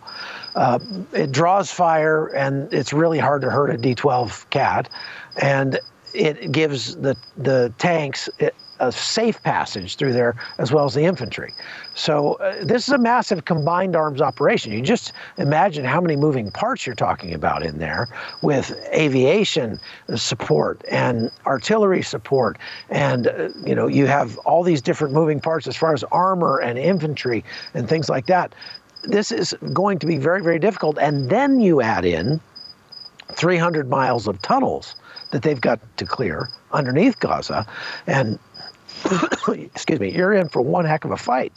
Uh, 0.55 0.79
it 1.13 1.31
draws 1.31 1.71
fire, 1.71 2.27
and 2.27 2.71
it's 2.73 2.91
really 2.91 3.19
hard 3.19 3.41
to 3.41 3.49
hurt 3.49 3.69
a 3.69 3.77
D12 3.77 4.49
cat, 4.49 4.89
and 5.41 5.79
it 6.13 6.51
gives 6.51 6.95
the 6.95 7.15
the 7.37 7.71
tanks 7.77 8.29
a 8.79 8.91
safe 8.91 9.41
passage 9.43 9.95
through 9.95 10.13
there 10.13 10.35
as 10.57 10.71
well 10.71 10.85
as 10.85 10.93
the 10.93 11.03
infantry. 11.03 11.53
So 11.95 12.33
uh, 12.35 12.63
this 12.63 12.87
is 12.87 12.93
a 12.93 12.97
massive 12.97 13.45
combined 13.45 13.95
arms 13.95 14.21
operation. 14.21 14.71
You 14.71 14.81
just 14.81 15.13
imagine 15.37 15.85
how 15.85 16.01
many 16.01 16.15
moving 16.15 16.51
parts 16.51 16.85
you're 16.85 16.95
talking 16.95 17.33
about 17.33 17.63
in 17.63 17.77
there 17.77 18.07
with 18.41 18.73
aviation 18.93 19.79
support 20.15 20.81
and 20.89 21.31
artillery 21.45 22.01
support 22.01 22.57
and 22.89 23.27
uh, 23.27 23.49
you 23.65 23.75
know 23.75 23.87
you 23.87 24.07
have 24.07 24.37
all 24.39 24.63
these 24.63 24.81
different 24.81 25.13
moving 25.13 25.39
parts 25.39 25.67
as 25.67 25.75
far 25.75 25.93
as 25.93 26.03
armor 26.05 26.59
and 26.59 26.79
infantry 26.79 27.43
and 27.73 27.89
things 27.89 28.09
like 28.09 28.27
that. 28.27 28.53
This 29.03 29.31
is 29.31 29.55
going 29.73 29.99
to 29.99 30.07
be 30.07 30.17
very 30.17 30.41
very 30.41 30.59
difficult 30.59 30.97
and 30.99 31.29
then 31.29 31.59
you 31.59 31.81
add 31.81 32.05
in 32.05 32.39
300 33.33 33.89
miles 33.89 34.27
of 34.27 34.41
tunnels 34.41 34.95
that 35.31 35.43
they've 35.43 35.61
got 35.61 35.79
to 35.97 36.05
clear 36.05 36.49
underneath 36.71 37.19
Gaza 37.19 37.65
and 38.07 38.39
excuse 39.47 39.99
me, 39.99 40.11
you're 40.11 40.33
in 40.33 40.49
for 40.49 40.61
one 40.61 40.85
heck 40.85 41.05
of 41.05 41.11
a 41.11 41.17
fight. 41.17 41.53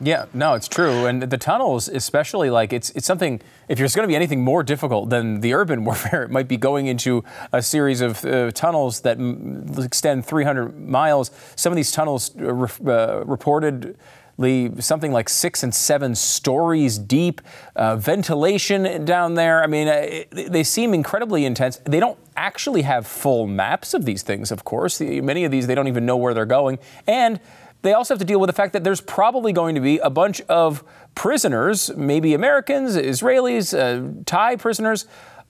Yeah, 0.00 0.26
no, 0.34 0.54
it's 0.54 0.66
true, 0.68 1.06
and 1.06 1.22
the 1.22 1.38
tunnels, 1.38 1.88
especially, 1.88 2.50
like 2.50 2.72
it's 2.72 2.90
it's 2.90 3.06
something. 3.06 3.40
If 3.68 3.78
there's 3.78 3.94
going 3.94 4.04
to 4.04 4.08
be 4.08 4.16
anything 4.16 4.42
more 4.42 4.62
difficult 4.62 5.10
than 5.10 5.40
the 5.40 5.54
urban 5.54 5.84
warfare, 5.86 6.24
it 6.24 6.30
might 6.30 6.48
be 6.48 6.56
going 6.56 6.86
into 6.86 7.22
a 7.52 7.62
series 7.62 8.00
of 8.00 8.24
uh, 8.24 8.50
tunnels 8.50 9.02
that 9.02 9.18
m- 9.18 9.66
extend 9.78 10.26
300 10.26 10.78
miles. 10.88 11.30
Some 11.54 11.72
of 11.72 11.76
these 11.76 11.92
tunnels 11.92 12.34
uh, 12.40 12.66
uh, 12.86 13.24
reported 13.24 13.96
something 14.38 15.10
like 15.10 15.28
six 15.28 15.64
and 15.64 15.74
seven 15.74 16.14
stories 16.14 16.96
deep, 16.96 17.40
uh, 17.74 17.96
ventilation 17.96 19.04
down 19.04 19.34
there. 19.34 19.62
I 19.62 19.66
mean, 19.66 19.88
uh, 19.88 20.22
they 20.30 20.62
seem 20.62 20.94
incredibly 20.94 21.44
intense. 21.44 21.78
They 21.84 21.98
don't 21.98 22.18
actually 22.36 22.82
have 22.82 23.06
full 23.06 23.48
maps 23.48 23.94
of 23.94 24.04
these 24.04 24.22
things, 24.22 24.52
of 24.52 24.64
course. 24.64 25.00
Many 25.00 25.44
of 25.44 25.50
these, 25.50 25.66
they 25.66 25.74
don't 25.74 25.88
even 25.88 26.06
know 26.06 26.16
where 26.16 26.34
they're 26.34 26.46
going. 26.46 26.78
And 27.06 27.40
they 27.82 27.94
also 27.94 28.14
have 28.14 28.20
to 28.20 28.24
deal 28.24 28.38
with 28.38 28.48
the 28.48 28.54
fact 28.54 28.72
that 28.74 28.84
there's 28.84 29.00
probably 29.00 29.52
going 29.52 29.74
to 29.74 29.80
be 29.80 29.98
a 29.98 30.10
bunch 30.10 30.40
of 30.42 30.84
prisoners, 31.16 31.90
maybe 31.96 32.34
Americans, 32.34 32.96
Israelis, 32.96 33.76
uh, 33.76 34.22
Thai 34.24 34.56
prisoners, 34.56 35.06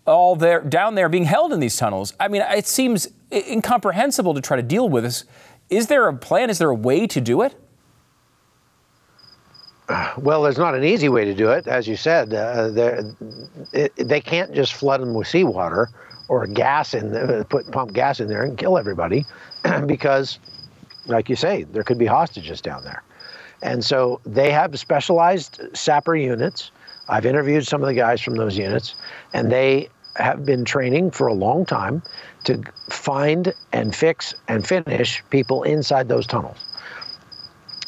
all 0.06 0.34
there 0.34 0.62
down 0.62 0.94
there 0.94 1.10
being 1.10 1.24
held 1.24 1.52
in 1.52 1.60
these 1.60 1.76
tunnels. 1.76 2.14
I 2.18 2.28
mean, 2.28 2.42
it 2.42 2.66
seems 2.66 3.08
incomprehensible 3.30 4.32
to 4.32 4.40
try 4.40 4.56
to 4.56 4.62
deal 4.62 4.88
with 4.88 5.04
this. 5.04 5.24
Is 5.68 5.88
there 5.88 6.08
a 6.08 6.16
plan? 6.16 6.48
Is 6.48 6.58
there 6.58 6.70
a 6.70 6.74
way 6.74 7.06
to 7.06 7.20
do 7.20 7.42
it? 7.42 7.54
Well, 10.18 10.42
there's 10.42 10.58
not 10.58 10.74
an 10.74 10.84
easy 10.84 11.08
way 11.08 11.24
to 11.24 11.34
do 11.34 11.50
it, 11.50 11.66
as 11.66 11.88
you 11.88 11.96
said. 11.96 12.34
Uh, 12.34 13.02
it, 13.72 13.94
they 13.96 14.20
can't 14.20 14.52
just 14.52 14.74
flood 14.74 15.00
them 15.00 15.14
with 15.14 15.26
seawater 15.26 15.88
or 16.28 16.46
gas 16.46 16.92
in, 16.92 17.16
uh, 17.16 17.44
put 17.48 17.70
pump 17.72 17.94
gas 17.94 18.20
in 18.20 18.28
there 18.28 18.42
and 18.42 18.58
kill 18.58 18.76
everybody, 18.76 19.24
because, 19.86 20.38
like 21.06 21.30
you 21.30 21.36
say, 21.36 21.62
there 21.64 21.82
could 21.82 21.96
be 21.98 22.04
hostages 22.04 22.60
down 22.60 22.84
there, 22.84 23.02
and 23.62 23.82
so 23.82 24.20
they 24.26 24.50
have 24.50 24.78
specialized 24.78 25.60
sapper 25.74 26.14
units. 26.14 26.70
I've 27.08 27.24
interviewed 27.24 27.66
some 27.66 27.80
of 27.80 27.86
the 27.88 27.94
guys 27.94 28.20
from 28.20 28.36
those 28.36 28.58
units, 28.58 28.94
and 29.32 29.50
they 29.50 29.88
have 30.16 30.44
been 30.44 30.66
training 30.66 31.12
for 31.12 31.28
a 31.28 31.34
long 31.34 31.64
time 31.64 32.02
to 32.44 32.62
find 32.90 33.54
and 33.72 33.94
fix 33.96 34.34
and 34.48 34.66
finish 34.66 35.22
people 35.30 35.62
inside 35.62 36.08
those 36.08 36.26
tunnels. 36.26 36.58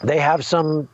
They 0.03 0.19
have 0.19 0.47
some 0.47 0.89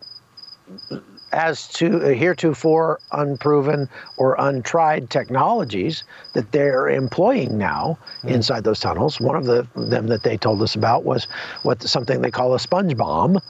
as 1.33 1.69
to 1.69 2.03
uh, 2.03 2.09
heretofore 2.09 2.99
unproven 3.13 3.89
or 4.17 4.37
untried 4.39 5.11
technologies 5.11 6.05
that 6.33 6.51
they're 6.53 6.89
employing 6.89 7.59
now 7.59 7.99
mm. 8.23 8.31
inside 8.31 8.65
those 8.65 8.81
tunnels. 8.81 9.21
One 9.21 9.37
of 9.37 9.45
the, 9.45 9.67
them 9.75 10.07
that 10.07 10.23
they 10.23 10.37
told 10.37 10.63
us 10.63 10.75
about 10.75 11.05
was 11.05 11.25
what 11.63 11.83
something 11.83 12.23
they 12.23 12.31
call 12.31 12.55
a 12.55 12.59
sponge 12.59 12.97
bomb, 12.97 13.41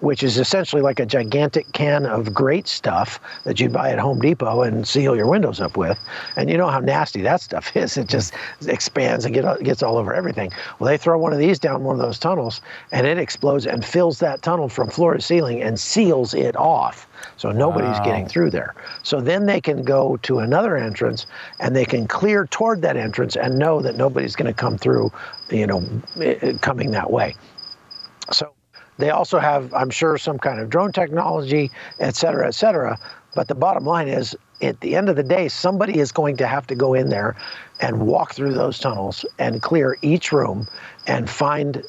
which 0.00 0.22
is 0.22 0.38
essentially 0.38 0.82
like 0.82 1.00
a 1.00 1.06
gigantic 1.06 1.70
can 1.72 2.06
of 2.06 2.32
great 2.32 2.68
stuff 2.68 3.18
that 3.44 3.58
you 3.58 3.68
buy 3.68 3.90
at 3.90 3.98
Home 3.98 4.20
Depot 4.20 4.62
and 4.62 4.86
seal 4.86 5.16
your 5.16 5.26
windows 5.26 5.60
up 5.60 5.76
with. 5.76 5.98
And 6.36 6.48
you 6.48 6.56
know 6.56 6.68
how 6.68 6.80
nasty 6.80 7.22
that 7.22 7.40
stuff 7.40 7.76
is. 7.76 7.96
It 7.96 8.08
just 8.08 8.34
expands 8.66 9.24
and 9.24 9.34
get, 9.34 9.62
gets 9.62 9.82
all 9.82 9.96
over 9.96 10.14
everything. 10.14 10.52
Well, 10.78 10.88
they 10.88 10.96
throw 10.96 11.18
one 11.18 11.32
of 11.32 11.38
these 11.38 11.58
down 11.58 11.82
one 11.84 11.96
of 11.96 12.02
those 12.02 12.18
tunnels 12.18 12.60
and 12.92 13.06
it 13.06 13.18
explodes 13.18 13.66
and 13.66 13.84
fills 13.84 14.18
that 14.20 14.42
tunnel 14.42 14.68
from 14.68 14.88
floor 14.88 15.14
to 15.14 15.20
ceiling 15.20 15.62
and 15.62 15.78
seals 15.78 16.34
it 16.34 16.56
off. 16.56 17.08
So 17.36 17.50
nobody's 17.50 17.98
wow. 17.98 18.04
getting 18.04 18.28
through 18.28 18.50
there. 18.50 18.74
So 19.02 19.20
then 19.20 19.46
they 19.46 19.60
can 19.60 19.82
go 19.82 20.18
to 20.18 20.38
another 20.38 20.76
entrance 20.76 21.26
and 21.58 21.74
they 21.74 21.84
can 21.84 22.06
clear 22.06 22.46
toward 22.46 22.82
that 22.82 22.96
entrance 22.96 23.36
and 23.36 23.58
know 23.58 23.80
that 23.80 23.96
nobody's 23.96 24.36
going 24.36 24.52
to 24.52 24.58
come 24.58 24.78
through, 24.78 25.10
you 25.50 25.66
know, 25.66 25.82
eh, 26.20 26.36
eh, 26.42 26.52
coming 26.60 26.90
that 26.92 27.10
way. 27.10 27.34
So 28.32 28.53
they 28.98 29.10
also 29.10 29.38
have, 29.38 29.72
I'm 29.74 29.90
sure, 29.90 30.18
some 30.18 30.38
kind 30.38 30.60
of 30.60 30.70
drone 30.70 30.92
technology, 30.92 31.70
et 31.98 32.14
cetera, 32.16 32.46
et 32.46 32.54
cetera. 32.54 32.98
But 33.34 33.48
the 33.48 33.54
bottom 33.54 33.84
line 33.84 34.08
is, 34.08 34.36
at 34.62 34.80
the 34.80 34.94
end 34.94 35.08
of 35.08 35.16
the 35.16 35.22
day, 35.22 35.48
somebody 35.48 35.98
is 35.98 36.12
going 36.12 36.36
to 36.36 36.46
have 36.46 36.66
to 36.68 36.74
go 36.74 36.94
in 36.94 37.08
there 37.08 37.36
and 37.80 38.06
walk 38.06 38.34
through 38.34 38.54
those 38.54 38.78
tunnels 38.78 39.24
and 39.38 39.60
clear 39.60 39.98
each 40.02 40.30
room 40.30 40.68
and 41.06 41.28
find 41.28 41.82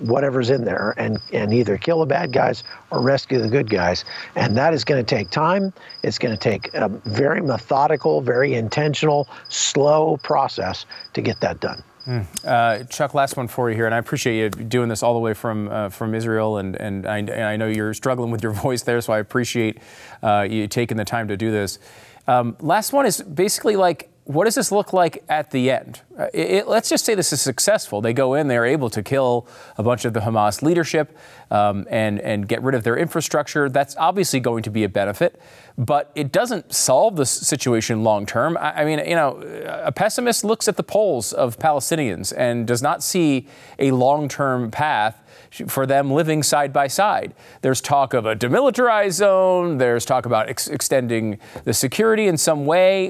whatever's 0.00 0.48
in 0.48 0.64
there 0.64 0.94
and, 0.96 1.18
and 1.32 1.52
either 1.52 1.76
kill 1.76 2.00
the 2.00 2.06
bad 2.06 2.32
guys 2.32 2.64
or 2.90 3.02
rescue 3.02 3.38
the 3.38 3.48
good 3.48 3.68
guys. 3.68 4.06
And 4.34 4.56
that 4.56 4.72
is 4.72 4.82
going 4.82 5.04
to 5.04 5.16
take 5.16 5.28
time. 5.28 5.74
It's 6.02 6.18
going 6.18 6.34
to 6.34 6.40
take 6.40 6.72
a 6.72 6.88
very 6.88 7.42
methodical, 7.42 8.22
very 8.22 8.54
intentional, 8.54 9.28
slow 9.50 10.16
process 10.22 10.86
to 11.12 11.20
get 11.20 11.40
that 11.40 11.60
done. 11.60 11.82
Mm. 12.10 12.26
Uh, 12.44 12.82
Chuck, 12.86 13.14
last 13.14 13.36
one 13.36 13.46
for 13.46 13.70
you 13.70 13.76
here, 13.76 13.86
and 13.86 13.94
I 13.94 13.98
appreciate 13.98 14.36
you 14.36 14.64
doing 14.64 14.88
this 14.88 15.00
all 15.00 15.14
the 15.14 15.20
way 15.20 15.32
from 15.32 15.68
uh, 15.68 15.90
from 15.90 16.12
Israel, 16.12 16.58
and 16.58 16.74
and 16.74 17.06
I, 17.06 17.18
and 17.18 17.30
I, 17.30 17.56
know 17.56 17.68
you're 17.68 17.94
struggling 17.94 18.32
with 18.32 18.42
your 18.42 18.50
voice 18.66 18.82
there, 18.82 19.00
so 19.00 19.12
I 19.12 19.20
appreciate 19.20 19.78
uh, 20.20 20.44
you 20.50 20.66
taking 20.66 20.96
the 20.96 21.04
time 21.04 21.28
to 21.28 21.36
do 21.36 21.52
this. 21.52 21.78
Um, 22.26 22.56
last 22.58 22.92
one 22.92 23.06
is 23.06 23.22
basically 23.22 23.76
like 23.76 24.10
what 24.30 24.44
does 24.44 24.54
this 24.54 24.70
look 24.70 24.92
like 24.92 25.24
at 25.28 25.50
the 25.50 25.72
end? 25.72 26.02
Uh, 26.16 26.26
it, 26.32 26.50
it, 26.50 26.68
let's 26.68 26.88
just 26.88 27.04
say 27.04 27.16
this 27.16 27.32
is 27.32 27.40
successful. 27.40 28.00
They 28.00 28.12
go 28.12 28.34
in, 28.34 28.46
they're 28.46 28.64
able 28.64 28.88
to 28.90 29.02
kill 29.02 29.48
a 29.76 29.82
bunch 29.82 30.04
of 30.04 30.12
the 30.12 30.20
Hamas 30.20 30.62
leadership 30.62 31.16
um, 31.50 31.84
and, 31.90 32.20
and 32.20 32.46
get 32.46 32.62
rid 32.62 32.76
of 32.76 32.84
their 32.84 32.96
infrastructure. 32.96 33.68
That's 33.68 33.96
obviously 33.96 34.38
going 34.38 34.62
to 34.62 34.70
be 34.70 34.84
a 34.84 34.88
benefit, 34.88 35.40
but 35.76 36.12
it 36.14 36.30
doesn't 36.30 36.72
solve 36.72 37.16
the 37.16 37.26
situation 37.26 38.04
long 38.04 38.24
term. 38.24 38.56
I, 38.56 38.82
I 38.82 38.84
mean, 38.84 39.00
you 39.00 39.16
know, 39.16 39.40
a 39.66 39.90
pessimist 39.90 40.44
looks 40.44 40.68
at 40.68 40.76
the 40.76 40.84
polls 40.84 41.32
of 41.32 41.58
Palestinians 41.58 42.32
and 42.36 42.68
does 42.68 42.82
not 42.82 43.02
see 43.02 43.48
a 43.80 43.90
long 43.90 44.28
term 44.28 44.70
path 44.70 45.19
for 45.66 45.86
them 45.86 46.10
living 46.10 46.42
side 46.42 46.72
by 46.72 46.86
side. 46.86 47.34
There's 47.62 47.80
talk 47.80 48.14
of 48.14 48.26
a 48.26 48.36
demilitarized 48.36 49.12
zone, 49.12 49.78
there's 49.78 50.04
talk 50.04 50.26
about 50.26 50.48
ex- 50.48 50.68
extending 50.68 51.38
the 51.64 51.74
security 51.74 52.26
in 52.26 52.36
some 52.36 52.66
way. 52.66 53.08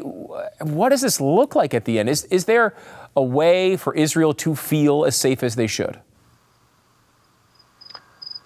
What 0.60 0.88
does 0.88 1.02
this 1.02 1.20
look 1.20 1.54
like 1.54 1.74
at 1.74 1.84
the 1.84 1.98
end? 1.98 2.08
Is, 2.08 2.24
is 2.24 2.46
there 2.46 2.74
a 3.16 3.22
way 3.22 3.76
for 3.76 3.94
Israel 3.94 4.32
to 4.34 4.54
feel 4.54 5.04
as 5.04 5.16
safe 5.16 5.42
as 5.42 5.56
they 5.56 5.66
should? 5.66 6.00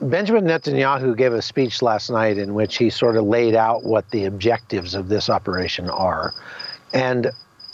Benjamin 0.01 0.45
Netanyahu 0.45 1.17
gave 1.17 1.33
a 1.33 1.41
speech 1.41 1.81
last 1.81 2.11
night 2.11 2.37
in 2.37 2.53
which 2.53 2.77
he 2.77 2.91
sort 2.91 3.17
of 3.17 3.25
laid 3.25 3.55
out 3.55 3.85
what 3.85 4.11
the 4.11 4.25
objectives 4.25 4.95
of 4.95 5.09
this 5.09 5.31
operation 5.31 5.89
are. 5.89 6.35
And 6.93 7.31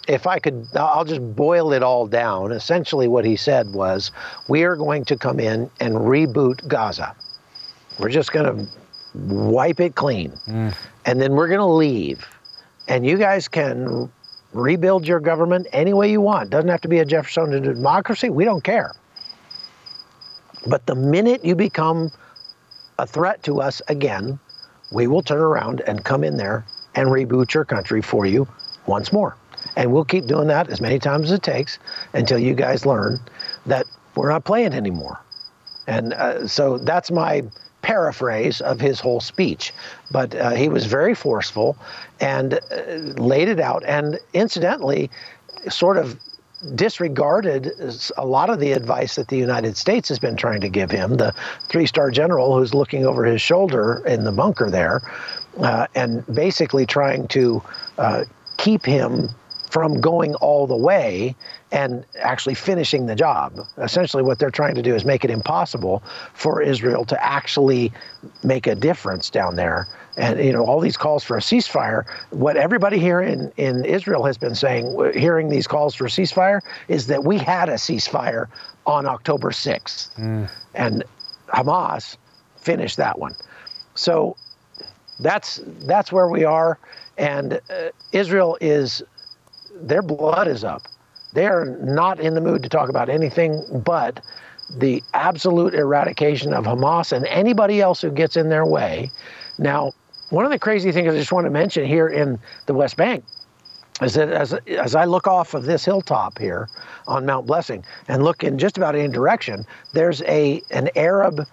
if 0.09 0.27
I 0.27 0.39
could, 0.39 0.67
I'll 0.75 1.05
just 1.05 1.37
boil 1.37 1.73
it 1.73 1.83
all 1.83 2.07
down. 2.07 2.53
Essentially, 2.53 3.09
what 3.09 3.25
he 3.25 3.37
said 3.37 3.73
was, 3.73 4.11
we 4.49 4.65
are 4.65 4.77
going 4.77 5.05
to 5.07 5.17
come 5.17 5.39
in 5.41 5.71
and 5.81 5.95
reboot 5.95 6.67
Gaza. 6.67 7.15
We're 7.99 8.09
just 8.09 8.33
going 8.33 8.47
to 8.47 8.73
wipe 9.15 9.81
it 9.81 9.95
clean. 9.95 10.33
Mm. 10.47 10.75
And 11.05 11.21
then 11.21 11.33
we're 11.33 11.49
going 11.49 11.61
to 11.61 11.67
leave. 11.67 12.27
And 12.89 13.07
you 13.07 13.19
guys 13.19 13.47
can 13.49 14.11
rebuild 14.53 15.07
your 15.07 15.21
government 15.21 15.67
any 15.73 15.93
way 15.93 16.11
you 16.11 16.21
want. 16.21 16.51
Doesn't 16.51 16.71
have 16.71 16.81
to 16.81 16.89
be 16.89 16.99
a 16.99 17.05
Jeffersonian 17.05 17.63
democracy. 17.63 18.31
We 18.31 18.45
don't 18.45 18.65
care. 18.65 18.95
But 20.67 20.87
the 20.87 20.95
minute 20.95 21.45
you 21.45 21.55
become 21.55 22.11
a 22.99 23.07
threat 23.07 23.43
to 23.45 23.61
us 23.61 23.81
again, 23.89 24.39
we 24.91 25.07
will 25.07 25.23
turn 25.23 25.41
around 25.41 25.83
and 25.87 26.05
come 26.05 26.25
in 26.25 26.37
there 26.37 26.65
and 26.95 27.09
reboot 27.09 27.55
your 27.55 27.65
country 27.65 28.03
for 28.03 28.27
you 28.27 28.49
once 28.87 29.13
more. 29.13 29.37
And 29.77 29.93
we'll 29.93 30.05
keep 30.05 30.27
doing 30.27 30.49
that 30.49 30.69
as 30.69 30.81
many 30.81 30.99
times 30.99 31.31
as 31.31 31.39
it 31.39 31.43
takes 31.43 31.79
until 32.13 32.39
you 32.39 32.55
guys 32.55 32.87
learn 32.87 33.19
that 33.67 33.87
we're 34.15 34.31
not 34.31 34.45
playing 34.45 34.73
anymore. 34.73 35.21
And 35.87 36.13
uh, 36.13 36.47
so 36.47 36.79
that's 36.79 37.11
my 37.11 37.43
paraphrase 37.83 38.61
of 38.61 38.81
his 38.81 39.01
whole 39.01 39.21
speech. 39.21 39.73
But 40.11 40.35
uh, 40.35 40.51
he 40.51 40.69
was 40.69 40.87
very 40.87 41.15
forceful 41.15 41.77
and 42.21 42.55
uh, 42.55 42.93
laid 43.21 43.49
it 43.49 43.61
out. 43.61 43.83
And 43.87 44.19
incidentally, 44.35 45.11
sort 45.69 45.97
of 45.97 46.19
disregarded 46.75 47.73
a 48.17 48.27
lot 48.27 48.51
of 48.51 48.61
the 48.61 48.73
advice 48.73 49.15
that 49.15 49.29
the 49.29 49.37
United 49.37 49.77
States 49.77 50.09
has 50.11 50.19
been 50.19 50.37
trying 50.37 50.61
to 50.61 50.69
give 50.69 50.91
him. 50.91 51.17
The 51.17 51.35
three 51.69 51.87
star 51.87 52.11
general 52.11 52.57
who's 52.57 52.75
looking 52.75 53.07
over 53.07 53.25
his 53.25 53.41
shoulder 53.41 54.03
in 54.07 54.25
the 54.25 54.33
bunker 54.33 54.71
there 54.71 55.01
uh, 55.59 55.87
and 55.95 56.25
basically 56.35 56.85
trying 56.85 57.29
to 57.29 57.63
uh, 57.99 58.25
keep 58.59 58.85
him 58.85 59.31
from 59.71 60.01
going 60.01 60.35
all 60.37 60.67
the 60.67 60.77
way 60.77 61.35
and 61.73 62.05
actually 62.19 62.55
finishing 62.55 63.07
the 63.07 63.15
job. 63.15 63.67
Essentially, 63.79 64.23
what 64.23 64.39
they're 64.39 64.51
trying 64.51 64.75
to 64.75 64.83
do 64.83 64.95
is 64.95 65.05
make 65.05 65.25
it 65.25 65.31
impossible 65.31 66.03
for 66.35 66.61
Israel 66.61 67.05
to 67.05 67.25
actually 67.25 67.93
make 68.43 68.67
a 68.67 68.75
difference 68.75 69.31
down 69.31 69.55
there. 69.57 69.87
And 70.17 70.45
you 70.45 70.53
know, 70.53 70.67
all 70.67 70.81
these 70.81 70.97
calls 70.97 71.23
for 71.23 71.37
a 71.37 71.41
ceasefire. 71.41 72.05
What 72.31 72.57
everybody 72.57 72.99
here 72.99 73.21
in, 73.21 73.53
in 73.57 73.85
Israel 73.85 74.25
has 74.25 74.37
been 74.37 74.57
saying, 74.57 75.13
hearing 75.15 75.49
these 75.49 75.69
calls 75.69 75.95
for 75.95 76.07
a 76.07 76.09
ceasefire, 76.09 76.61
is 76.89 77.07
that 77.07 77.23
we 77.25 77.39
had 77.39 77.69
a 77.69 77.75
ceasefire 77.75 78.49
on 78.87 79.07
October 79.07 79.51
6th, 79.51 80.13
mm. 80.17 80.51
and 80.75 81.05
Hamas 81.49 82.17
finished 82.57 82.97
that 82.97 83.19
one. 83.19 83.37
So 83.95 84.37
that's 85.21 85.61
that's 85.83 86.11
where 86.11 86.29
we 86.29 86.45
are, 86.45 86.79
and 87.17 87.61
uh, 87.71 87.91
Israel 88.13 88.59
is 88.61 89.03
their 89.81 90.03
blood 90.03 90.49
is 90.49 90.65
up. 90.65 90.83
They 91.33 91.47
are 91.47 91.77
not 91.83 92.21
in 92.21 92.35
the 92.35 92.41
mood 92.41 92.63
to 92.63 92.69
talk 92.69 92.89
about 92.89 93.09
anything 93.09 93.65
but 93.85 94.21
the 94.79 95.03
absolute 95.15 95.75
eradication 95.75 96.53
of 96.53 96.65
Hamas 96.65 97.13
and 97.13 97.27
anybody 97.27 97.81
else 97.81 98.01
who 98.01 98.11
gets 98.11 98.37
in 98.37 98.49
their 98.49 98.67
way. 98.67 99.11
Now, 99.59 99.93
one 100.31 100.45
of 100.45 100.51
the 100.51 100.59
crazy 100.59 100.93
things 100.93 101.13
I 101.13 101.17
just 101.17 101.33
want 101.33 101.47
to 101.47 101.51
mention 101.51 101.85
here 101.85 102.09
in 102.09 102.39
the 102.67 102.75
West 102.75 102.97
Bank 102.97 103.25
is 104.01 104.15
that 104.15 104.31
as, 104.31 104.55
as 104.55 104.95
I 104.95 105.05
look 105.05 105.27
off 105.27 105.55
of 105.55 105.65
this 105.65 105.85
hilltop 105.85 106.39
here 106.39 106.69
on 107.07 107.27
Mount 107.27 107.47
Blessing 107.47 107.85
and 108.09 108.23
look 108.23 108.45
in 108.45 108.59
just 108.59 108.77
about 108.77 108.95
any 108.95 109.09
direction, 109.09 109.67
there's 109.93 110.23
a 110.23 110.63
an 110.71 110.89
Arab 110.97 111.47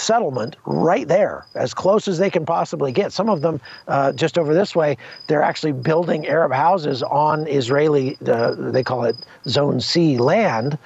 settlement 0.00 0.56
right 0.64 1.06
there, 1.06 1.46
as 1.54 1.74
close 1.74 2.08
as 2.08 2.18
they 2.18 2.30
can 2.30 2.46
possibly 2.46 2.92
get. 2.92 3.12
Some 3.12 3.28
of 3.28 3.42
them, 3.42 3.60
uh, 3.88 4.12
just 4.12 4.38
over 4.38 4.54
this 4.54 4.74
way, 4.74 4.96
they're 5.26 5.42
actually 5.42 5.72
building 5.72 6.26
Arab 6.26 6.52
houses 6.52 7.02
on 7.02 7.46
Israeli, 7.46 8.16
uh, 8.26 8.54
they 8.56 8.82
call 8.82 9.04
it 9.04 9.16
Zone 9.46 9.80
C 9.80 10.18
land. 10.18 10.78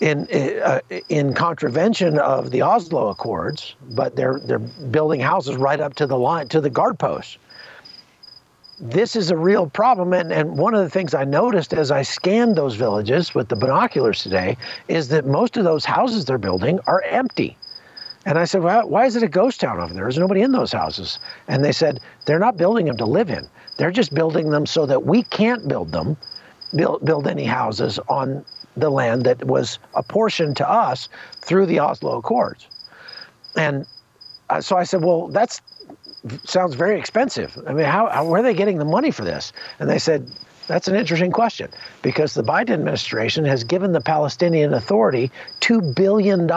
In, 0.00 0.26
uh, 0.62 0.80
in 1.08 1.32
contravention 1.32 2.18
of 2.18 2.50
the 2.50 2.60
Oslo 2.60 3.08
Accords, 3.08 3.74
but 3.92 4.16
they're 4.16 4.38
they're 4.40 4.58
building 4.58 5.20
houses 5.20 5.56
right 5.56 5.80
up 5.80 5.94
to 5.94 6.06
the 6.06 6.18
line 6.18 6.48
to 6.48 6.60
the 6.60 6.68
guard 6.68 6.98
posts 6.98 7.38
this 8.80 9.16
is 9.16 9.30
a 9.30 9.36
real 9.36 9.68
problem. 9.68 10.12
And, 10.12 10.32
and 10.32 10.58
one 10.58 10.74
of 10.74 10.82
the 10.82 10.90
things 10.90 11.14
I 11.14 11.24
noticed 11.24 11.72
as 11.72 11.90
I 11.90 12.02
scanned 12.02 12.56
those 12.56 12.74
villages 12.74 13.34
with 13.34 13.48
the 13.48 13.56
binoculars 13.56 14.22
today 14.22 14.56
is 14.88 15.08
that 15.08 15.26
most 15.26 15.56
of 15.56 15.64
those 15.64 15.84
houses 15.84 16.24
they're 16.24 16.38
building 16.38 16.80
are 16.86 17.02
empty. 17.02 17.56
And 18.26 18.38
I 18.38 18.44
said, 18.44 18.62
well, 18.62 18.88
why 18.88 19.04
is 19.04 19.16
it 19.16 19.22
a 19.22 19.28
ghost 19.28 19.60
town 19.60 19.78
over 19.78 19.92
there? 19.92 20.04
There's 20.04 20.18
nobody 20.18 20.40
in 20.40 20.52
those 20.52 20.72
houses. 20.72 21.18
And 21.46 21.64
they 21.64 21.72
said, 21.72 22.00
they're 22.24 22.38
not 22.38 22.56
building 22.56 22.86
them 22.86 22.96
to 22.96 23.04
live 23.04 23.30
in. 23.30 23.46
They're 23.76 23.90
just 23.90 24.14
building 24.14 24.50
them 24.50 24.66
so 24.66 24.86
that 24.86 25.04
we 25.04 25.24
can't 25.24 25.68
build 25.68 25.92
them, 25.92 26.16
build, 26.74 27.04
build 27.04 27.26
any 27.26 27.44
houses 27.44 27.98
on 28.08 28.44
the 28.76 28.90
land 28.90 29.24
that 29.24 29.44
was 29.44 29.78
apportioned 29.94 30.56
to 30.56 30.68
us 30.68 31.08
through 31.42 31.66
the 31.66 31.80
Oslo 31.80 32.18
Accords. 32.18 32.66
And 33.56 33.86
uh, 34.50 34.60
so 34.60 34.76
I 34.76 34.84
said, 34.84 35.04
well, 35.04 35.28
that 35.28 35.60
sounds 36.44 36.74
very 36.74 36.98
expensive. 36.98 37.56
I 37.66 37.72
mean, 37.72 37.86
how, 37.86 38.08
how, 38.08 38.24
where 38.24 38.40
are 38.40 38.42
they 38.42 38.54
getting 38.54 38.78
the 38.78 38.84
money 38.84 39.10
for 39.10 39.24
this? 39.24 39.52
And 39.78 39.88
they 39.88 39.98
said, 39.98 40.30
that's 40.66 40.88
an 40.88 40.94
interesting 40.94 41.30
question 41.30 41.70
because 42.00 42.34
the 42.34 42.42
Biden 42.42 42.70
administration 42.70 43.44
has 43.44 43.64
given 43.64 43.92
the 43.92 44.00
Palestinian 44.00 44.72
Authority 44.72 45.30
$2 45.60 45.94
billion 45.94 46.48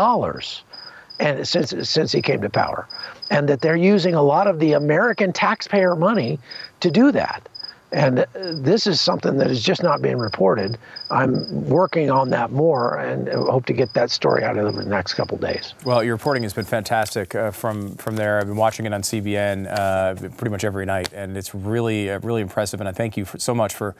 and 1.19 1.47
since 1.47 1.73
since 1.89 2.11
he 2.11 2.21
came 2.21 2.41
to 2.41 2.49
power, 2.49 2.87
and 3.29 3.47
that 3.49 3.61
they're 3.61 3.75
using 3.75 4.13
a 4.13 4.21
lot 4.21 4.47
of 4.47 4.59
the 4.59 4.73
American 4.73 5.33
taxpayer 5.33 5.95
money 5.95 6.39
to 6.79 6.91
do 6.91 7.11
that. 7.11 7.47
And 7.91 8.25
this 8.33 8.85
is 8.85 8.99
something 8.99 9.37
that 9.37 9.49
is 9.49 9.63
just 9.63 9.81
not 9.81 10.01
being 10.01 10.17
reported. 10.17 10.77
I'm 11.09 11.69
working 11.69 12.11
on 12.11 12.29
that 12.31 12.51
more 12.51 12.97
and 12.97 13.29
hope 13.29 13.65
to 13.67 13.73
get 13.73 13.93
that 13.93 14.11
story 14.11 14.43
out 14.43 14.57
of 14.57 14.75
the 14.75 14.83
next 14.83 15.13
couple 15.13 15.37
days. 15.37 15.73
Well, 15.85 16.03
your 16.03 16.15
reporting 16.15 16.43
has 16.43 16.53
been 16.53 16.65
fantastic 16.65 17.33
uh, 17.33 17.51
from 17.51 17.95
from 17.95 18.17
there. 18.17 18.39
I've 18.39 18.47
been 18.47 18.57
watching 18.57 18.85
it 18.85 18.93
on 18.93 19.03
CBN 19.03 19.71
uh, 19.71 20.15
pretty 20.15 20.49
much 20.49 20.65
every 20.65 20.85
night, 20.85 21.13
and 21.13 21.37
it's 21.37 21.55
really 21.55 22.11
uh, 22.11 22.19
really 22.19 22.41
impressive. 22.41 22.81
And 22.81 22.89
I 22.89 22.91
thank 22.91 23.15
you 23.15 23.23
for, 23.23 23.39
so 23.39 23.55
much 23.55 23.73
for 23.73 23.95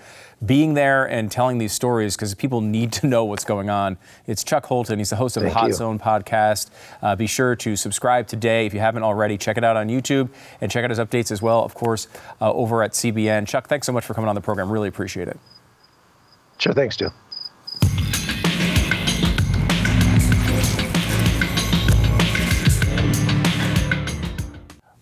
being 0.45 0.75
there 0.75 1.05
and 1.05 1.31
telling 1.31 1.57
these 1.57 1.73
stories 1.73 2.15
because 2.15 2.33
people 2.35 2.61
need 2.61 2.91
to 2.93 3.07
know 3.07 3.25
what's 3.25 3.43
going 3.43 3.69
on. 3.69 3.97
It's 4.27 4.43
Chuck 4.43 4.65
Holton. 4.65 4.99
He's 4.99 5.09
the 5.09 5.15
host 5.15 5.37
of 5.37 5.43
thank 5.43 5.53
the 5.53 5.59
Hot 5.59 5.67
you. 5.67 5.73
Zone 5.73 5.99
podcast. 5.99 6.69
Uh, 7.01 7.15
be 7.15 7.27
sure 7.27 7.55
to 7.55 7.75
subscribe 7.75 8.27
today 8.27 8.65
if 8.65 8.73
you 8.73 8.79
haven't 8.79 9.03
already. 9.03 9.37
Check 9.37 9.57
it 9.57 9.63
out 9.63 9.77
on 9.77 9.87
YouTube 9.87 10.29
and 10.61 10.71
check 10.71 10.83
out 10.83 10.89
his 10.89 10.99
updates 10.99 11.31
as 11.31 11.41
well, 11.41 11.63
of 11.63 11.73
course, 11.73 12.07
uh, 12.41 12.51
over 12.53 12.83
at 12.83 12.91
CBN. 12.91 13.47
Chuck, 13.47 13.67
thanks 13.67 13.87
so 13.87 13.91
much 13.93 14.05
for 14.05 14.13
coming 14.13 14.29
on 14.29 14.35
the 14.35 14.41
program. 14.41 14.71
Really 14.71 14.89
appreciate 14.89 15.27
it. 15.27 15.39
Sure. 16.59 16.73
Thanks, 16.73 16.95
Stu. 16.95 17.09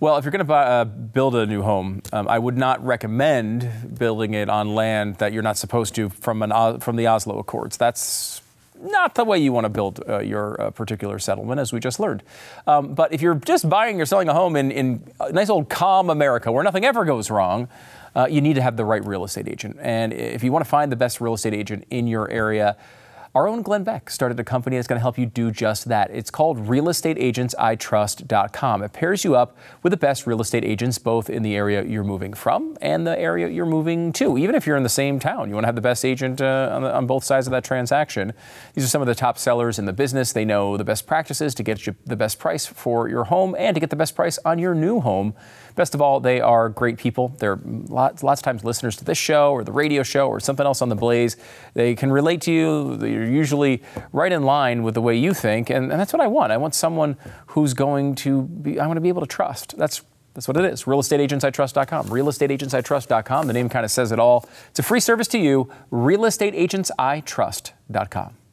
Well, 0.06 0.18
if 0.18 0.24
you're 0.24 0.32
going 0.32 0.45
to 0.45 0.53
uh, 0.53 0.86
build 0.86 1.34
a 1.34 1.47
new 1.47 1.64
home, 1.64 2.03
um, 2.14 2.28
I 2.28 2.38
would 2.38 2.56
not 2.56 2.86
recommend 2.86 3.97
building 3.97 4.36
it 4.36 4.49
on 4.49 4.76
land 4.76 5.16
that 5.16 5.34
you're 5.34 5.41
not 5.41 5.58
supposed 5.58 5.95
to 5.95 6.10
from 6.10 6.43
an 6.43 6.51
uh, 6.51 6.78
from 6.78 6.95
the 6.95 7.08
Oslo 7.08 7.39
Accords. 7.39 7.76
That's 7.76 8.39
not 8.80 9.16
the 9.16 9.24
way 9.24 9.39
you 9.39 9.51
want 9.51 9.66
to 9.66 9.70
build 9.70 10.03
uh, 10.08 10.20
your 10.20 10.62
uh, 10.62 10.70
particular 10.70 11.18
settlement, 11.18 11.60
as 11.60 11.74
we 11.74 11.80
just 11.80 11.99
learned. 11.99 12.22
Um, 12.68 12.93
but 12.93 13.14
if 13.14 13.24
you're 13.24 13.34
just 13.34 13.68
buying 13.68 13.99
or 13.99 14.06
selling 14.06 14.30
a 14.30 14.34
home 14.36 14.56
in, 14.56 14.70
in 14.70 15.03
nice 15.32 15.49
old 15.49 15.70
calm 15.70 16.12
America 16.12 16.51
where 16.51 16.64
nothing 16.64 16.86
ever 16.86 17.03
goes 17.03 17.32
wrong, 17.32 17.68
uh, 18.16 18.28
you 18.30 18.41
need 18.41 18.53
to 18.53 18.62
have 18.62 18.78
the 18.78 18.86
right 18.86 19.03
real 19.03 19.24
estate 19.24 19.47
agent. 19.47 19.78
And 19.82 20.14
if 20.14 20.43
you 20.43 20.51
want 20.51 20.64
to 20.64 20.70
find 20.70 20.91
the 20.91 20.95
best 20.95 21.20
real 21.20 21.34
estate 21.34 21.56
agent 21.56 21.84
in 21.89 22.06
your 22.06 22.30
area, 22.30 22.78
our 23.36 23.47
own 23.49 23.61
Glenn 23.61 23.83
Beck 23.83 24.09
started 24.09 24.39
a 24.39 24.45
company 24.45 24.77
that's 24.77 24.88
going 24.88 24.97
to 24.97 25.01
help 25.01 25.17
you 25.17 25.25
do 25.25 25.51
just 25.51 25.89
that. 25.89 26.09
It's 26.09 26.31
called 26.31 26.67
realestateagentsitrust.com. 26.67 28.81
It 28.81 28.93
pairs 28.93 29.25
you 29.25 29.36
up 29.36 29.57
with 29.83 29.91
the 29.91 29.97
best 29.97 30.25
real 30.25 30.39
estate 30.39 30.63
agents 30.63 30.97
both 30.97 31.29
in 31.29 31.43
the 31.43 31.53
area 31.53 31.83
you're 31.83 32.05
moving 32.05 32.33
from 32.33 32.77
and 32.79 33.05
the 33.05 33.19
area 33.19 33.49
you're 33.49 33.65
moving 33.65 34.13
to. 34.13 34.38
Even 34.38 34.55
if 34.55 34.65
you're 34.65 34.77
in 34.77 34.83
the 34.83 34.89
same 34.89 35.19
town, 35.19 35.49
you 35.49 35.55
want 35.55 35.65
to 35.65 35.67
have 35.67 35.75
the 35.75 35.81
best 35.81 36.05
agent 36.05 36.39
uh, 36.39 36.69
on, 36.71 36.83
the, 36.83 36.95
on, 36.95 37.05
both 37.05 37.25
sides 37.25 37.45
of 37.45 37.51
that 37.51 37.65
transaction. 37.65 38.31
These 38.73 38.86
are 38.86 38.88
some 38.88 39.01
of 39.01 39.07
the 39.07 39.15
top 39.15 39.38
sellers 39.38 39.77
in 39.77 39.83
the 39.83 39.91
business. 39.91 40.31
They 40.31 40.45
know 40.45 40.77
the 40.77 40.86
best 40.86 41.05
practices 41.05 41.53
to 41.55 41.63
get 41.63 41.86
you 41.86 41.93
the 42.05 42.15
best 42.15 42.39
price 42.39 42.65
for 42.65 43.09
your 43.09 43.25
home 43.25 43.53
and 43.59 43.75
to 43.75 43.81
get 43.81 43.89
the 43.89 43.97
best 43.97 44.15
price 44.15 44.39
on 44.45 44.59
your 44.59 44.73
new 44.73 45.01
home. 45.01 45.33
Best 45.76 45.93
of 45.93 46.01
all, 46.01 46.19
they 46.19 46.41
are 46.41 46.69
great 46.69 46.97
people. 46.97 47.36
They're 47.39 47.59
lots, 47.63 48.23
lots 48.23 48.41
of 48.41 48.45
times 48.45 48.63
listeners 48.63 48.95
to 48.97 49.05
this 49.05 49.17
show 49.17 49.51
or 49.51 49.63
the 49.63 49.71
radio 49.71 50.03
show 50.03 50.28
or 50.28 50.39
something 50.39 50.65
else 50.65 50.82
on 50.82 50.89
the 50.89 50.95
Blaze. 50.95 51.38
They 51.73 51.95
can 51.95 52.11
relate 52.11 52.41
to 52.41 52.51
you. 52.51 52.97
They're 52.97 53.26
usually 53.26 53.82
right 54.13 54.32
in 54.32 54.43
line 54.43 54.84
with 54.84 54.93
the 54.93 55.01
way 55.01 55.15
you 55.15 55.34
think, 55.34 55.69
and, 55.69 55.91
and 55.91 55.99
that's 55.99 56.13
what 56.13 56.21
I 56.21 56.28
want. 56.28 56.51
I 56.51 56.57
want 56.57 56.76
someone 56.76 57.17
who's 57.47 57.73
going 57.73 58.15
to 58.15 58.43
be. 58.43 58.80
I 58.80 58.88
want 58.88 58.97
to 58.97 59.01
be 59.01 59.09
able 59.09 59.21
to 59.21 59.28
trust. 59.28 59.78
That's 59.78 60.01
that's 60.34 60.47
what 60.47 60.57
it 60.57 60.65
is. 60.65 60.84
RealestateAgentsITrust.com. 60.84 62.09
RealestateAgentsITrust.com. 62.09 63.47
The 63.47 63.53
name 63.53 63.69
kind 63.69 63.86
of 63.86 63.91
says 63.91 64.11
it 64.11 64.19
all. 64.19 64.49
It's 64.69 64.80
a 64.80 64.84
free 64.84 64.99
service 64.99 65.28
to 65.30 65.38
you. 65.38 65.69
RealestateAgentsITrust.com. 65.91 68.45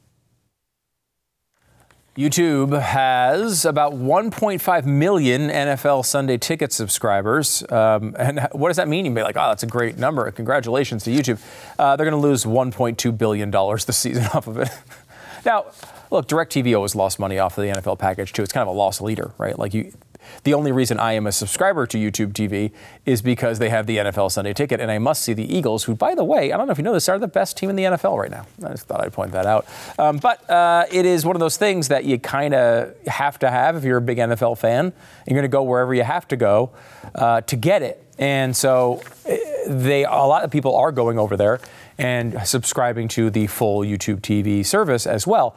YouTube 2.15 2.79
has 2.79 3.65
about 3.65 3.93
1.5 3.93 4.85
million 4.85 5.49
NFL 5.49 6.05
Sunday 6.05 6.37
Ticket 6.37 6.71
subscribers. 6.71 7.63
Um, 7.71 8.15
and 8.19 8.39
what 8.51 8.67
does 8.67 8.77
that 8.77 8.87
mean? 8.87 9.05
You'd 9.05 9.15
be 9.15 9.23
like, 9.23 9.35
oh, 9.35 9.47
that's 9.47 9.63
a 9.63 9.67
great 9.67 9.97
number. 9.97 10.29
Congratulations 10.31 11.03
to 11.05 11.11
YouTube. 11.11 11.41
Uh, 11.79 11.95
they're 11.95 12.05
going 12.05 12.19
to 12.19 12.27
lose 12.27 12.45
$1.2 12.45 13.17
billion 13.17 13.49
this 13.87 13.97
season 13.97 14.25
off 14.25 14.45
of 14.45 14.59
it. 14.59 14.69
now, 15.45 15.65
look, 16.11 16.27
DirecTV 16.27 16.75
always 16.75 16.93
lost 16.93 17.17
money 17.17 17.39
off 17.39 17.57
of 17.57 17.63
the 17.63 17.71
NFL 17.71 17.97
package, 17.97 18.31
too. 18.31 18.43
It's 18.43 18.53
kind 18.53 18.67
of 18.67 18.75
a 18.75 18.77
loss 18.77 19.01
leader, 19.01 19.31
right? 19.39 19.57
Like, 19.57 19.73
you, 19.73 19.91
the 20.43 20.53
only 20.53 20.71
reason 20.71 20.99
I 20.99 21.13
am 21.13 21.27
a 21.27 21.31
subscriber 21.31 21.85
to 21.87 21.97
YouTube 21.97 22.33
TV 22.33 22.71
is 23.05 23.21
because 23.21 23.59
they 23.59 23.69
have 23.69 23.87
the 23.87 23.97
NFL 23.97 24.31
Sunday 24.31 24.53
ticket, 24.53 24.79
and 24.79 24.91
I 24.91 24.97
must 24.97 25.23
see 25.23 25.33
the 25.33 25.55
Eagles, 25.55 25.83
who, 25.83 25.95
by 25.95 26.15
the 26.15 26.23
way, 26.23 26.51
I 26.51 26.57
don't 26.57 26.67
know 26.67 26.71
if 26.71 26.77
you 26.77 26.83
know 26.83 26.93
this, 26.93 27.09
are 27.09 27.19
the 27.19 27.27
best 27.27 27.57
team 27.57 27.69
in 27.69 27.75
the 27.75 27.83
NFL 27.83 28.17
right 28.17 28.31
now. 28.31 28.45
I 28.65 28.71
just 28.71 28.87
thought 28.87 29.01
I'd 29.01 29.13
point 29.13 29.31
that 29.31 29.45
out. 29.45 29.65
Um, 29.97 30.17
but 30.17 30.49
uh, 30.49 30.85
it 30.91 31.05
is 31.05 31.25
one 31.25 31.35
of 31.35 31.39
those 31.39 31.57
things 31.57 31.87
that 31.87 32.05
you 32.05 32.19
kind 32.19 32.53
of 32.53 32.95
have 33.07 33.39
to 33.39 33.49
have 33.49 33.75
if 33.75 33.83
you're 33.83 33.97
a 33.97 34.01
big 34.01 34.17
NFL 34.17 34.57
fan. 34.57 34.93
You're 35.27 35.35
going 35.35 35.43
to 35.43 35.47
go 35.47 35.63
wherever 35.63 35.93
you 35.93 36.03
have 36.03 36.27
to 36.29 36.35
go 36.35 36.71
uh, 37.15 37.41
to 37.41 37.55
get 37.55 37.81
it. 37.81 38.03
And 38.17 38.55
so 38.55 39.01
eh, 39.25 39.37
they, 39.67 40.03
a 40.05 40.09
lot 40.09 40.43
of 40.43 40.51
people 40.51 40.75
are 40.75 40.91
going 40.91 41.17
over 41.17 41.35
there 41.35 41.59
and 41.97 42.45
subscribing 42.45 43.07
to 43.09 43.29
the 43.29 43.47
full 43.47 43.81
YouTube 43.81 44.21
TV 44.21 44.65
service 44.65 45.05
as 45.05 45.27
well. 45.27 45.55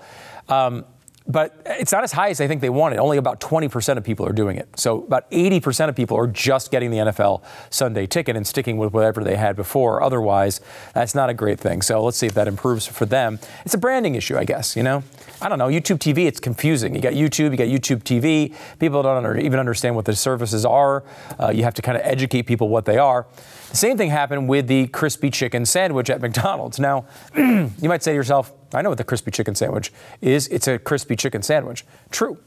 Um, 0.48 0.84
but 1.28 1.60
it's 1.66 1.92
not 1.92 2.04
as 2.04 2.12
high 2.12 2.28
as 2.28 2.40
I 2.40 2.46
think 2.46 2.60
they 2.60 2.70
wanted. 2.70 2.98
Only 2.98 3.16
about 3.16 3.40
20% 3.40 3.96
of 3.96 4.04
people 4.04 4.26
are 4.26 4.32
doing 4.32 4.56
it. 4.56 4.68
So 4.78 5.02
about 5.02 5.30
80% 5.30 5.88
of 5.88 5.96
people 5.96 6.16
are 6.16 6.26
just 6.26 6.70
getting 6.70 6.90
the 6.90 6.98
NFL 6.98 7.42
Sunday 7.70 8.06
ticket 8.06 8.36
and 8.36 8.46
sticking 8.46 8.76
with 8.76 8.92
whatever 8.92 9.24
they 9.24 9.36
had 9.36 9.56
before. 9.56 10.02
Otherwise, 10.02 10.60
that's 10.94 11.14
not 11.14 11.28
a 11.28 11.34
great 11.34 11.58
thing. 11.58 11.82
So 11.82 12.02
let's 12.02 12.16
see 12.16 12.26
if 12.26 12.34
that 12.34 12.46
improves 12.46 12.86
for 12.86 13.06
them. 13.06 13.38
It's 13.64 13.74
a 13.74 13.78
branding 13.78 14.14
issue, 14.14 14.36
I 14.36 14.44
guess, 14.44 14.76
you 14.76 14.82
know? 14.82 15.02
I 15.42 15.48
don't 15.48 15.58
know. 15.58 15.68
YouTube 15.68 15.98
TV, 15.98 16.26
it's 16.26 16.40
confusing. 16.40 16.94
You 16.94 17.00
got 17.00 17.14
YouTube, 17.14 17.50
you 17.50 17.56
got 17.56 17.68
YouTube 17.68 18.02
TV. 18.04 18.54
People 18.78 19.02
don't 19.02 19.40
even 19.40 19.58
understand 19.58 19.96
what 19.96 20.04
the 20.04 20.14
services 20.14 20.64
are. 20.64 21.04
Uh, 21.40 21.50
you 21.50 21.64
have 21.64 21.74
to 21.74 21.82
kind 21.82 21.96
of 21.96 22.02
educate 22.04 22.42
people 22.42 22.68
what 22.68 22.84
they 22.84 22.98
are. 22.98 23.26
The 23.70 23.76
same 23.76 23.98
thing 23.98 24.10
happened 24.10 24.48
with 24.48 24.68
the 24.68 24.86
crispy 24.88 25.30
chicken 25.30 25.66
sandwich 25.66 26.08
at 26.08 26.20
McDonald's. 26.22 26.78
Now, 26.78 27.06
you 27.36 27.70
might 27.82 28.02
say 28.02 28.12
to 28.12 28.16
yourself, 28.16 28.52
I 28.76 28.82
know 28.82 28.90
what 28.90 28.98
the 28.98 29.04
crispy 29.04 29.30
chicken 29.30 29.54
sandwich 29.54 29.92
is. 30.20 30.48
It's 30.48 30.68
a 30.68 30.78
crispy 30.78 31.16
chicken 31.16 31.42
sandwich. 31.42 31.84
True. 32.10 32.38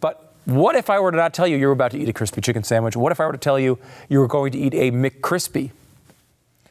But 0.00 0.34
what 0.44 0.76
if 0.76 0.90
I 0.90 1.00
were 1.00 1.10
to 1.10 1.16
not 1.16 1.34
tell 1.34 1.46
you 1.46 1.56
you 1.56 1.66
were 1.66 1.72
about 1.72 1.90
to 1.92 1.98
eat 1.98 2.08
a 2.08 2.12
crispy 2.12 2.40
chicken 2.40 2.62
sandwich? 2.62 2.96
What 2.96 3.12
if 3.12 3.20
I 3.20 3.26
were 3.26 3.32
to 3.32 3.38
tell 3.38 3.58
you 3.58 3.78
you 4.08 4.18
were 4.18 4.28
going 4.28 4.52
to 4.52 4.58
eat 4.58 4.74
a 4.74 4.90
McCrispy? 4.90 5.70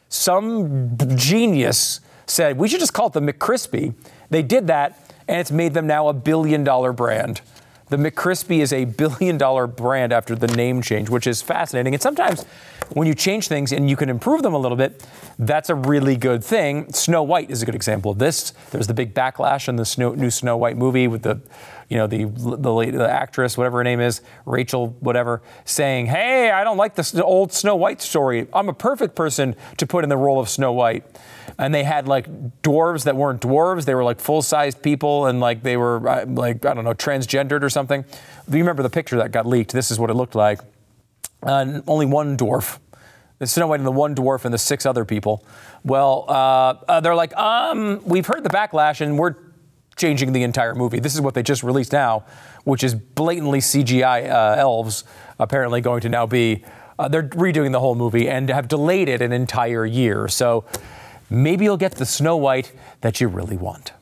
Some 0.08 0.96
genius 1.16 2.00
said 2.26 2.58
we 2.58 2.68
should 2.68 2.80
just 2.80 2.94
call 2.94 3.08
it 3.08 3.12
the 3.12 3.20
McCrispy. 3.20 3.94
They 4.30 4.42
did 4.42 4.66
that, 4.68 5.12
and 5.26 5.40
it's 5.40 5.50
made 5.50 5.74
them 5.74 5.86
now 5.86 6.08
a 6.08 6.12
billion 6.12 6.64
dollar 6.64 6.92
brand. 6.92 7.40
The 7.88 7.96
McCrispy 7.96 8.60
is 8.60 8.72
a 8.72 8.84
billion 8.84 9.38
dollar 9.38 9.66
brand 9.66 10.12
after 10.12 10.34
the 10.34 10.46
name 10.48 10.82
change, 10.82 11.08
which 11.08 11.26
is 11.26 11.40
fascinating. 11.40 11.94
And 11.94 12.02
sometimes 12.02 12.44
when 12.90 13.06
you 13.06 13.14
change 13.14 13.48
things 13.48 13.72
and 13.72 13.88
you 13.88 13.96
can 13.96 14.08
improve 14.08 14.42
them 14.42 14.54
a 14.54 14.58
little 14.58 14.76
bit, 14.76 15.06
that's 15.38 15.70
a 15.70 15.74
really 15.74 16.16
good 16.16 16.44
thing. 16.44 16.92
Snow 16.92 17.22
White 17.22 17.50
is 17.50 17.62
a 17.62 17.66
good 17.66 17.74
example 17.74 18.10
of 18.10 18.18
this. 18.18 18.50
There's 18.70 18.86
the 18.86 18.94
big 18.94 19.14
backlash 19.14 19.68
in 19.68 19.76
the 19.76 19.86
Snow, 19.86 20.14
new 20.14 20.30
Snow 20.30 20.56
White 20.56 20.76
movie 20.76 21.08
with 21.08 21.22
the, 21.22 21.40
you 21.88 21.96
know, 21.96 22.06
the, 22.06 22.24
the, 22.24 22.72
lady, 22.72 22.92
the 22.92 23.08
actress, 23.08 23.56
whatever 23.56 23.78
her 23.78 23.84
name 23.84 24.00
is, 24.00 24.20
Rachel, 24.44 24.88
whatever, 25.00 25.40
saying, 25.64 26.06
"Hey, 26.06 26.50
I 26.50 26.62
don't 26.62 26.76
like 26.76 26.94
this 26.94 27.14
old 27.14 27.52
Snow 27.52 27.76
White 27.76 28.02
story. 28.02 28.46
I'm 28.52 28.68
a 28.68 28.74
perfect 28.74 29.14
person 29.14 29.56
to 29.78 29.86
put 29.86 30.04
in 30.04 30.10
the 30.10 30.16
role 30.16 30.38
of 30.38 30.50
Snow 30.50 30.72
White." 30.72 31.04
And 31.58 31.74
they 31.74 31.84
had 31.84 32.06
like 32.06 32.60
dwarves 32.62 33.04
that 33.04 33.16
weren't 33.16 33.40
dwarves; 33.40 33.86
they 33.86 33.94
were 33.94 34.04
like 34.04 34.20
full-sized 34.20 34.82
people, 34.82 35.26
and 35.26 35.40
like 35.40 35.62
they 35.62 35.78
were 35.78 36.06
uh, 36.06 36.26
like 36.26 36.66
I 36.66 36.74
don't 36.74 36.84
know, 36.84 36.94
transgendered 36.94 37.62
or 37.62 37.70
something. 37.70 38.04
Do 38.48 38.58
you 38.58 38.62
remember 38.62 38.82
the 38.82 38.90
picture 38.90 39.16
that 39.16 39.32
got 39.32 39.46
leaked? 39.46 39.72
This 39.72 39.90
is 39.90 39.98
what 39.98 40.10
it 40.10 40.14
looked 40.14 40.34
like. 40.34 40.60
Uh, 41.42 41.80
only 41.86 42.04
one 42.04 42.36
dwarf. 42.36 42.78
The 43.38 43.46
Snow 43.46 43.68
White 43.68 43.80
and 43.80 43.86
the 43.86 43.92
one 43.92 44.14
dwarf 44.14 44.44
and 44.44 44.52
the 44.52 44.58
six 44.58 44.84
other 44.84 45.04
people. 45.04 45.44
Well, 45.84 46.24
uh, 46.28 46.74
uh, 46.88 47.00
they're 47.00 47.14
like, 47.14 47.34
um, 47.36 48.00
we've 48.04 48.26
heard 48.26 48.42
the 48.42 48.50
backlash 48.50 49.00
and 49.00 49.16
we're 49.16 49.36
changing 49.98 50.32
the 50.32 50.42
entire 50.42 50.74
movie. 50.74 51.00
This 51.00 51.14
is 51.14 51.20
what 51.20 51.34
they 51.34 51.42
just 51.42 51.62
released 51.62 51.92
now, 51.92 52.24
which 52.64 52.82
is 52.82 52.94
blatantly 52.94 53.58
CGI 53.58 54.30
uh, 54.30 54.56
elves, 54.58 55.04
apparently 55.38 55.80
going 55.80 56.00
to 56.02 56.08
now 56.08 56.26
be. 56.26 56.64
Uh, 56.98 57.08
they're 57.08 57.28
redoing 57.28 57.72
the 57.72 57.80
whole 57.80 57.94
movie 57.94 58.28
and 58.28 58.48
have 58.48 58.66
delayed 58.66 59.08
it 59.08 59.22
an 59.22 59.32
entire 59.32 59.86
year. 59.86 60.26
So 60.28 60.64
maybe 61.30 61.64
you'll 61.64 61.76
get 61.76 61.92
the 61.92 62.06
Snow 62.06 62.36
White 62.36 62.72
that 63.02 63.20
you 63.20 63.28
really 63.28 63.56
want. 63.56 63.92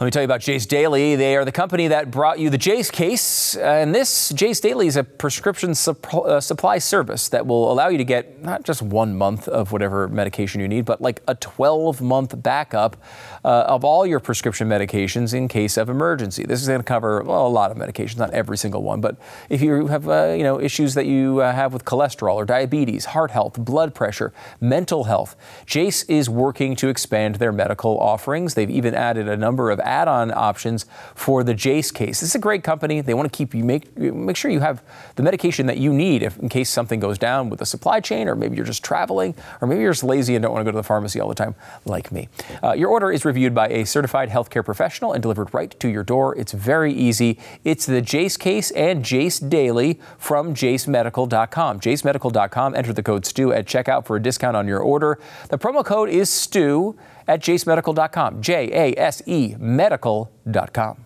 Let 0.00 0.04
me 0.04 0.10
tell 0.12 0.22
you 0.22 0.26
about 0.26 0.42
Jase 0.42 0.64
Daily. 0.64 1.16
They 1.16 1.34
are 1.34 1.44
the 1.44 1.50
company 1.50 1.88
that 1.88 2.08
brought 2.08 2.38
you 2.38 2.50
the 2.50 2.56
Jase 2.58 2.88
case. 2.88 3.56
And 3.56 3.92
this 3.92 4.28
Jase 4.28 4.60
Daily 4.60 4.86
is 4.86 4.94
a 4.94 5.02
prescription 5.02 5.70
supp- 5.70 6.24
uh, 6.24 6.40
supply 6.40 6.78
service 6.78 7.28
that 7.30 7.48
will 7.48 7.72
allow 7.72 7.88
you 7.88 7.98
to 7.98 8.04
get 8.04 8.40
not 8.40 8.62
just 8.62 8.80
one 8.80 9.18
month 9.18 9.48
of 9.48 9.72
whatever 9.72 10.06
medication 10.06 10.60
you 10.60 10.68
need, 10.68 10.84
but 10.84 11.00
like 11.00 11.20
a 11.26 11.34
12 11.34 12.00
month 12.00 12.40
backup 12.40 12.96
uh, 13.44 13.64
of 13.66 13.84
all 13.84 14.06
your 14.06 14.20
prescription 14.20 14.68
medications 14.68 15.34
in 15.34 15.48
case 15.48 15.76
of 15.76 15.88
emergency. 15.88 16.44
This 16.44 16.62
is 16.62 16.68
going 16.68 16.78
to 16.78 16.84
cover 16.84 17.20
well, 17.24 17.44
a 17.44 17.48
lot 17.48 17.72
of 17.72 17.76
medications, 17.76 18.18
not 18.18 18.30
every 18.30 18.56
single 18.56 18.84
one, 18.84 19.00
but 19.00 19.16
if 19.48 19.60
you 19.60 19.88
have 19.88 20.08
uh, 20.08 20.28
you 20.28 20.44
know 20.44 20.60
issues 20.60 20.94
that 20.94 21.06
you 21.06 21.40
uh, 21.40 21.52
have 21.52 21.72
with 21.72 21.84
cholesterol 21.84 22.36
or 22.36 22.44
diabetes, 22.44 23.06
heart 23.06 23.32
health, 23.32 23.58
blood 23.58 23.96
pressure, 23.96 24.32
mental 24.60 25.04
health, 25.04 25.34
Jase 25.66 26.04
is 26.04 26.30
working 26.30 26.76
to 26.76 26.86
expand 26.86 27.36
their 27.36 27.50
medical 27.50 27.98
offerings. 27.98 28.54
They've 28.54 28.70
even 28.70 28.94
added 28.94 29.28
a 29.28 29.36
number 29.36 29.72
of 29.72 29.80
add-on 29.88 30.32
options 30.32 30.86
for 31.14 31.42
the 31.42 31.54
Jase 31.54 31.90
case. 31.90 32.20
This 32.20 32.30
is 32.30 32.34
a 32.34 32.38
great 32.38 32.62
company. 32.62 33.00
They 33.00 33.14
want 33.14 33.30
to 33.32 33.36
keep 33.36 33.54
you 33.54 33.64
make 33.64 33.96
make 33.96 34.36
sure 34.36 34.50
you 34.50 34.60
have 34.60 34.82
the 35.16 35.22
medication 35.22 35.66
that 35.66 35.78
you 35.78 35.92
need 35.92 36.22
if 36.22 36.38
in 36.38 36.48
case 36.48 36.70
something 36.70 37.00
goes 37.00 37.18
down 37.18 37.50
with 37.50 37.58
the 37.58 37.66
supply 37.66 38.00
chain, 38.00 38.28
or 38.28 38.36
maybe 38.36 38.56
you're 38.56 38.66
just 38.66 38.84
traveling, 38.84 39.34
or 39.60 39.68
maybe 39.68 39.82
you're 39.82 39.92
just 39.92 40.04
lazy 40.04 40.34
and 40.34 40.42
don't 40.42 40.52
want 40.52 40.60
to 40.60 40.64
go 40.64 40.72
to 40.72 40.76
the 40.76 40.82
pharmacy 40.82 41.20
all 41.20 41.28
the 41.28 41.34
time, 41.34 41.54
like 41.84 42.12
me. 42.12 42.28
Uh, 42.62 42.72
your 42.72 42.88
order 42.90 43.10
is 43.10 43.24
reviewed 43.24 43.54
by 43.54 43.68
a 43.68 43.84
certified 43.84 44.28
healthcare 44.28 44.64
professional 44.64 45.12
and 45.12 45.22
delivered 45.22 45.52
right 45.52 45.78
to 45.80 45.88
your 45.88 46.04
door. 46.04 46.36
It's 46.36 46.52
very 46.52 46.92
easy. 46.92 47.38
It's 47.64 47.86
the 47.86 48.00
Jase 48.00 48.36
case 48.36 48.70
and 48.72 49.04
Jase 49.04 49.38
Daily 49.38 50.00
from 50.18 50.54
JaseMedical.com. 50.54 51.80
JaseMedical.com. 51.80 52.74
Enter 52.74 52.92
the 52.92 53.02
code 53.02 53.26
STU 53.26 53.52
at 53.52 53.66
checkout 53.66 54.06
for 54.06 54.16
a 54.16 54.22
discount 54.22 54.56
on 54.56 54.68
your 54.68 54.80
order. 54.80 55.18
The 55.48 55.58
promo 55.58 55.84
code 55.84 56.08
is 56.08 56.30
STU 56.30 56.96
at 57.28 57.40
jasemedical.com. 57.40 58.42
J 58.42 58.70
A 58.72 58.98
S 58.98 59.22
E 59.26 59.54
medical.com. 59.58 61.04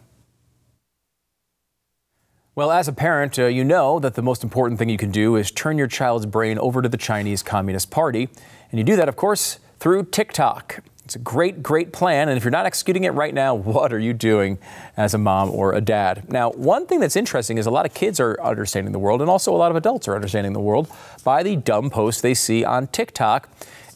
Well, 2.54 2.70
as 2.70 2.86
a 2.86 2.92
parent, 2.92 3.38
uh, 3.38 3.46
you 3.46 3.64
know 3.64 3.98
that 3.98 4.14
the 4.14 4.20
most 4.20 4.44
important 4.44 4.78
thing 4.78 4.90
you 4.90 4.98
can 4.98 5.10
do 5.10 5.36
is 5.36 5.50
turn 5.50 5.78
your 5.78 5.86
child's 5.86 6.26
brain 6.26 6.58
over 6.58 6.82
to 6.82 6.88
the 6.88 6.98
Chinese 6.98 7.42
Communist 7.42 7.90
Party. 7.90 8.28
And 8.70 8.78
you 8.78 8.84
do 8.84 8.94
that, 8.96 9.08
of 9.08 9.16
course, 9.16 9.58
through 9.80 10.04
TikTok. 10.04 10.80
It's 11.02 11.16
a 11.16 11.18
great, 11.18 11.62
great 11.62 11.94
plan. 11.94 12.28
And 12.28 12.36
if 12.36 12.44
you're 12.44 12.50
not 12.50 12.66
executing 12.66 13.04
it 13.04 13.10
right 13.10 13.32
now, 13.32 13.54
what 13.74 13.90
are 13.90 13.98
you 13.98 14.12
doing 14.12 14.58
as 14.98 15.14
a 15.14 15.18
mom 15.18 15.50
or 15.50 15.72
a 15.72 15.80
dad? 15.80 16.30
Now, 16.30 16.50
one 16.50 16.86
thing 16.86 17.00
that's 17.00 17.16
interesting 17.16 17.56
is 17.56 17.64
a 17.64 17.70
lot 17.70 17.86
of 17.86 17.94
kids 17.94 18.20
are 18.20 18.38
understanding 18.42 18.92
the 18.92 18.98
world, 18.98 19.22
and 19.22 19.30
also 19.30 19.54
a 19.54 19.56
lot 19.56 19.70
of 19.70 19.76
adults 19.76 20.06
are 20.06 20.14
understanding 20.14 20.52
the 20.52 20.60
world 20.60 20.90
by 21.24 21.42
the 21.42 21.56
dumb 21.56 21.88
posts 21.88 22.20
they 22.20 22.34
see 22.34 22.64
on 22.64 22.86
TikTok. 22.88 23.48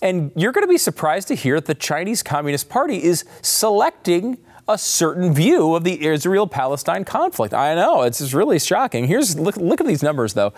And 0.02 0.30
you're 0.36 0.52
going 0.52 0.66
to 0.66 0.70
be 0.70 0.78
surprised 0.78 1.28
to 1.28 1.34
hear 1.34 1.56
that 1.56 1.66
the 1.66 1.74
Chinese 1.74 2.22
Communist 2.22 2.68
Party 2.68 3.02
is 3.02 3.24
selecting 3.42 4.38
a 4.68 4.76
certain 4.76 5.32
view 5.32 5.76
of 5.76 5.84
the 5.84 6.04
Israel-Palestine 6.04 7.04
conflict. 7.04 7.54
I 7.54 7.74
know 7.74 8.02
it's 8.02 8.34
really 8.34 8.58
shocking. 8.58 9.06
Here's 9.06 9.38
look, 9.38 9.56
look 9.56 9.80
at 9.80 9.86
these 9.86 10.02
numbers 10.02 10.34
though. 10.34 10.52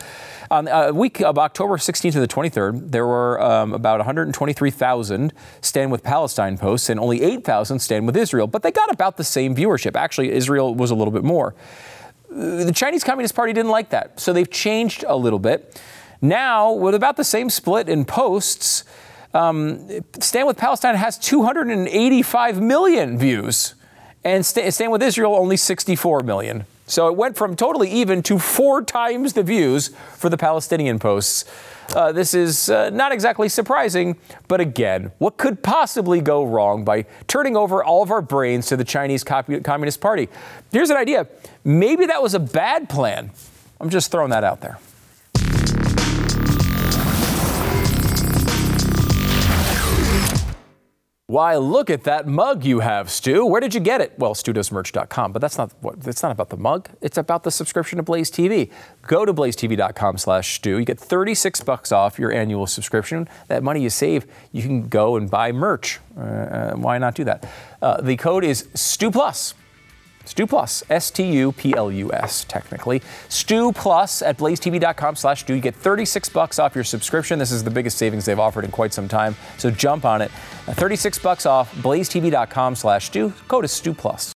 On 0.50 0.66
a 0.66 0.92
week 0.94 1.20
of 1.20 1.36
October 1.36 1.76
16th 1.76 2.12
to 2.12 2.20
the 2.20 2.28
23rd, 2.28 2.90
there 2.90 3.06
were 3.06 3.40
um, 3.42 3.74
about 3.74 3.98
123,000 3.98 5.32
Stand 5.60 5.92
with 5.92 6.02
Palestine 6.02 6.56
posts 6.56 6.88
and 6.88 6.98
only 6.98 7.22
8,000 7.22 7.78
Stand 7.80 8.06
with 8.06 8.16
Israel. 8.16 8.46
But 8.46 8.62
they 8.62 8.70
got 8.70 8.90
about 8.90 9.18
the 9.18 9.24
same 9.24 9.54
viewership. 9.54 9.94
Actually, 9.94 10.32
Israel 10.32 10.74
was 10.74 10.90
a 10.90 10.94
little 10.94 11.12
bit 11.12 11.24
more. 11.24 11.54
The 12.30 12.72
Chinese 12.74 13.04
Communist 13.04 13.34
Party 13.34 13.52
didn't 13.52 13.70
like 13.70 13.90
that, 13.90 14.20
so 14.20 14.32
they've 14.32 14.50
changed 14.50 15.04
a 15.06 15.16
little 15.16 15.38
bit. 15.38 15.80
Now, 16.20 16.72
with 16.72 16.94
about 16.94 17.16
the 17.16 17.24
same 17.24 17.50
split 17.50 17.88
in 17.88 18.04
posts, 18.04 18.84
um, 19.34 19.88
Stand 20.20 20.46
with 20.46 20.56
Palestine 20.56 20.94
has 20.94 21.18
285 21.18 22.60
million 22.60 23.18
views 23.18 23.74
and 24.24 24.44
Stand 24.44 24.92
with 24.92 25.02
Israel 25.02 25.34
only 25.34 25.56
64 25.56 26.20
million. 26.22 26.64
So 26.86 27.08
it 27.08 27.16
went 27.16 27.36
from 27.36 27.54
totally 27.54 27.90
even 27.90 28.22
to 28.24 28.38
four 28.38 28.82
times 28.82 29.34
the 29.34 29.42
views 29.42 29.88
for 30.16 30.30
the 30.30 30.38
Palestinian 30.38 30.98
posts. 30.98 31.44
Uh, 31.94 32.12
this 32.12 32.34
is 32.34 32.70
uh, 32.70 32.90
not 32.90 33.12
exactly 33.12 33.48
surprising, 33.48 34.16
but 34.46 34.60
again, 34.60 35.12
what 35.18 35.36
could 35.36 35.62
possibly 35.62 36.20
go 36.20 36.44
wrong 36.44 36.84
by 36.84 37.04
turning 37.26 37.56
over 37.56 37.84
all 37.84 38.02
of 38.02 38.10
our 38.10 38.22
brains 38.22 38.66
to 38.66 38.76
the 38.76 38.84
Chinese 38.84 39.22
Communist 39.24 40.00
Party? 40.00 40.28
Here's 40.72 40.90
an 40.90 40.96
idea 40.96 41.26
maybe 41.64 42.06
that 42.06 42.22
was 42.22 42.34
a 42.34 42.40
bad 42.40 42.88
plan. 42.88 43.30
I'm 43.80 43.90
just 43.90 44.10
throwing 44.10 44.30
that 44.30 44.44
out 44.44 44.60
there. 44.60 44.78
Why, 51.30 51.56
look 51.56 51.90
at 51.90 52.04
that 52.04 52.26
mug 52.26 52.64
you 52.64 52.80
have, 52.80 53.10
Stu. 53.10 53.44
Where 53.44 53.60
did 53.60 53.74
you 53.74 53.80
get 53.80 54.00
it? 54.00 54.14
Well, 54.16 54.34
stewdoesmerch.com, 54.34 55.30
but 55.30 55.42
that's 55.42 55.58
not 55.58 55.74
what 55.82 56.06
it's 56.06 56.22
not 56.22 56.32
about 56.32 56.48
the 56.48 56.56
mug. 56.56 56.88
It's 57.02 57.18
about 57.18 57.44
the 57.44 57.50
subscription 57.50 57.98
to 57.98 58.02
Blaze 58.02 58.30
TV. 58.30 58.70
Go 59.02 59.26
to 59.26 59.34
blazetv.com 59.34 60.16
slash 60.16 60.54
Stu. 60.54 60.78
You 60.78 60.86
get 60.86 60.98
36 60.98 61.60
bucks 61.60 61.92
off 61.92 62.18
your 62.18 62.32
annual 62.32 62.66
subscription. 62.66 63.28
That 63.48 63.62
money 63.62 63.82
you 63.82 63.90
save, 63.90 64.24
you 64.52 64.62
can 64.62 64.88
go 64.88 65.16
and 65.16 65.30
buy 65.30 65.52
merch. 65.52 66.00
Uh, 66.16 66.20
uh 66.22 66.74
why 66.76 66.96
not 66.96 67.14
do 67.14 67.24
that? 67.24 67.46
Uh, 67.82 68.00
the 68.00 68.16
code 68.16 68.42
is 68.42 68.66
Stu 68.72 69.10
Plus. 69.10 69.52
Stu 70.28 70.46
Plus, 70.46 70.82
S-T-U-P-L-U-S, 70.90 72.44
technically. 72.44 73.02
Stu 73.28 73.72
Plus 73.72 74.22
at 74.22 74.36
blazetv.com 74.36 75.16
slash 75.16 75.40
Stu. 75.40 75.54
You 75.54 75.60
get 75.60 75.74
36 75.74 76.28
bucks 76.28 76.58
off 76.58 76.74
your 76.74 76.84
subscription. 76.84 77.38
This 77.38 77.50
is 77.50 77.64
the 77.64 77.70
biggest 77.70 77.96
savings 77.96 78.26
they've 78.26 78.38
offered 78.38 78.64
in 78.64 78.70
quite 78.70 78.92
some 78.92 79.08
time, 79.08 79.36
so 79.56 79.70
jump 79.70 80.04
on 80.04 80.20
it. 80.22 80.30
36 80.66 81.18
bucks 81.18 81.46
off, 81.46 81.74
blazetv.com 81.76 82.76
slash 82.76 83.06
Stu. 83.06 83.32
Code 83.48 83.64
is 83.64 83.72
Stu 83.72 83.94
Plus. 83.94 84.32